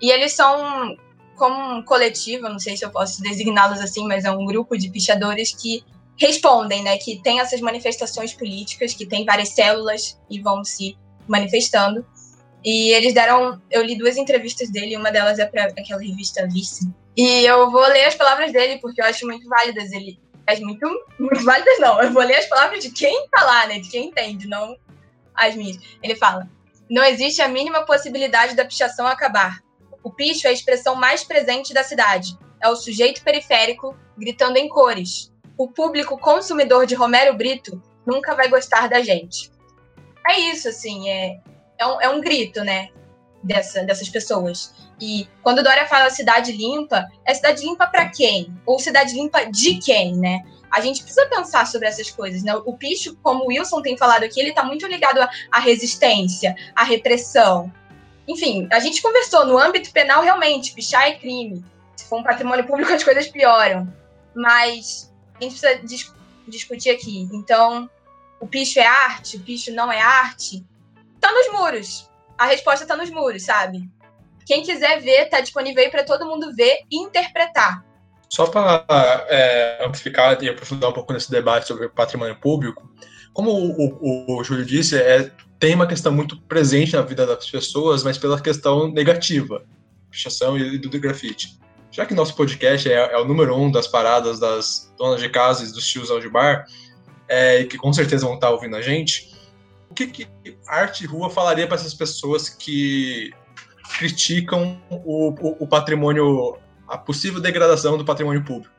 E 0.01 0.09
eles 0.09 0.33
são 0.33 0.95
como 1.35 1.77
um 1.77 1.83
coletivo, 1.83 2.49
não 2.49 2.57
sei 2.57 2.75
se 2.75 2.83
eu 2.83 2.89
posso 2.89 3.21
designá-los 3.21 3.79
assim, 3.79 4.07
mas 4.07 4.25
é 4.25 4.31
um 4.31 4.45
grupo 4.45 4.75
de 4.75 4.89
pichadores 4.89 5.53
que 5.53 5.83
respondem, 6.19 6.83
né, 6.83 6.97
que 6.97 7.21
tem 7.21 7.39
essas 7.39 7.61
manifestações 7.61 8.33
políticas, 8.33 8.93
que 8.93 9.05
tem 9.05 9.25
várias 9.25 9.49
células 9.49 10.19
e 10.29 10.41
vão 10.41 10.63
se 10.63 10.97
manifestando. 11.27 12.05
E 12.63 12.91
eles 12.91 13.13
deram, 13.13 13.61
eu 13.69 13.83
li 13.83 13.97
duas 13.97 14.17
entrevistas 14.17 14.69
dele, 14.71 14.97
uma 14.97 15.11
delas 15.11 15.39
é 15.39 15.45
para 15.45 15.65
aquela 15.65 16.01
revista 16.01 16.47
Vice. 16.47 16.89
E 17.15 17.45
eu 17.45 17.71
vou 17.71 17.85
ler 17.87 18.05
as 18.05 18.15
palavras 18.15 18.51
dele 18.51 18.79
porque 18.79 19.01
eu 19.01 19.05
acho 19.05 19.25
muito 19.25 19.47
válidas. 19.47 19.91
Ele 19.91 20.19
faz 20.45 20.59
muito, 20.59 20.87
muito 21.19 21.43
válidas 21.43 21.79
não. 21.79 22.01
Eu 22.01 22.11
vou 22.11 22.23
ler 22.23 22.37
as 22.37 22.45
palavras 22.45 22.83
de 22.83 22.91
quem 22.91 23.27
tá 23.29 23.43
lá, 23.43 23.67
né, 23.67 23.79
de 23.79 23.89
quem 23.89 24.07
entende, 24.07 24.47
não 24.47 24.75
as 25.33 25.55
minhas. 25.55 25.77
Ele 26.01 26.15
fala: 26.15 26.49
"Não 26.89 27.03
existe 27.03 27.41
a 27.41 27.47
mínima 27.47 27.85
possibilidade 27.85 28.55
da 28.55 28.65
pichação 28.65 29.07
acabar. 29.07 29.61
O 30.03 30.11
picho 30.11 30.47
é 30.47 30.49
a 30.49 30.53
expressão 30.53 30.95
mais 30.95 31.23
presente 31.23 31.73
da 31.73 31.83
cidade. 31.83 32.37
É 32.61 32.69
o 32.69 32.75
sujeito 32.75 33.23
periférico 33.23 33.95
gritando 34.17 34.57
em 34.57 34.67
cores. 34.69 35.31
O 35.57 35.69
público 35.69 36.17
consumidor 36.17 36.85
de 36.85 36.95
Romero 36.95 37.35
Brito 37.35 37.81
nunca 38.05 38.35
vai 38.35 38.47
gostar 38.47 38.87
da 38.87 39.01
gente." 39.01 39.51
é 40.27 40.39
isso, 40.39 40.67
assim, 40.67 41.09
é, 41.09 41.39
é, 41.79 41.87
um, 41.87 42.01
é 42.01 42.09
um 42.09 42.21
grito, 42.21 42.63
né, 42.63 42.89
dessa, 43.43 43.83
dessas 43.83 44.09
pessoas. 44.09 44.73
E 44.99 45.27
quando 45.41 45.63
Dória 45.63 45.87
fala 45.87 46.09
cidade 46.09 46.51
limpa, 46.51 47.07
é 47.25 47.33
cidade 47.33 47.63
limpa 47.63 47.87
para 47.87 48.09
quem? 48.09 48.53
Ou 48.65 48.79
cidade 48.79 49.13
limpa 49.13 49.45
de 49.45 49.75
quem, 49.79 50.15
né? 50.15 50.43
A 50.69 50.81
gente 50.81 51.01
precisa 51.01 51.25
pensar 51.27 51.65
sobre 51.65 51.87
essas 51.87 52.09
coisas, 52.09 52.43
né? 52.43 52.53
O 52.65 52.73
Picho, 52.73 53.15
como 53.23 53.45
o 53.45 53.47
Wilson 53.47 53.81
tem 53.81 53.95
falado 53.95 54.23
aqui, 54.23 54.39
ele 54.39 54.49
está 54.49 54.63
muito 54.63 54.85
ligado 54.85 55.19
à 55.51 55.59
resistência, 55.59 56.55
à 56.75 56.83
repressão. 56.83 57.71
Enfim, 58.27 58.67
a 58.71 58.79
gente 58.79 59.01
conversou, 59.01 59.45
no 59.45 59.57
âmbito 59.57 59.91
penal, 59.91 60.21
realmente, 60.23 60.73
pichar 60.73 61.07
é 61.07 61.13
crime. 61.13 61.63
Se 61.95 62.05
for 62.09 62.19
um 62.19 62.23
patrimônio 62.23 62.65
público, 62.65 62.91
as 62.91 63.03
coisas 63.03 63.27
pioram. 63.27 63.87
Mas 64.35 65.13
a 65.39 65.43
gente 65.43 65.59
precisa 65.59 65.75
dis 65.83 66.13
discutir 66.47 66.91
aqui. 66.91 67.27
Então, 67.33 67.89
o 68.39 68.47
picho 68.47 68.79
é 68.79 68.85
arte, 68.85 69.37
o 69.37 69.39
picho 69.41 69.71
não 69.73 69.91
é 69.91 69.99
arte, 69.99 70.65
tá 71.19 71.31
nos 71.31 71.51
muros. 71.51 72.09
A 72.37 72.45
resposta 72.45 72.85
tá 72.85 72.95
nos 72.95 73.09
muros, 73.09 73.43
sabe? 73.43 73.89
Quem 74.45 74.63
quiser 74.63 75.01
ver, 75.01 75.25
tá 75.25 75.41
disponível 75.41 75.83
aí 75.83 75.89
para 75.89 76.05
todo 76.05 76.25
mundo 76.25 76.55
ver 76.55 76.79
e 76.89 77.03
interpretar. 77.03 77.83
Só 78.29 78.45
para 78.47 78.85
é, 79.29 79.85
amplificar 79.85 80.41
e 80.41 80.49
aprofundar 80.49 80.89
um 80.89 80.93
pouco 80.93 81.11
nesse 81.11 81.29
debate 81.29 81.67
sobre 81.67 81.89
patrimônio 81.89 82.35
público, 82.35 82.89
como 83.33 83.51
o, 83.51 83.87
o, 84.01 84.39
o 84.39 84.43
Júlio 84.43 84.65
disse, 84.65 84.97
é, 84.97 85.31
tem 85.59 85.75
uma 85.75 85.87
questão 85.87 86.11
muito 86.11 86.39
presente 86.41 86.95
na 86.95 87.01
vida 87.01 87.25
das 87.25 87.49
pessoas, 87.49 88.03
mas 88.03 88.17
pela 88.17 88.39
questão 88.39 88.87
negativa, 88.91 89.65
pichação 90.09 90.57
e 90.57 90.77
do 90.77 90.99
grafite. 90.99 91.57
Já 91.91 92.05
que 92.05 92.13
nosso 92.13 92.35
podcast 92.35 92.89
é, 92.91 92.93
é, 92.93 93.17
o 93.17 93.25
número 93.25 93.55
um 93.55 93.71
das 93.71 93.87
paradas 93.87 94.39
das 94.39 94.93
donas 94.97 95.21
de 95.21 95.29
casa 95.29 95.63
e 95.63 95.71
dos 95.71 95.87
tios 95.87 96.09
de 96.21 96.29
bar, 96.29 96.65
é, 97.27 97.63
que 97.63 97.77
com 97.77 97.91
certeza 97.91 98.25
vão 98.25 98.35
estar 98.35 98.49
ouvindo 98.49 98.75
a 98.75 98.81
gente, 98.81 99.35
o 99.89 99.93
que, 99.93 100.07
que 100.07 100.27
arte 100.67 101.05
rua 101.05 101.29
falaria 101.29 101.65
para 101.65 101.75
essas 101.75 101.93
pessoas 101.93 102.49
que 102.49 103.31
criticam 103.97 104.81
o, 104.89 105.29
o, 105.29 105.63
o, 105.63 105.67
patrimônio, 105.67 106.57
a 106.87 106.97
possível 106.97 107.41
degradação 107.41 107.97
do 107.97 108.05
patrimônio 108.05 108.43
público? 108.43 108.73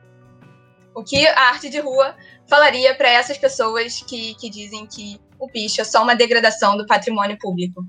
O 0.93 1.03
que 1.03 1.27
a 1.27 1.49
arte 1.49 1.69
de 1.69 1.79
rua 1.79 2.15
falaria 2.47 2.95
para 2.95 3.09
essas 3.09 3.37
pessoas 3.37 4.01
que, 4.01 4.35
que 4.35 4.49
dizem 4.49 4.85
que 4.85 5.19
o 5.39 5.47
picho 5.47 5.81
é 5.81 5.83
só 5.83 6.03
uma 6.03 6.15
degradação 6.15 6.77
do 6.77 6.85
patrimônio 6.85 7.37
público? 7.39 7.85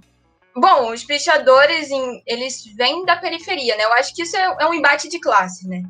Bom, 0.54 0.92
os 0.92 1.04
pichadores, 1.04 1.88
eles 2.26 2.64
vêm 2.76 3.04
da 3.04 3.16
periferia, 3.16 3.76
né? 3.76 3.84
Eu 3.84 3.92
acho 3.94 4.14
que 4.14 4.22
isso 4.22 4.36
é, 4.36 4.56
é 4.60 4.66
um 4.66 4.74
embate 4.74 5.08
de 5.08 5.20
classe, 5.20 5.68
né? 5.68 5.82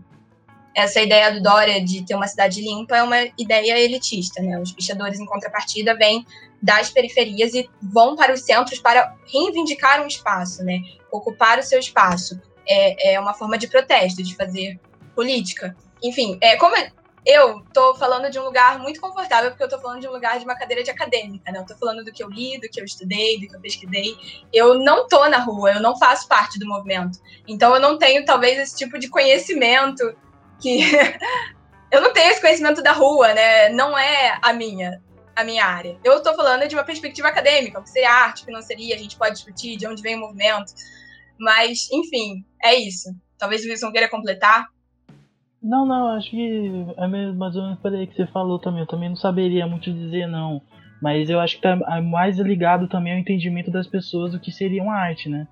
essa 0.75 1.01
ideia 1.01 1.33
do 1.33 1.43
Dória 1.43 1.83
de 1.85 2.05
ter 2.05 2.15
uma 2.15 2.27
cidade 2.27 2.61
limpa 2.61 2.97
é 2.97 3.03
uma 3.03 3.23
ideia 3.39 3.79
elitista, 3.79 4.43
né? 4.43 4.59
Os 4.59 4.73
pichadores, 4.73 5.19
em 5.19 5.27
contrapartida, 5.27 5.97
vêm 5.97 6.25
das 6.63 6.91
periferias 6.91 7.55
e 7.55 7.69
vão 7.83 8.15
para 8.15 8.33
os 8.33 8.43
centros 8.43 8.79
para 8.79 9.15
reivindicar 9.33 10.03
um 10.03 10.07
espaço, 10.07 10.63
né? 10.63 10.81
Ocupar 11.11 11.59
o 11.59 11.63
seu 11.63 11.79
espaço. 11.79 12.41
É, 12.69 13.15
é 13.15 13.21
uma 13.21 13.35
forma 13.35 13.59
de 13.59 13.67
protesto, 13.67 14.23
de 14.23 14.37
fazer 14.37 14.79
política. 15.15 15.77
Enfim, 16.03 16.39
é, 16.41 16.57
como 16.57 16.77
eu 17.25 17.63
tô 17.73 17.95
falando 17.95 18.31
de 18.31 18.39
um 18.39 18.45
lugar 18.45 18.79
muito 18.79 19.01
confortável, 19.01 19.51
porque 19.51 19.63
eu 19.63 19.69
tô 19.69 19.79
falando 19.79 20.01
de 20.01 20.09
um 20.09 20.13
lugar 20.13 20.39
de 20.39 20.45
uma 20.45 20.57
cadeira 20.57 20.83
de 20.83 20.91
acadêmica, 20.91 21.53
né? 21.53 21.59
Eu 21.59 21.67
tô 21.67 21.77
falando 21.77 22.05
do 22.05 22.13
que 22.13 22.23
eu 22.23 22.31
li, 22.31 22.59
do 22.59 22.69
que 22.69 22.81
eu 22.81 22.85
estudei, 22.85 23.39
do 23.39 23.47
que 23.47 23.57
eu 23.57 23.61
pesquisei. 23.61 24.17
Eu 24.53 24.75
não 24.75 25.07
tô 25.07 25.29
na 25.29 25.39
rua, 25.39 25.73
eu 25.73 25.81
não 25.81 25.99
faço 25.99 26.27
parte 26.27 26.59
do 26.59 26.67
movimento. 26.67 27.19
Então 27.47 27.75
eu 27.75 27.81
não 27.81 27.99
tenho, 27.99 28.25
talvez, 28.25 28.59
esse 28.59 28.77
tipo 28.77 28.99
de 28.99 29.09
conhecimento 29.09 30.17
que 30.61 30.81
eu 31.93 32.01
não 32.01 32.13
tenho 32.13 32.31
esse 32.31 32.41
conhecimento 32.41 32.83
da 32.83 32.93
rua, 32.93 33.35
né? 33.35 33.69
Não 33.69 33.97
é 33.99 34.39
a 34.43 34.53
minha, 34.53 35.03
a 35.37 35.45
minha 35.45 35.65
área. 35.65 35.99
Eu 36.03 36.19
estou 36.19 36.35
falando 36.35 36.67
de 36.67 36.75
uma 36.75 36.85
perspectiva 36.85 37.29
acadêmica, 37.29 37.79
o 37.79 37.83
que 37.83 37.91
seria 37.91 38.11
arte, 38.11 38.43
o 38.43 38.47
que 38.47 38.53
não 38.53 38.63
seria, 38.63 38.95
a 38.95 38.99
gente 38.99 39.17
pode 39.17 39.35
discutir 39.35 39.77
de 39.77 39.87
onde 39.87 40.03
vem 40.03 40.17
o 40.17 40.21
movimento. 40.21 40.73
Mas, 41.39 41.89
enfim, 41.93 42.45
é 42.63 42.75
isso. 42.75 43.15
Talvez 43.39 43.65
o 43.65 43.69
Wilson 43.69 43.93
queira 43.93 44.09
completar. 44.09 44.67
Não, 45.63 45.85
não, 45.85 46.09
acho 46.09 46.31
que 46.31 46.87
é 46.97 47.07
mais 47.07 47.57
ou 47.57 47.63
menos 47.63 47.79
por 47.81 47.93
aí 47.93 48.07
que 48.07 48.15
você 48.15 48.27
falou 48.27 48.59
também. 48.59 48.81
Eu 48.81 48.87
também 48.87 49.09
não 49.09 49.17
saberia 49.17 49.67
muito 49.67 49.93
dizer, 49.93 50.27
não. 50.27 50.63
Mas 51.03 51.31
eu 51.31 51.41
acho 51.41 51.57
que 51.57 51.63
tá 51.63 51.77
mais 52.03 52.39
ligado 52.39 52.89
também 52.89 53.13
ao 53.13 53.19
entendimento 53.19 53.71
das 53.71 53.87
pessoas 53.87 54.33
do 54.33 54.41
que 54.41 54.51
seria 54.51 54.83
uma 54.83 54.95
arte, 54.95 55.29
né? 55.29 55.47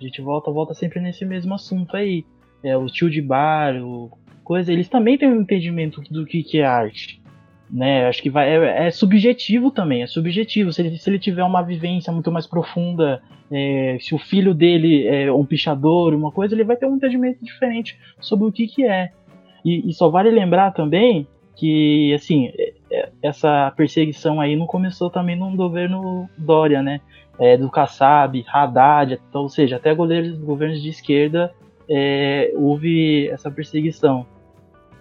A 0.00 0.02
gente 0.02 0.20
volta, 0.20 0.50
volta 0.50 0.74
sempre 0.74 1.00
nesse 1.00 1.24
mesmo 1.24 1.54
assunto 1.54 1.96
aí. 1.96 2.24
É, 2.62 2.76
o 2.76 2.86
tio 2.86 3.08
de 3.08 3.20
bar, 3.20 3.76
o 3.76 4.10
coisa, 4.48 4.72
eles 4.72 4.88
também 4.88 5.18
têm 5.18 5.28
um 5.28 5.42
entendimento 5.42 6.00
do 6.10 6.24
que, 6.24 6.42
que 6.42 6.58
é 6.58 6.64
arte. 6.64 7.20
Né? 7.70 8.06
Acho 8.06 8.22
que 8.22 8.30
vai, 8.30 8.48
é, 8.48 8.86
é 8.86 8.90
subjetivo 8.90 9.70
também, 9.70 10.02
é 10.02 10.06
subjetivo. 10.06 10.72
Se 10.72 10.80
ele, 10.80 10.96
se 10.96 11.10
ele 11.10 11.18
tiver 11.18 11.44
uma 11.44 11.60
vivência 11.60 12.10
muito 12.10 12.32
mais 12.32 12.46
profunda, 12.46 13.20
é, 13.52 13.98
se 14.00 14.14
o 14.14 14.18
filho 14.18 14.54
dele 14.54 15.06
é 15.06 15.30
um 15.30 15.44
pichador, 15.44 16.14
uma 16.14 16.32
coisa, 16.32 16.54
ele 16.54 16.64
vai 16.64 16.76
ter 16.76 16.86
um 16.86 16.96
entendimento 16.96 17.44
diferente 17.44 17.98
sobre 18.20 18.46
o 18.46 18.52
que, 18.52 18.66
que 18.66 18.86
é. 18.86 19.12
E, 19.68 19.90
e 19.90 19.92
só 19.92 20.08
vale 20.08 20.30
lembrar 20.30 20.72
também 20.72 21.26
que, 21.54 22.14
assim, 22.14 22.50
é, 22.56 22.72
é, 22.90 23.10
essa 23.22 23.70
perseguição 23.76 24.40
aí 24.40 24.56
não 24.56 24.66
começou 24.66 25.10
também 25.10 25.36
no 25.36 25.54
governo 25.54 26.28
Dória, 26.38 26.82
né? 26.82 27.00
É, 27.38 27.56
do 27.56 27.70
Kassab, 27.70 28.44
Haddad, 28.48 29.20
então, 29.28 29.42
ou 29.42 29.48
seja, 29.48 29.76
até 29.76 29.94
governos, 29.94 30.38
governos 30.38 30.82
de 30.82 30.88
esquerda 30.88 31.52
é, 31.88 32.52
houve 32.54 33.28
essa 33.28 33.50
perseguição. 33.50 34.26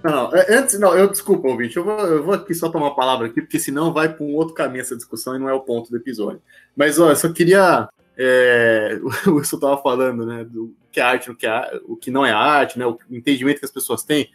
Não, 0.03 0.33
é, 0.35 0.55
antes, 0.55 0.79
não, 0.79 0.95
eu 0.95 1.09
desculpa, 1.09 1.47
ouvinte, 1.47 1.77
eu 1.77 1.83
vou, 1.83 1.99
eu 1.99 2.23
vou 2.23 2.33
aqui 2.35 2.53
só 2.53 2.69
tomar 2.69 2.87
uma 2.87 2.95
palavra 2.95 3.27
aqui, 3.27 3.41
porque 3.41 3.59
senão 3.59 3.91
vai 3.91 4.13
para 4.13 4.23
um 4.23 4.35
outro 4.35 4.53
caminho 4.53 4.81
essa 4.81 4.95
discussão 4.95 5.35
e 5.35 5.39
não 5.39 5.49
é 5.49 5.53
o 5.53 5.61
ponto 5.61 5.89
do 5.89 5.97
episódio. 5.97 6.41
Mas, 6.75 6.99
olha, 6.99 7.15
só 7.15 7.31
queria. 7.31 7.89
É, 8.17 8.99
o 9.27 9.35
Wilson 9.35 9.57
estava 9.57 9.77
falando, 9.81 10.25
né, 10.25 10.43
do 10.43 10.73
que 10.91 10.99
é 10.99 11.03
arte, 11.03 11.29
o 11.29 11.35
que, 11.35 11.45
é, 11.45 11.79
o 11.85 11.95
que 11.95 12.09
não 12.09 12.25
é 12.25 12.31
arte, 12.31 12.79
né, 12.79 12.85
o 12.85 12.97
entendimento 13.09 13.59
que 13.59 13.65
as 13.65 13.71
pessoas 13.71 14.03
têm. 14.03 14.29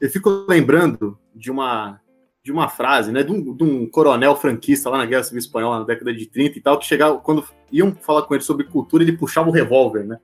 Eu 0.00 0.10
fico 0.10 0.44
lembrando 0.48 1.18
de 1.34 1.50
uma, 1.50 2.00
de 2.44 2.52
uma 2.52 2.68
frase, 2.68 3.10
né, 3.10 3.22
de 3.22 3.32
um, 3.32 3.56
de 3.56 3.64
um, 3.64 3.88
coronel 3.88 4.36
franquista 4.36 4.90
lá 4.90 4.98
na 4.98 5.06
Guerra 5.06 5.24
Civil 5.24 5.38
Espanhola, 5.38 5.80
na 5.80 5.84
década 5.84 6.12
de 6.12 6.26
30 6.26 6.58
e 6.58 6.60
tal, 6.60 6.78
que 6.78 6.86
chegava, 6.86 7.18
quando 7.18 7.44
iam 7.72 7.94
falar 7.94 8.22
com 8.22 8.34
ele 8.34 8.44
sobre 8.44 8.64
cultura, 8.64 9.02
ele 9.02 9.16
puxava 9.16 9.48
o 9.48 9.52
revólver, 9.52 10.04
né? 10.04 10.18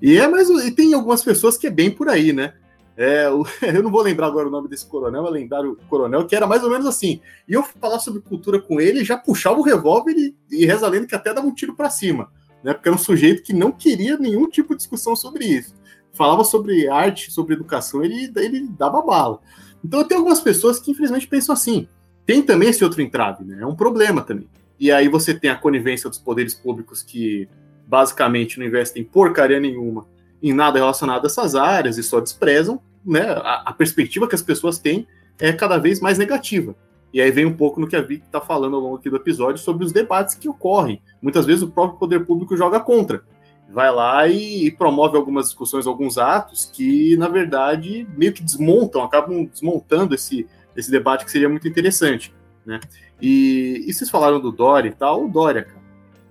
E 0.00 0.16
é 0.16 0.28
mais, 0.28 0.48
e 0.48 0.70
tem 0.70 0.94
algumas 0.94 1.22
pessoas 1.24 1.58
que 1.58 1.66
é 1.66 1.70
bem 1.70 1.90
por 1.90 2.08
aí, 2.08 2.32
né? 2.32 2.54
É, 2.96 3.26
eu 3.74 3.82
não 3.82 3.90
vou 3.90 4.02
lembrar 4.02 4.26
agora 4.26 4.48
o 4.48 4.50
nome 4.50 4.68
desse 4.68 4.86
coronel, 4.86 5.22
mas 5.22 5.32
lembrar 5.32 5.64
o 5.64 5.76
coronel, 5.88 6.26
que 6.26 6.34
era 6.34 6.46
mais 6.46 6.64
ou 6.64 6.70
menos 6.70 6.86
assim. 6.86 7.20
E 7.48 7.52
eu 7.52 7.62
falar 7.62 7.98
sobre 7.98 8.20
cultura 8.20 8.60
com 8.60 8.80
ele, 8.80 9.04
já 9.04 9.16
puxava 9.16 9.58
o 9.58 9.62
revólver 9.62 10.14
e, 10.16 10.36
e 10.50 10.64
reza 10.64 10.88
lendo 10.88 11.06
que 11.06 11.14
até 11.14 11.34
dava 11.34 11.46
um 11.46 11.54
tiro 11.54 11.76
para 11.76 11.90
cima, 11.90 12.30
né? 12.62 12.72
Porque 12.72 12.88
era 12.88 12.96
um 12.96 13.00
sujeito 13.00 13.42
que 13.42 13.52
não 13.52 13.70
queria 13.72 14.16
nenhum 14.16 14.48
tipo 14.48 14.74
de 14.74 14.78
discussão 14.78 15.14
sobre 15.14 15.44
isso. 15.44 15.77
Falava 16.18 16.42
sobre 16.42 16.88
arte, 16.88 17.30
sobre 17.30 17.54
educação, 17.54 18.02
ele, 18.02 18.32
ele 18.36 18.66
dava 18.76 19.00
bala. 19.00 19.38
Então 19.84 20.02
tem 20.02 20.18
algumas 20.18 20.40
pessoas 20.40 20.80
que 20.80 20.90
infelizmente 20.90 21.28
pensam 21.28 21.52
assim. 21.52 21.86
Tem 22.26 22.42
também 22.42 22.70
esse 22.70 22.82
outro 22.82 23.00
entrave, 23.00 23.44
né? 23.44 23.58
É 23.60 23.66
um 23.66 23.76
problema 23.76 24.20
também. 24.20 24.48
E 24.80 24.90
aí 24.90 25.08
você 25.08 25.32
tem 25.32 25.48
a 25.48 25.54
conivência 25.54 26.10
dos 26.10 26.18
poderes 26.18 26.56
públicos 26.56 27.04
que 27.04 27.48
basicamente 27.86 28.58
não 28.58 28.66
investem 28.66 29.04
porcaria 29.04 29.60
nenhuma 29.60 30.08
em 30.42 30.52
nada 30.52 30.80
relacionado 30.80 31.24
a 31.24 31.28
essas 31.28 31.54
áreas 31.54 31.98
e 31.98 32.02
só 32.02 32.18
desprezam. 32.18 32.80
né, 33.06 33.22
a, 33.22 33.62
a 33.66 33.72
perspectiva 33.72 34.26
que 34.26 34.34
as 34.34 34.42
pessoas 34.42 34.78
têm 34.80 35.06
é 35.38 35.52
cada 35.52 35.78
vez 35.78 36.00
mais 36.00 36.18
negativa. 36.18 36.74
E 37.14 37.20
aí 37.20 37.30
vem 37.30 37.46
um 37.46 37.56
pouco 37.56 37.80
no 37.80 37.86
que 37.86 37.94
a 37.94 38.02
Vicky 38.02 38.26
está 38.26 38.40
falando 38.40 38.74
ao 38.74 38.82
longo 38.82 38.96
aqui 38.96 39.08
do 39.08 39.16
episódio 39.16 39.62
sobre 39.62 39.84
os 39.84 39.92
debates 39.92 40.34
que 40.34 40.48
ocorrem. 40.48 41.00
Muitas 41.22 41.46
vezes 41.46 41.62
o 41.62 41.70
próprio 41.70 41.96
poder 41.96 42.26
público 42.26 42.56
joga 42.56 42.80
contra. 42.80 43.22
Vai 43.70 43.92
lá 43.92 44.26
e, 44.26 44.70
promove 44.70 45.16
algumas 45.16 45.46
discussões, 45.46 45.86
alguns 45.86 46.16
atos 46.16 46.70
que, 46.72 47.16
na 47.16 47.28
verdade, 47.28 48.08
meio 48.16 48.32
que 48.32 48.42
desmontam, 48.42 49.02
acabam 49.02 49.44
desmontando 49.44 50.14
esse, 50.14 50.46
esse 50.74 50.90
debate 50.90 51.24
que 51.24 51.30
seria 51.30 51.48
muito 51.48 51.68
interessante. 51.68 52.34
Né? 52.64 52.80
E, 53.20 53.84
e 53.86 53.92
vocês 53.92 54.08
falaram 54.08 54.40
do 54.40 54.50
Dória 54.50 54.88
e 54.88 54.94
tal, 54.94 55.24
o 55.24 55.28
Dória, 55.28 55.64
cara, 55.64 55.82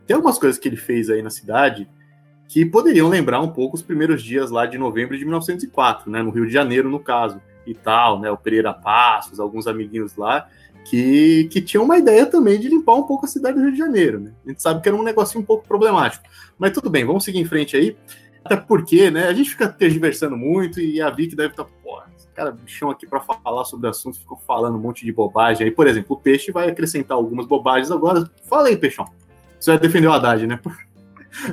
tem 0.06 0.16
algumas 0.16 0.40
coisas 0.40 0.58
que 0.58 0.68
ele 0.68 0.78
fez 0.78 1.10
aí 1.10 1.22
na 1.22 1.30
cidade 1.30 1.88
que 2.48 2.66
poderiam 2.66 3.10
lembrar 3.10 3.42
um 3.42 3.50
pouco 3.50 3.76
os 3.76 3.82
primeiros 3.82 4.24
dias 4.24 4.50
lá 4.50 4.66
de 4.66 4.78
novembro 4.78 5.18
de 5.18 5.26
1904, 5.26 6.10
né, 6.10 6.24
no 6.24 6.32
Rio 6.32 6.48
de 6.48 6.54
Janeiro, 6.54 6.90
no 6.90 7.00
caso, 7.00 7.42
e 7.66 7.74
tal, 7.74 8.20
né, 8.20 8.32
o 8.32 8.38
Pereira 8.38 8.74
Passos, 8.74 9.40
alguns 9.40 9.68
amiguinhos 9.68 10.16
lá, 10.16 10.48
que, 10.90 11.50
que 11.52 11.62
tinham 11.62 11.84
uma 11.84 11.98
ideia 11.98 12.26
também 12.26 12.58
de 12.58 12.70
limpar 12.70 12.96
um 12.96 13.04
pouco 13.04 13.26
a 13.26 13.30
cidade 13.30 13.58
do 13.58 13.64
Rio 13.64 13.74
de 13.74 13.78
Janeiro, 13.78 14.20
né? 14.22 14.32
A 14.46 14.50
gente 14.50 14.62
sabe 14.62 14.82
que 14.82 14.88
era 14.88 14.98
um 14.98 15.04
negocinho 15.04 15.42
um 15.42 15.46
pouco 15.46 15.68
problemático. 15.68 16.24
Mas 16.58 16.72
tudo 16.72 16.90
bem, 16.90 17.04
vamos 17.04 17.26
seguir 17.26 17.40
em 17.40 17.46
frente 17.46 17.76
aí. 17.76 17.98
Até 18.44 18.56
porque, 18.56 19.12
né, 19.12 19.28
a 19.28 19.34
gente 19.34 19.50
fica 19.50 19.68
tergiversando 19.68 20.38
muito 20.38 20.80
e 20.80 21.02
a 21.02 21.10
Vic 21.10 21.36
deve 21.36 21.50
estar, 21.50 21.66
tá, 21.66 21.70
esse 22.16 22.30
cara 22.30 22.52
bichão 22.52 22.90
aqui 22.90 23.06
para 23.06 23.20
falar 23.20 23.66
sobre 23.66 23.88
o 23.88 23.90
assunto, 23.90 24.18
ficou 24.18 24.38
falando 24.48 24.78
um 24.78 24.82
monte 24.82 25.06
de 25.06 25.12
bobagem 25.12 25.66
aí. 25.66 25.72
Por 25.72 25.88
exemplo, 25.88 26.16
o 26.16 26.20
Peixe 26.20 26.54
vai 26.54 26.70
acrescentar 26.70 27.18
algumas 27.18 27.46
bobagens 27.46 27.92
agora. 27.92 28.24
Fala 28.44 28.70
aí, 28.70 28.78
Peixão. 28.78 29.06
Você 29.60 29.72
vai 29.72 29.80
defender 29.80 30.08
o 30.08 30.14
Haddad, 30.14 30.48
né? 30.48 30.60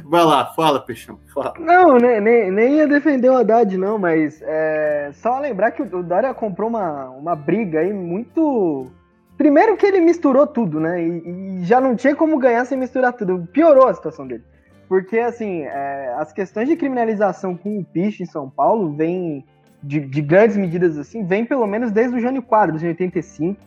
Vai 0.05 0.25
lá, 0.25 0.47
fala, 0.55 0.81
Peixão. 0.81 1.19
Fala. 1.35 1.55
Não, 1.59 1.99
nem, 1.99 2.19
nem, 2.19 2.51
nem 2.51 2.77
ia 2.77 2.87
defender 2.87 3.29
o 3.29 3.37
Haddad, 3.37 3.77
não, 3.77 3.99
mas 3.99 4.41
é, 4.41 5.11
só 5.13 5.39
lembrar 5.41 5.73
que 5.73 5.83
o 5.83 6.03
Dória 6.03 6.33
comprou 6.33 6.71
uma, 6.71 7.11
uma 7.11 7.37
briga 7.37 7.81
aí 7.81 7.93
muito 7.93 8.91
Primeiro 9.37 9.77
que 9.77 9.85
ele 9.85 10.01
misturou 10.01 10.47
tudo, 10.47 10.79
né? 10.79 11.03
E, 11.03 11.61
e, 11.61 11.65
já 11.65 11.81
não 11.81 11.97
tinha 11.97 12.15
como 12.15 12.39
ganhar 12.39 12.65
sem 12.65 12.79
misturar 12.79 13.13
tudo. 13.13 13.49
Piorou 13.53 13.89
a 13.89 13.95
situação 13.95 14.27
dele. 14.27 14.45
Porque, 14.89 15.19
assim, 15.19 15.63
é, 15.63 16.15
as 16.19 16.33
questões 16.33 16.69
de 16.69 16.77
criminalização 16.77 17.57
com 17.57 17.79
o 17.79 17.85
piche 17.85 18.23
em 18.23 18.27
São 18.27 18.49
Paulo 18.49 18.93
vêm 18.93 19.45
de, 19.83 20.01
de, 20.01 20.23
grandes 20.23 20.57
medidas 20.57 20.97
assim, 20.97 21.25
vem 21.25 21.45
pelo 21.45 21.67
menos 21.67 21.91
desde 21.91 22.17
o 22.17 22.21
Jânio 22.21 22.43
Quadros, 22.43 22.83
em 22.83 22.89
85. 22.89 23.61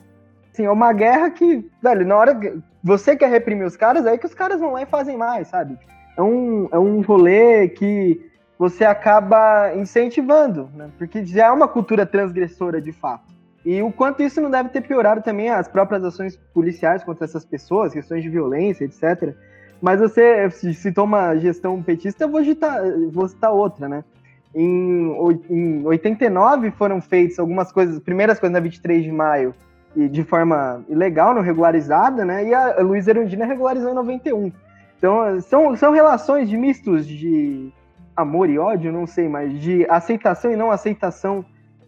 Assim, 0.51 0.65
é 0.65 0.71
uma 0.71 0.93
guerra 0.93 1.29
que, 1.29 1.69
velho, 1.81 2.05
na 2.05 2.15
hora 2.15 2.35
que 2.35 2.57
você 2.83 3.15
quer 3.15 3.29
reprimir 3.29 3.65
os 3.65 3.75
caras, 3.75 4.05
é 4.05 4.11
aí 4.11 4.17
que 4.17 4.25
os 4.25 4.33
caras 4.33 4.59
vão 4.59 4.71
lá 4.71 4.81
e 4.81 4.87
fazem 4.87 5.17
mais, 5.17 5.49
sabe? 5.49 5.77
É 6.15 6.21
um, 6.21 6.67
é 6.71 6.79
um 6.79 7.01
rolê 7.01 7.67
que 7.67 8.19
você 8.57 8.83
acaba 8.83 9.75
incentivando, 9.75 10.69
né? 10.73 10.89
Porque 10.97 11.23
já 11.23 11.47
é 11.47 11.51
uma 11.51 11.67
cultura 11.67 12.05
transgressora 12.05 12.81
de 12.81 12.91
fato. 12.91 13.36
E 13.67 13.81
o 13.81 13.91
quanto 13.91 14.23
isso 14.23 14.39
não 14.39 14.49
deve 14.49 14.69
ter 14.69 14.79
piorado 14.79 15.21
também 15.21 15.49
as 15.49 15.67
próprias 15.67 16.01
ações 16.01 16.37
policiais 16.53 17.03
contra 17.03 17.25
essas 17.25 17.43
pessoas, 17.43 17.91
questões 17.91 18.23
de 18.23 18.29
violência, 18.29 18.85
etc. 18.85 19.35
Mas 19.81 19.99
você 19.99 20.49
citou 20.49 21.03
uma 21.03 21.35
gestão 21.35 21.83
petista, 21.83 22.23
eu 22.23 22.29
vou 22.29 22.41
citar, 22.45 22.81
vou 23.11 23.27
citar 23.27 23.51
outra, 23.51 23.89
né? 23.89 24.05
Em, 24.55 25.11
em 25.49 25.85
89 25.85 26.71
foram 26.71 27.01
feitas 27.01 27.39
algumas 27.39 27.69
coisas, 27.69 27.99
primeiras 27.99 28.39
coisas 28.39 28.53
na 28.53 28.61
23 28.61 29.03
de 29.03 29.11
maio, 29.11 29.53
e 29.97 30.07
de 30.07 30.23
forma 30.23 30.81
ilegal, 30.87 31.33
não 31.33 31.41
regularizada, 31.41 32.23
né? 32.23 32.47
E 32.47 32.53
a 32.53 32.79
Luiz 32.79 33.05
Erundina 33.05 33.45
regularizou 33.45 33.91
em 33.91 33.95
91. 33.95 34.49
Então, 34.97 35.41
são, 35.41 35.75
são 35.75 35.91
relações 35.91 36.49
de 36.49 36.55
mistos 36.55 37.05
de 37.05 37.69
amor 38.15 38.49
e 38.49 38.57
ódio, 38.57 38.93
não 38.93 39.05
sei, 39.05 39.27
mas 39.27 39.59
de 39.59 39.85
aceitação 39.89 40.53
e 40.53 40.55
não 40.55 40.71
aceitação 40.71 41.43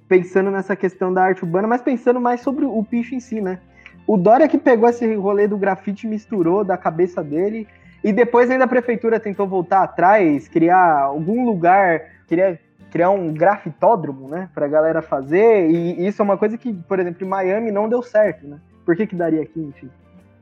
pensando 0.09 0.49
nessa 0.49 0.75
questão 0.75 1.13
da 1.13 1.23
arte 1.23 1.43
urbana, 1.43 1.67
mas 1.67 1.83
pensando 1.83 2.19
mais 2.19 2.41
sobre 2.41 2.65
o 2.65 2.83
picho 2.83 3.13
em 3.13 3.19
si, 3.19 3.39
né? 3.39 3.59
O 4.07 4.17
Dória 4.17 4.47
que 4.47 4.57
pegou 4.57 4.89
esse 4.89 5.13
rolê 5.13 5.47
do 5.47 5.55
grafite 5.55 6.07
misturou 6.07 6.63
da 6.63 6.75
cabeça 6.75 7.23
dele 7.23 7.67
e 8.03 8.11
depois 8.11 8.49
ainda 8.49 8.63
a 8.63 8.67
prefeitura 8.67 9.19
tentou 9.19 9.47
voltar 9.47 9.83
atrás, 9.83 10.47
criar 10.47 11.01
algum 11.01 11.45
lugar, 11.45 12.01
queria 12.27 12.59
criar 12.89 13.11
um 13.11 13.31
grafitódromo, 13.31 14.27
né, 14.27 14.49
pra 14.51 14.67
galera 14.67 14.99
fazer, 14.99 15.69
e 15.69 16.07
isso 16.07 16.23
é 16.23 16.25
uma 16.25 16.39
coisa 16.39 16.57
que, 16.57 16.73
por 16.73 16.99
exemplo, 16.99 17.23
em 17.23 17.29
Miami 17.29 17.71
não 17.71 17.87
deu 17.87 18.01
certo, 18.01 18.47
né? 18.47 18.59
Por 18.83 18.95
que 18.95 19.05
que 19.05 19.15
daria 19.15 19.43
aqui, 19.43 19.61
enfim? 19.61 19.91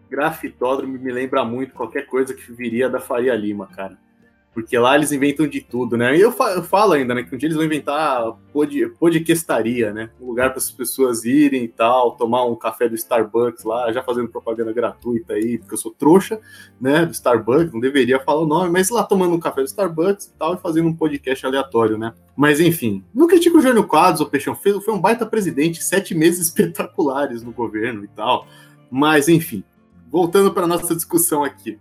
Grafitódromo 0.09 0.97
me 0.97 1.11
lembra 1.11 1.43
muito 1.43 1.73
qualquer 1.73 2.05
coisa 2.05 2.33
que 2.33 2.53
viria 2.53 2.87
da 2.89 3.01
Faria 3.01 3.35
Lima, 3.35 3.67
cara 3.67 3.97
porque 4.57 4.75
lá 4.75 4.95
eles 4.95 5.11
inventam 5.11 5.45
de 5.45 5.61
tudo, 5.61 5.95
né? 5.95 6.17
E 6.17 6.19
eu, 6.19 6.31
falo 6.31 6.93
ainda, 6.93 7.13
né, 7.13 7.21
que 7.21 7.35
um 7.35 7.37
dia 7.37 7.45
eles 7.45 7.55
vão 7.55 7.63
inventar 7.63 8.23
pod, 8.51 8.89
podquestaria, 8.99 9.93
né? 9.93 10.09
Um 10.19 10.25
lugar 10.25 10.49
para 10.49 10.57
as 10.57 10.71
pessoas 10.71 11.25
irem 11.25 11.65
e 11.65 11.67
tal, 11.67 12.13
tomar 12.13 12.43
um 12.43 12.55
café 12.55 12.89
do 12.89 12.95
Starbucks 12.95 13.63
lá, 13.63 13.91
já 13.91 14.01
fazendo 14.01 14.29
propaganda 14.29 14.73
gratuita 14.73 15.33
aí, 15.33 15.59
porque 15.59 15.75
eu 15.75 15.77
sou 15.77 15.91
trouxa, 15.91 16.41
né, 16.81 17.05
do 17.05 17.11
Starbucks, 17.11 17.71
não 17.71 17.79
deveria 17.79 18.19
falar 18.19 18.41
o 18.41 18.47
nome, 18.47 18.71
mas 18.71 18.89
lá 18.89 19.03
tomando 19.03 19.35
um 19.35 19.39
café 19.39 19.61
do 19.61 19.67
Starbucks 19.67 20.25
e 20.25 20.33
tal, 20.39 20.55
e 20.55 20.57
fazendo 20.57 20.87
um 20.87 20.95
podcast 20.95 21.45
aleatório, 21.45 21.95
né? 21.95 22.11
Mas 22.35 22.59
enfim, 22.59 23.03
não 23.13 23.27
critico 23.27 23.59
o 23.59 23.61
Jânio 23.61 23.85
Quadros, 23.85 24.21
o 24.21 24.25
Peixão, 24.25 24.55
foi, 24.55 24.81
foi 24.81 24.91
um 24.91 24.99
baita 24.99 25.23
presidente, 25.23 25.83
sete 25.83 26.15
meses 26.15 26.47
espetaculares 26.49 27.43
no 27.43 27.51
governo 27.51 28.03
e 28.03 28.07
tal, 28.07 28.47
mas 28.89 29.29
enfim, 29.29 29.63
voltando 30.09 30.51
para 30.51 30.65
nossa 30.65 30.95
discussão 30.95 31.43
aqui. 31.43 31.77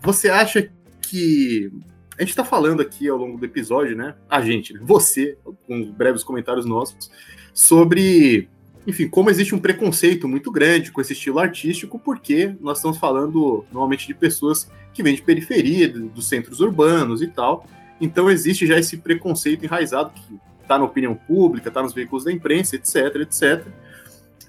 Você 0.00 0.30
acha 0.30 0.70
que 1.02 1.70
a 2.18 2.22
gente 2.22 2.30
está 2.30 2.44
falando 2.44 2.82
aqui 2.82 3.08
ao 3.08 3.16
longo 3.16 3.38
do 3.38 3.44
episódio, 3.44 3.96
né? 3.96 4.16
A 4.28 4.40
gente, 4.40 4.76
você, 4.78 5.38
com 5.66 5.92
breves 5.92 6.24
comentários 6.24 6.66
nossos, 6.66 7.10
sobre, 7.54 8.48
enfim, 8.84 9.08
como 9.08 9.30
existe 9.30 9.54
um 9.54 9.58
preconceito 9.58 10.26
muito 10.26 10.50
grande 10.50 10.90
com 10.90 11.00
esse 11.00 11.12
estilo 11.12 11.38
artístico, 11.38 11.96
porque 11.96 12.56
nós 12.60 12.78
estamos 12.78 12.98
falando 12.98 13.64
normalmente 13.70 14.06
de 14.06 14.14
pessoas 14.14 14.68
que 14.92 15.00
vêm 15.00 15.14
de 15.14 15.22
periferia, 15.22 15.88
dos 15.88 16.28
centros 16.28 16.58
urbanos 16.58 17.22
e 17.22 17.28
tal. 17.28 17.64
Então 18.00 18.28
existe 18.28 18.66
já 18.66 18.76
esse 18.76 18.96
preconceito 18.96 19.64
enraizado 19.64 20.10
que 20.10 20.40
está 20.60 20.76
na 20.76 20.84
opinião 20.84 21.14
pública, 21.14 21.68
está 21.68 21.80
nos 21.80 21.94
veículos 21.94 22.24
da 22.24 22.32
imprensa, 22.32 22.74
etc, 22.74 23.14
etc. 23.20 23.64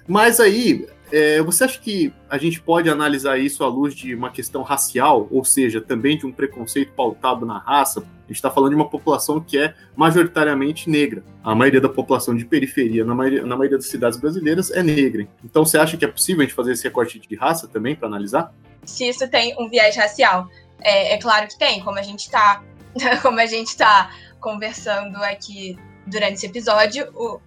Mas 0.08 0.40
aí 0.40 0.88
é, 1.12 1.42
você 1.42 1.64
acha 1.64 1.78
que 1.78 2.12
a 2.28 2.38
gente 2.38 2.60
pode 2.60 2.88
analisar 2.88 3.38
isso 3.38 3.64
à 3.64 3.68
luz 3.68 3.94
de 3.94 4.14
uma 4.14 4.30
questão 4.30 4.62
racial, 4.62 5.26
ou 5.30 5.44
seja, 5.44 5.80
também 5.80 6.16
de 6.16 6.26
um 6.26 6.32
preconceito 6.32 6.92
pautado 6.92 7.44
na 7.44 7.58
raça? 7.58 8.00
A 8.00 8.26
gente 8.28 8.36
está 8.36 8.50
falando 8.50 8.70
de 8.70 8.76
uma 8.76 8.88
população 8.88 9.40
que 9.40 9.58
é 9.58 9.74
majoritariamente 9.96 10.88
negra. 10.88 11.24
A 11.42 11.54
maioria 11.54 11.80
da 11.80 11.88
população 11.88 12.36
de 12.36 12.44
periferia, 12.44 13.04
na 13.04 13.14
maioria, 13.14 13.42
na 13.42 13.56
maioria 13.56 13.76
das 13.76 13.88
cidades 13.88 14.20
brasileiras, 14.20 14.70
é 14.70 14.82
negra. 14.82 15.26
Então, 15.44 15.64
você 15.64 15.78
acha 15.78 15.96
que 15.96 16.04
é 16.04 16.08
possível 16.08 16.42
a 16.42 16.44
gente 16.44 16.54
fazer 16.54 16.72
esse 16.72 16.84
recorte 16.84 17.18
de 17.18 17.34
raça 17.34 17.66
também 17.66 17.96
para 17.96 18.06
analisar? 18.06 18.54
Se 18.84 19.08
isso 19.08 19.28
tem 19.28 19.54
um 19.58 19.68
viés 19.68 19.96
racial, 19.96 20.48
é, 20.80 21.14
é 21.14 21.18
claro 21.18 21.48
que 21.48 21.58
tem. 21.58 21.82
Como 21.82 21.98
a 21.98 22.02
gente 22.02 22.20
está, 22.20 22.62
como 23.22 23.40
a 23.40 23.46
gente 23.46 23.68
está 23.68 24.10
conversando 24.40 25.16
aqui 25.16 25.76
durante 26.06 26.34
esse 26.34 26.46
episódio, 26.46 27.08
o, 27.14 27.40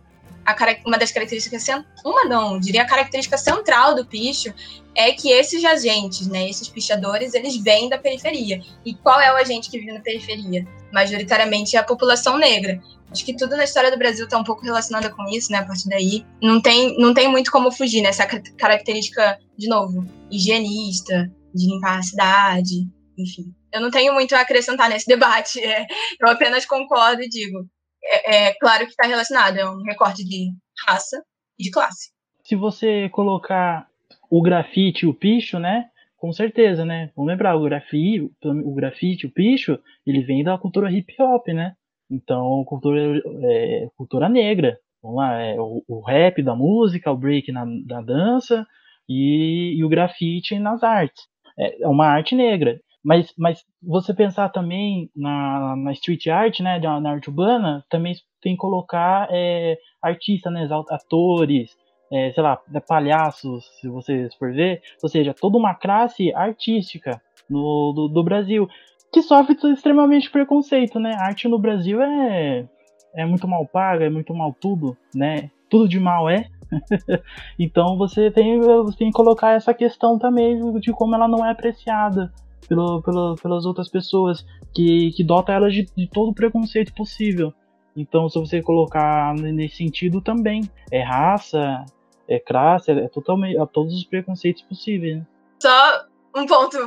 a, 0.46 0.56
uma 0.86 0.98
das 0.98 1.12
características, 1.12 1.66
uma 2.06 2.26
não, 2.26 2.60
diria 2.60 2.84
a 2.84 2.88
característica 2.88 3.38
central 3.38 3.96
do 3.96 4.06
picho 4.06 4.54
é 4.96 5.12
que 5.12 5.30
esses 5.30 5.64
agentes, 5.66 6.28
né, 6.28 6.48
esses 6.50 6.70
pichadores, 6.70 7.34
eles 7.34 7.58
vêm 7.58 7.90
da 7.90 7.98
periferia. 7.98 8.62
E 8.86 8.94
qual 8.94 9.20
é 9.20 9.32
o 9.34 9.38
agente 9.38 9.70
que 9.70 9.80
vive 9.80 9.92
na 9.92 10.02
periferia? 10.02 10.68
Majoritariamente 10.92 11.76
é 11.76 11.80
a 11.80 11.84
população 11.84 12.38
negra. 12.38 12.80
Acho 13.12 13.26
que 13.26 13.36
tudo 13.36 13.56
na 13.56 13.64
história 13.64 13.92
do 13.92 13.98
Brasil 13.98 14.26
está 14.26 14.38
um 14.38 14.44
pouco 14.44 14.64
relacionado 14.64 15.10
com 15.16 15.24
isso, 15.30 15.52
né? 15.52 15.60
A 15.60 15.66
partir 15.66 15.88
daí, 15.90 16.26
não 16.42 16.62
tem, 16.62 16.98
não 16.98 17.14
tem 17.14 17.28
muito 17.28 17.52
como 17.52 17.72
fugir 17.72 18.02
nessa 18.02 18.26
né, 18.26 18.42
característica, 18.58 19.38
de 19.58 19.68
novo, 19.68 20.06
higienista, 20.32 21.32
de 21.54 21.68
limpar 21.68 22.00
a 22.00 22.04
cidade, 22.04 22.88
enfim. 23.18 23.54
Eu 23.72 23.82
não 23.82 23.92
tenho 23.92 24.14
muito 24.14 24.36
a 24.36 24.42
acrescentar 24.42 24.90
nesse 24.90 25.08
debate. 25.08 25.60
É, 25.64 25.86
eu 26.20 26.28
apenas 26.28 26.66
concordo 26.66 27.22
e 27.22 27.30
digo: 27.30 27.68
é, 28.06 28.48
é 28.48 28.54
claro 28.56 28.86
que 28.86 28.92
está 28.92 29.08
relacionado, 29.08 29.58
é 29.58 29.70
um 29.70 29.82
recorte 29.84 30.24
de 30.24 30.52
raça 30.88 31.24
e 31.58 31.64
de 31.64 31.72
classe. 31.72 32.12
Se 32.44 32.56
você 32.56 33.10
colocar 33.10 33.88
o 34.30 34.42
grafite 34.42 35.06
e 35.06 35.10
o 35.10 35.14
picho, 35.14 35.60
né? 35.60 35.90
Com 36.18 36.32
certeza, 36.32 36.86
né? 36.86 37.12
Vamos 37.16 37.32
lembrar, 37.32 37.56
o 37.56 37.64
grafite, 37.64 38.32
o 38.44 38.74
grafite, 38.74 39.26
o 39.26 39.32
picho, 39.32 39.78
ele 40.06 40.22
vem 40.22 40.44
da 40.44 40.58
cultura 40.58 40.92
hip 40.92 41.14
hop, 41.20 41.48
né? 41.50 41.76
Então, 42.10 42.64
cultura, 42.66 43.22
é, 43.44 43.88
cultura 43.96 44.30
negra. 44.30 44.78
Vamos 45.02 45.18
lá, 45.18 45.42
é 45.42 45.60
o, 45.60 45.84
o, 45.88 46.02
rap 46.02 46.42
da 46.42 46.56
música, 46.56 47.12
o 47.12 47.18
break 47.18 47.52
na, 47.52 47.66
da 47.86 48.02
dança 48.02 48.66
e, 49.08 49.76
e 49.78 49.84
o 49.84 49.90
grafite 49.90 50.58
nas 50.58 50.82
artes. 50.82 51.26
É, 51.60 51.84
é 51.84 51.88
uma 51.88 52.08
arte 52.08 52.36
negra. 52.36 52.80
Mas, 53.04 53.34
mas 53.38 53.66
você 53.82 54.14
pensar 54.14 54.50
também 54.50 55.10
na, 55.16 55.76
na 55.76 55.92
street 55.92 56.28
art, 56.28 56.60
né, 56.62 56.80
na 56.80 57.12
arte 57.12 57.30
urbana, 57.30 57.84
também 57.90 58.14
tem 58.42 58.54
que 58.54 58.62
colocar 58.62 59.28
é, 59.30 59.78
artistas, 60.02 60.54
né, 60.54 60.68
atores, 60.90 61.76
é, 62.12 62.32
sei 62.32 62.42
lá, 62.44 62.60
né, 62.70 62.80
palhaços, 62.80 63.66
se 63.80 63.90
vocês 63.90 64.34
for 64.36 64.54
ver, 64.54 64.82
ou 65.02 65.10
seja, 65.10 65.34
toda 65.34 65.58
uma 65.58 65.76
classe 65.76 66.34
artística 66.34 67.22
no, 67.50 67.92
do, 67.94 68.08
do 68.08 68.24
Brasil 68.24 68.70
que 69.12 69.22
sofre 69.22 69.56
extremamente 69.72 70.32
preconceito, 70.32 71.00
né? 71.00 71.14
A 71.14 71.28
arte 71.28 71.48
no 71.48 71.60
Brasil 71.60 72.02
é 72.02 72.68
é 73.16 73.26
muito 73.26 73.48
mal 73.48 73.66
paga, 73.66 74.06
é 74.06 74.10
muito 74.10 74.34
mal 74.34 74.56
tudo, 74.60 74.98
né? 75.14 75.52
Tudo 75.70 75.88
de 75.88 76.00
mal 76.00 76.30
é. 76.30 76.48
então 77.60 77.96
você 77.96 78.32
tem, 78.32 78.60
você 78.60 78.98
tem 78.98 79.12
que 79.12 79.16
colocar 79.16 79.52
essa 79.52 79.74
questão 79.74 80.18
também 80.18 80.60
de 80.80 80.92
como 80.92 81.14
ela 81.14 81.28
não 81.28 81.46
é 81.46 81.52
apreciada 81.52 82.34
pelo, 82.68 83.02
pelo, 83.02 83.36
pelas 83.36 83.66
outras 83.66 83.90
pessoas, 83.90 84.46
que, 84.74 85.12
que 85.12 85.24
dota 85.24 85.52
ela 85.52 85.70
de, 85.70 85.88
de 85.96 86.08
todo 86.08 86.34
preconceito 86.34 86.94
possível. 86.94 87.54
Então, 87.96 88.28
se 88.28 88.40
você 88.40 88.62
colocar 88.62 89.36
nesse 89.36 89.78
sentido 89.78 90.20
também, 90.22 90.70
é 90.92 91.02
raça, 91.04 91.86
é 92.28 92.40
classe, 92.40 92.92
é 92.92 93.08
totalmente, 93.08 93.58
todos 93.72 93.94
os 93.94 94.04
preconceitos 94.04 94.64
possíveis. 94.64 95.18
Né? 95.18 95.28
Só 95.62 96.06
um 96.36 96.46
ponto 96.46 96.78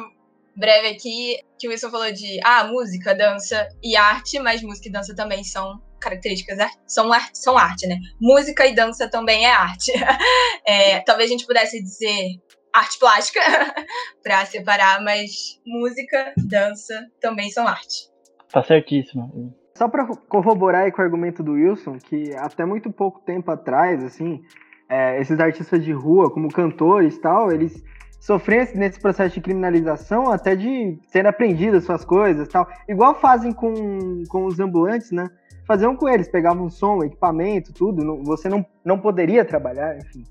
breve 0.57 0.89
aqui, 0.89 1.39
que 1.59 1.69
o 1.69 1.71
Wilson 1.71 1.91
falou 1.91 2.11
de 2.11 2.41
ah, 2.45 2.65
música, 2.65 3.15
dança 3.15 3.69
e 3.83 3.97
arte, 3.97 4.39
mas 4.41 4.63
música 4.63 4.89
e 4.89 4.93
dança 4.93 5.15
também 5.15 5.45
são 5.45 5.81
características, 6.01 6.59
são, 6.87 7.13
arte, 7.13 7.39
são 7.39 7.59
arte, 7.59 7.87
né? 7.87 7.99
Música 8.21 8.67
e 8.67 8.75
dança 8.75 9.09
também 9.09 9.45
é 9.45 9.53
arte. 9.53 9.93
É, 10.69 10.99
talvez 11.03 11.31
a 11.31 11.33
gente 11.33 11.47
pudesse 11.47 11.81
dizer 11.81 12.41
arte 12.77 12.99
plástica 12.99 13.41
para 14.23 14.45
separar, 14.45 15.03
mas 15.03 15.61
música, 15.67 16.33
dança 16.37 17.07
também 17.21 17.51
são 17.51 17.67
arte. 17.67 18.11
Tá 18.53 18.63
certíssimo. 18.63 19.55
Só 19.77 19.89
para 19.89 20.07
corroborar 20.29 20.91
com 20.93 21.03
o 21.03 21.05
argumento 21.05 21.43
do 21.43 21.53
Wilson, 21.53 21.99
que 21.99 22.35
até 22.35 22.65
muito 22.65 22.91
pouco 22.91 23.21
tempo 23.21 23.51
atrás, 23.51 24.03
assim, 24.03 24.41
é, 24.89 25.21
esses 25.21 25.39
artistas 25.39 25.85
de 25.85 25.93
rua, 25.93 26.31
como 26.31 26.53
cantores 26.53 27.17
e 27.17 27.21
tal, 27.21 27.53
eles 27.53 27.83
sofrem 28.21 28.67
nesse 28.75 28.99
processo 29.01 29.35
de 29.35 29.41
criminalização 29.41 30.31
até 30.31 30.57
de 30.57 30.99
serem 31.09 31.29
apreendidas 31.29 31.85
suas 31.85 32.05
coisas 32.05 32.49
tal. 32.49 32.67
Igual 32.89 33.15
fazem 33.21 33.53
com, 33.53 34.23
com 34.29 34.47
os 34.47 34.59
ambulantes, 34.59 35.11
né? 35.11 35.29
Faziam 35.67 35.97
com 35.97 36.09
eles, 36.09 36.29
pegavam 36.29 36.71
som, 36.71 37.03
equipamento, 37.03 37.73
tudo. 37.73 38.05
Não, 38.05 38.23
você 38.23 38.49
não, 38.49 38.65
não 38.85 38.99
poderia 38.99 39.45
trabalhar, 39.45 39.99
enfim, 39.99 40.25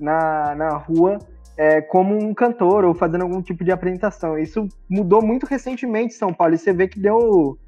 na, 0.00 0.54
na 0.54 0.76
rua 0.76 1.18
é, 1.56 1.80
como 1.80 2.16
um 2.16 2.34
cantor 2.34 2.84
ou 2.84 2.94
fazendo 2.94 3.22
algum 3.22 3.40
tipo 3.40 3.64
de 3.64 3.72
apresentação. 3.72 4.38
Isso 4.38 4.68
mudou 4.88 5.22
muito 5.22 5.46
recentemente 5.46 6.14
em 6.14 6.18
São 6.18 6.32
Paulo 6.32 6.54
e 6.54 6.58
você 6.58 6.72
vê 6.72 6.86
que 6.86 7.00
deu, 7.00 7.58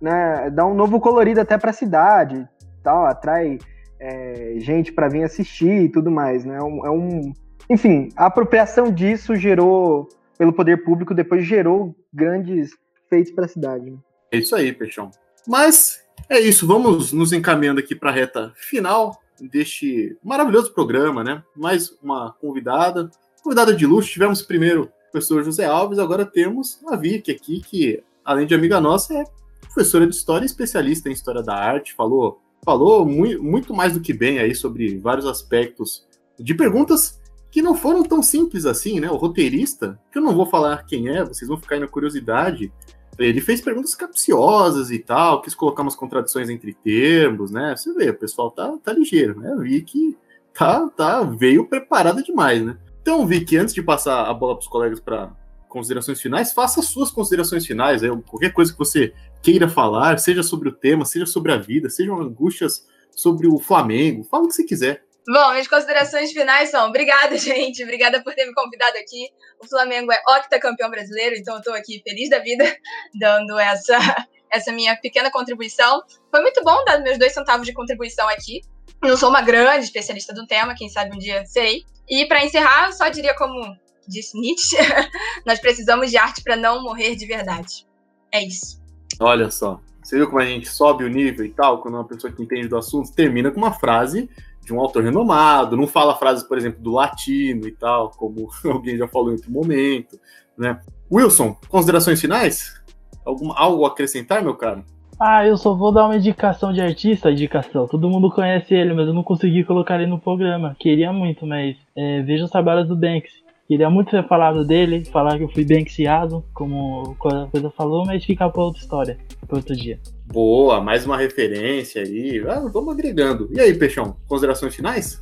né, 0.00 0.50
dá 0.50 0.66
um 0.66 0.74
novo 0.74 1.00
colorido 1.00 1.40
até 1.40 1.56
para 1.56 1.70
a 1.70 1.74
cidade, 1.74 2.46
tal, 2.82 3.06
atrai 3.06 3.58
é, 4.00 4.54
gente 4.58 4.92
para 4.92 5.08
vir 5.08 5.22
assistir 5.22 5.82
e 5.82 5.88
tudo 5.88 6.10
mais, 6.10 6.44
né? 6.44 6.56
É 6.58 6.62
um, 6.62 6.86
é 6.86 6.90
um, 6.90 7.32
enfim, 7.70 8.08
a 8.16 8.26
apropriação 8.26 8.92
disso 8.92 9.34
gerou, 9.36 10.08
pelo 10.36 10.52
poder 10.52 10.84
público, 10.84 11.14
depois 11.14 11.44
gerou 11.44 11.94
grandes 12.12 12.70
feitos 13.08 13.32
para 13.32 13.46
a 13.46 13.48
cidade. 13.48 13.90
Né? 13.90 13.96
É 14.32 14.38
isso 14.38 14.54
aí, 14.54 14.72
Peixão. 14.72 15.10
Mas 15.46 16.02
é 16.28 16.40
isso, 16.40 16.66
vamos 16.66 17.12
nos 17.12 17.32
encaminhando 17.32 17.80
aqui 17.80 17.94
para 17.94 18.10
a 18.10 18.12
reta 18.12 18.52
final 18.56 19.16
deste 19.40 20.16
maravilhoso 20.24 20.72
programa, 20.72 21.22
né? 21.22 21.42
Mais 21.54 21.90
uma 22.02 22.32
convidada, 22.40 23.10
convidada 23.42 23.74
de 23.74 23.86
luxo. 23.86 24.10
Tivemos 24.10 24.42
primeiro 24.42 24.84
o 25.08 25.12
professor 25.12 25.42
José 25.44 25.64
Alves, 25.64 25.98
agora 25.98 26.26
temos 26.26 26.80
a 26.88 26.96
Vicky 26.96 27.30
aqui, 27.30 27.60
que 27.60 28.02
além 28.24 28.46
de 28.46 28.54
amiga 28.54 28.80
nossa, 28.80 29.14
é 29.14 29.24
professora 29.72 30.06
de 30.06 30.14
história 30.14 30.44
e 30.44 30.46
especialista 30.46 31.08
em 31.08 31.12
história 31.12 31.42
da 31.42 31.54
arte, 31.54 31.94
falou 31.94 32.40
falou 32.64 33.06
muito, 33.06 33.42
muito 33.42 33.72
mais 33.72 33.92
do 33.92 34.00
que 34.00 34.12
bem 34.12 34.40
aí 34.40 34.52
sobre 34.52 34.98
vários 34.98 35.24
aspectos 35.24 36.04
de 36.36 36.52
perguntas 36.52 37.20
que 37.48 37.62
não 37.62 37.76
foram 37.76 38.02
tão 38.02 38.22
simples 38.22 38.66
assim, 38.66 38.98
né? 38.98 39.08
O 39.08 39.16
roteirista, 39.16 39.98
que 40.10 40.18
eu 40.18 40.22
não 40.22 40.34
vou 40.34 40.46
falar 40.46 40.84
quem 40.84 41.08
é, 41.08 41.24
vocês 41.24 41.48
vão 41.48 41.56
ficar 41.56 41.76
aí 41.76 41.80
na 41.80 41.86
curiosidade, 41.86 42.72
ele 43.18 43.40
fez 43.40 43.60
perguntas 43.60 43.94
capciosas 43.94 44.90
e 44.90 44.98
tal, 44.98 45.40
quis 45.40 45.54
colocar 45.54 45.82
umas 45.82 45.94
contradições 45.94 46.50
entre 46.50 46.74
termos, 46.74 47.50
né? 47.50 47.74
Você 47.76 47.94
vê, 47.94 48.10
o 48.10 48.18
pessoal 48.18 48.50
tá, 48.50 48.76
tá 48.82 48.92
ligeiro, 48.92 49.38
né? 49.40 49.52
Eu 49.52 49.60
vi 49.60 49.80
que 49.80 50.16
tá, 50.52 50.88
tá, 50.88 51.22
veio 51.22 51.66
preparado 51.66 52.22
demais, 52.22 52.62
né? 52.62 52.76
Então, 53.06 53.24
vi 53.24 53.44
que 53.44 53.56
antes 53.56 53.72
de 53.72 53.80
passar 53.80 54.28
a 54.28 54.34
bola 54.34 54.56
para 54.56 54.62
os 54.62 54.66
colegas 54.66 54.98
para 54.98 55.30
considerações 55.68 56.20
finais, 56.20 56.52
faça 56.52 56.82
suas 56.82 57.08
considerações 57.08 57.64
finais. 57.64 58.02
Aí, 58.02 58.10
qualquer 58.22 58.52
coisa 58.52 58.72
que 58.72 58.78
você 58.78 59.14
queira 59.40 59.68
falar, 59.68 60.18
seja 60.18 60.42
sobre 60.42 60.70
o 60.70 60.72
tema, 60.72 61.04
seja 61.04 61.24
sobre 61.24 61.52
a 61.52 61.56
vida, 61.56 61.88
sejam 61.88 62.20
angústias 62.20 62.84
sobre 63.12 63.46
o 63.46 63.60
Flamengo, 63.60 64.24
fala 64.24 64.42
o 64.42 64.48
que 64.48 64.54
você 64.54 64.64
quiser. 64.64 65.04
Bom, 65.24 65.50
minhas 65.52 65.68
considerações 65.68 66.32
finais 66.32 66.68
são: 66.68 66.88
obrigada, 66.88 67.38
gente, 67.38 67.80
obrigada 67.84 68.20
por 68.24 68.34
ter 68.34 68.44
me 68.44 68.52
convidado 68.52 68.98
aqui. 68.98 69.28
O 69.62 69.68
Flamengo 69.68 70.10
é 70.10 70.20
octacampeão 70.40 70.90
brasileiro, 70.90 71.36
então 71.36 71.54
eu 71.54 71.58
estou 71.60 71.74
aqui 71.74 72.02
feliz 72.02 72.28
da 72.28 72.40
vida, 72.40 72.64
dando 73.20 73.56
essa, 73.56 73.98
essa 74.50 74.72
minha 74.72 74.96
pequena 74.96 75.30
contribuição. 75.30 76.02
Foi 76.28 76.40
muito 76.42 76.60
bom 76.64 76.84
dar 76.84 76.98
meus 76.98 77.20
dois 77.20 77.32
centavos 77.32 77.68
de 77.68 77.72
contribuição 77.72 78.28
aqui. 78.28 78.62
Não 79.02 79.16
sou 79.16 79.28
uma 79.28 79.42
grande 79.42 79.84
especialista 79.84 80.32
do 80.34 80.46
tema, 80.46 80.74
quem 80.74 80.88
sabe 80.88 81.14
um 81.14 81.18
dia 81.18 81.44
serei. 81.46 81.84
E 82.08 82.26
para 82.26 82.44
encerrar, 82.44 82.92
só 82.92 83.08
diria 83.08 83.34
como 83.34 83.76
disse 84.08 84.38
Nietzsche, 84.38 84.76
nós 85.44 85.58
precisamos 85.58 86.10
de 86.10 86.16
arte 86.16 86.42
para 86.42 86.56
não 86.56 86.82
morrer 86.82 87.16
de 87.16 87.26
verdade. 87.26 87.86
É 88.32 88.44
isso. 88.44 88.80
Olha 89.20 89.50
só. 89.50 89.80
Você 90.02 90.16
viu 90.16 90.26
como 90.26 90.38
a 90.38 90.46
gente 90.46 90.68
sobe 90.68 91.04
o 91.04 91.08
nível 91.08 91.44
e 91.44 91.50
tal, 91.50 91.82
quando 91.82 91.94
uma 91.94 92.06
pessoa 92.06 92.32
que 92.32 92.40
entende 92.40 92.68
do 92.68 92.76
assunto 92.76 93.12
termina 93.12 93.50
com 93.50 93.58
uma 93.58 93.72
frase 93.72 94.30
de 94.64 94.72
um 94.72 94.80
autor 94.80 95.02
renomado, 95.02 95.76
não 95.76 95.86
fala 95.86 96.16
frases, 96.16 96.44
por 96.44 96.58
exemplo, 96.58 96.80
do 96.80 96.92
latino 96.92 97.66
e 97.66 97.72
tal, 97.72 98.10
como 98.10 98.48
alguém 98.64 98.96
já 98.96 99.08
falou 99.08 99.30
em 99.30 99.34
outro 99.34 99.50
momento, 99.50 100.18
né? 100.56 100.80
Wilson, 101.10 101.56
considerações 101.68 102.20
finais? 102.20 102.80
Algum, 103.24 103.52
algo 103.52 103.84
a 103.84 103.88
acrescentar, 103.88 104.42
meu 104.42 104.54
caro? 104.54 104.84
Ah, 105.18 105.46
eu 105.46 105.56
só 105.56 105.74
vou 105.74 105.92
dar 105.92 106.04
uma 106.04 106.16
indicação 106.16 106.72
de 106.72 106.80
artista, 106.80 107.30
indicação. 107.30 107.86
Todo 107.86 108.08
mundo 108.08 108.30
conhece 108.30 108.74
ele, 108.74 108.92
mas 108.92 109.06
eu 109.06 109.14
não 109.14 109.22
consegui 109.22 109.64
colocar 109.64 109.94
ele 109.94 110.06
no 110.06 110.18
programa. 110.18 110.76
Queria 110.78 111.10
muito, 111.10 111.46
mas 111.46 111.74
é, 111.96 112.20
veja 112.22 112.44
os 112.44 112.50
trabalhos 112.50 112.86
do 112.86 112.94
Banks. 112.94 113.32
Queria 113.66 113.90
muito 113.90 114.10
ter 114.10 114.26
falado 114.28 114.64
dele, 114.64 115.04
falar 115.06 115.38
que 115.38 115.42
eu 115.42 115.48
fui 115.48 115.64
banksiado, 115.64 116.44
como 116.54 117.16
a 117.24 117.46
coisa 117.50 117.70
falou, 117.70 118.04
mas 118.04 118.24
fica 118.24 118.48
para 118.48 118.62
outra 118.62 118.80
história, 118.80 119.18
para 119.46 119.56
outro 119.56 119.74
dia. 119.74 119.98
Boa, 120.26 120.80
mais 120.80 121.04
uma 121.04 121.16
referência 121.16 122.02
aí. 122.02 122.44
Ah, 122.46 122.60
vamos 122.72 122.94
agregando. 122.94 123.48
E 123.52 123.58
aí, 123.58 123.74
Peixão, 123.74 124.16
considerações 124.28 124.76
finais? 124.76 125.20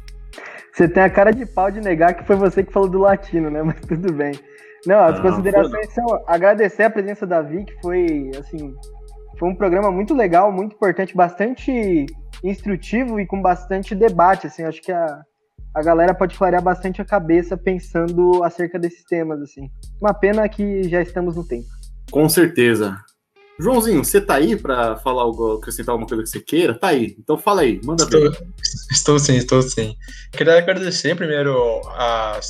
Você 0.72 0.88
tem 0.88 1.04
a 1.04 1.08
cara 1.08 1.30
de 1.30 1.46
pau 1.46 1.70
de 1.70 1.80
negar 1.80 2.14
que 2.14 2.26
foi 2.26 2.36
você 2.36 2.64
que 2.64 2.72
falou 2.72 2.88
do 2.88 2.98
latino, 2.98 3.48
né? 3.48 3.62
Mas 3.64 3.80
tudo 3.80 4.12
bem. 4.12 4.32
Não, 4.84 4.98
as 4.98 5.18
ah, 5.18 5.22
considerações 5.22 5.94
são 5.94 6.04
agradecer 6.26 6.82
a 6.82 6.90
presença 6.90 7.26
da 7.26 7.40
Vic, 7.40 7.72
foi 7.80 8.30
assim, 8.38 8.74
foi 9.38 9.48
um 9.48 9.54
programa 9.54 9.90
muito 9.90 10.14
legal, 10.14 10.52
muito 10.52 10.74
importante, 10.74 11.16
bastante 11.16 12.06
instrutivo 12.42 13.20
e 13.20 13.26
com 13.26 13.40
bastante 13.40 13.94
debate, 13.94 14.46
assim, 14.46 14.62
acho 14.64 14.82
que 14.82 14.92
a 14.92 15.22
a 15.74 15.82
galera 15.82 16.14
pode 16.14 16.38
clarear 16.38 16.62
bastante 16.62 17.02
a 17.02 17.04
cabeça 17.04 17.56
pensando 17.56 18.44
acerca 18.44 18.78
desses 18.78 19.04
temas, 19.04 19.42
assim. 19.42 19.68
Uma 20.00 20.14
pena 20.14 20.48
que 20.48 20.84
já 20.84 21.02
estamos 21.02 21.34
no 21.34 21.44
tempo. 21.44 21.66
Com 22.12 22.28
certeza. 22.28 22.96
Joãozinho, 23.58 24.04
você 24.04 24.20
tá 24.20 24.34
aí 24.34 24.56
para 24.56 24.96
falar 24.96 25.22
algo, 25.22 25.54
acrescentar 25.54 25.92
alguma 25.92 26.08
coisa 26.08 26.24
que 26.24 26.28
você 26.28 26.40
queira? 26.40 26.78
Tá 26.78 26.88
aí. 26.88 27.14
Então 27.18 27.38
fala 27.38 27.60
aí, 27.60 27.80
manda 27.84 28.04
estou, 28.04 28.20
ver. 28.20 28.46
Estou 28.90 29.18
sim, 29.18 29.36
estou 29.36 29.62
sim. 29.62 29.94
Queria 30.32 30.58
agradecer 30.58 31.14
primeiro 31.14 31.54
a 31.90 32.40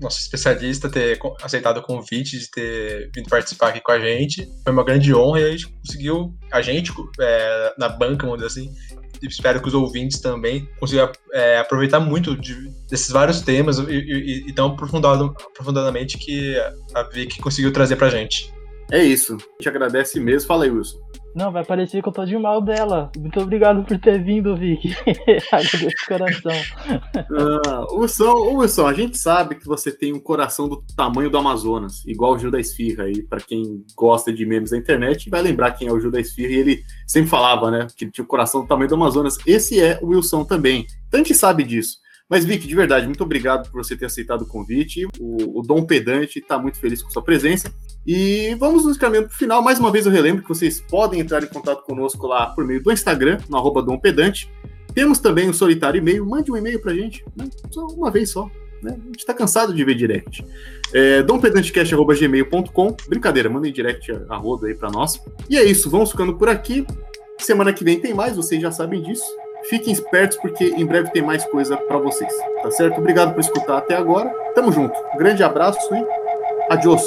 nosso 0.00 0.18
especialista 0.18 0.88
ter 0.88 1.18
aceitado 1.42 1.78
o 1.78 1.82
convite 1.82 2.38
de 2.38 2.50
ter 2.50 3.10
vindo 3.14 3.28
participar 3.28 3.68
aqui 3.68 3.80
com 3.80 3.92
a 3.92 4.00
gente. 4.00 4.50
Foi 4.64 4.72
uma 4.72 4.84
grande 4.84 5.14
honra 5.14 5.40
e 5.40 5.44
a 5.44 5.50
gente 5.50 5.68
conseguiu, 5.68 6.34
a 6.50 6.62
gente, 6.62 6.92
é, 7.20 7.74
na 7.78 7.88
banca, 7.88 8.26
vamos 8.26 8.42
dizer 8.42 8.60
assim, 8.60 8.74
espero 9.22 9.60
que 9.60 9.68
os 9.68 9.74
ouvintes 9.74 10.18
também 10.20 10.68
consigam 10.78 11.10
é, 11.32 11.58
aproveitar 11.58 12.00
muito 12.00 12.34
de, 12.34 12.70
desses 12.88 13.10
vários 13.10 13.42
temas 13.42 13.78
e, 13.78 13.92
e, 13.92 14.48
e 14.48 14.52
tão 14.52 14.68
aprofundado, 14.68 15.34
aprofundadamente 15.50 16.16
que 16.16 16.56
a 16.94 17.02
Vic 17.02 17.38
conseguiu 17.40 17.72
trazer 17.72 17.96
pra 17.96 18.08
gente. 18.08 18.52
É 18.92 19.02
isso. 19.02 19.34
A 19.34 19.36
gente 19.36 19.68
agradece 19.68 20.18
mesmo. 20.20 20.48
Fala 20.48 20.64
aí, 20.64 20.70
Wilson. 20.70 20.98
Não, 21.34 21.52
vai 21.52 21.64
parecer 21.64 22.02
que 22.02 22.08
eu 22.08 22.12
tô 22.12 22.24
de 22.24 22.36
mal 22.36 22.60
dela. 22.60 23.10
Muito 23.16 23.40
obrigado 23.40 23.84
por 23.84 23.96
ter 23.98 24.22
vindo, 24.22 24.56
Vic. 24.56 24.92
Agradeço 25.52 25.86
de 25.86 26.06
coração. 26.06 26.52
Ah, 27.14 27.86
Wilson, 27.92 28.56
Wilson, 28.56 28.86
a 28.86 28.92
gente 28.92 29.16
sabe 29.16 29.54
que 29.54 29.64
você 29.64 29.92
tem 29.92 30.12
um 30.12 30.18
coração 30.18 30.68
do 30.68 30.82
tamanho 30.96 31.30
do 31.30 31.38
Amazonas, 31.38 32.04
igual 32.04 32.34
o 32.34 32.38
Gil 32.38 32.50
da 32.50 32.58
Esfirra 32.58 33.04
aí. 33.04 33.22
Para 33.22 33.40
quem 33.40 33.84
gosta 33.94 34.32
de 34.32 34.44
memes 34.44 34.70
da 34.70 34.76
internet, 34.76 35.30
vai 35.30 35.40
lembrar 35.40 35.72
quem 35.72 35.86
é 35.86 35.92
o 35.92 36.00
Gil 36.00 36.10
da 36.10 36.20
Esfirra. 36.20 36.52
E 36.52 36.56
ele 36.56 36.82
sempre 37.06 37.30
falava, 37.30 37.70
né, 37.70 37.86
que 37.96 38.04
ele 38.04 38.12
tinha 38.12 38.24
o 38.24 38.28
coração 38.28 38.62
do 38.62 38.66
tamanho 38.66 38.88
do 38.88 38.96
Amazonas. 38.96 39.38
Esse 39.46 39.80
é 39.80 40.00
o 40.02 40.08
Wilson 40.08 40.44
também. 40.44 40.84
Então 41.06 41.20
a 41.20 41.22
gente 41.22 41.34
sabe 41.34 41.62
disso. 41.62 41.98
Mas, 42.30 42.44
Vic, 42.44 42.66
de 42.66 42.74
verdade, 42.76 43.06
muito 43.06 43.24
obrigado 43.24 43.68
por 43.70 43.84
você 43.84 43.96
ter 43.96 44.06
aceitado 44.06 44.42
o 44.42 44.46
convite. 44.46 45.04
O, 45.18 45.58
o 45.58 45.62
Dom 45.62 45.84
Pedante 45.84 46.38
está 46.38 46.56
muito 46.56 46.78
feliz 46.78 47.02
com 47.02 47.10
sua 47.10 47.22
presença. 47.22 47.74
E 48.06 48.54
vamos 48.58 48.84
nos 48.84 48.96
caminhando 48.96 49.28
para 49.28 49.34
o 49.34 49.38
final. 49.38 49.62
Mais 49.62 49.78
uma 49.78 49.90
vez 49.90 50.06
eu 50.06 50.12
relembro 50.12 50.42
que 50.42 50.48
vocês 50.48 50.80
podem 50.80 51.20
entrar 51.20 51.42
em 51.42 51.46
contato 51.46 51.82
conosco 51.84 52.26
lá 52.26 52.46
por 52.46 52.64
meio 52.64 52.82
do 52.82 52.90
Instagram, 52.92 53.38
no 53.48 53.56
arroba 53.56 53.82
Dom 53.82 53.98
Pedante. 53.98 54.50
Temos 54.94 55.18
também 55.18 55.48
um 55.48 55.52
solitário 55.52 55.98
e-mail. 55.98 56.26
Mande 56.26 56.50
um 56.50 56.56
e-mail 56.56 56.80
para 56.80 56.92
a 56.92 56.94
gente, 56.94 57.24
né? 57.36 57.48
só 57.70 57.86
uma 57.86 58.10
vez 58.10 58.30
só. 58.30 58.50
Né? 58.82 58.92
A 58.92 59.06
gente 59.06 59.18
está 59.18 59.34
cansado 59.34 59.74
de 59.74 59.84
ver 59.84 59.94
direct. 59.94 60.44
É, 60.92 61.22
dompedantecast.gmail.com 61.22 62.96
Brincadeira, 63.08 63.48
mandem 63.48 63.72
direct 63.72 64.10
a 64.28 64.36
roda 64.36 64.66
aí 64.66 64.74
para 64.74 64.90
nós. 64.90 65.20
E 65.48 65.56
é 65.56 65.64
isso, 65.64 65.90
vamos 65.90 66.10
ficando 66.10 66.36
por 66.36 66.48
aqui. 66.48 66.86
Semana 67.38 67.72
que 67.72 67.84
vem 67.84 68.00
tem 68.00 68.14
mais, 68.14 68.36
vocês 68.36 68.60
já 68.60 68.70
sabem 68.70 69.02
disso. 69.02 69.24
Fiquem 69.68 69.92
espertos 69.92 70.38
porque 70.38 70.64
em 70.64 70.86
breve 70.86 71.10
tem 71.10 71.22
mais 71.22 71.44
coisa 71.44 71.76
para 71.76 71.98
vocês, 71.98 72.32
tá 72.62 72.70
certo? 72.70 72.98
Obrigado 72.98 73.34
por 73.34 73.40
escutar 73.40 73.78
até 73.78 73.94
agora. 73.94 74.30
Tamo 74.54 74.72
junto. 74.72 74.94
Grande 75.18 75.42
abraço 75.42 75.78
e 75.94 76.72
adiós. 76.72 77.06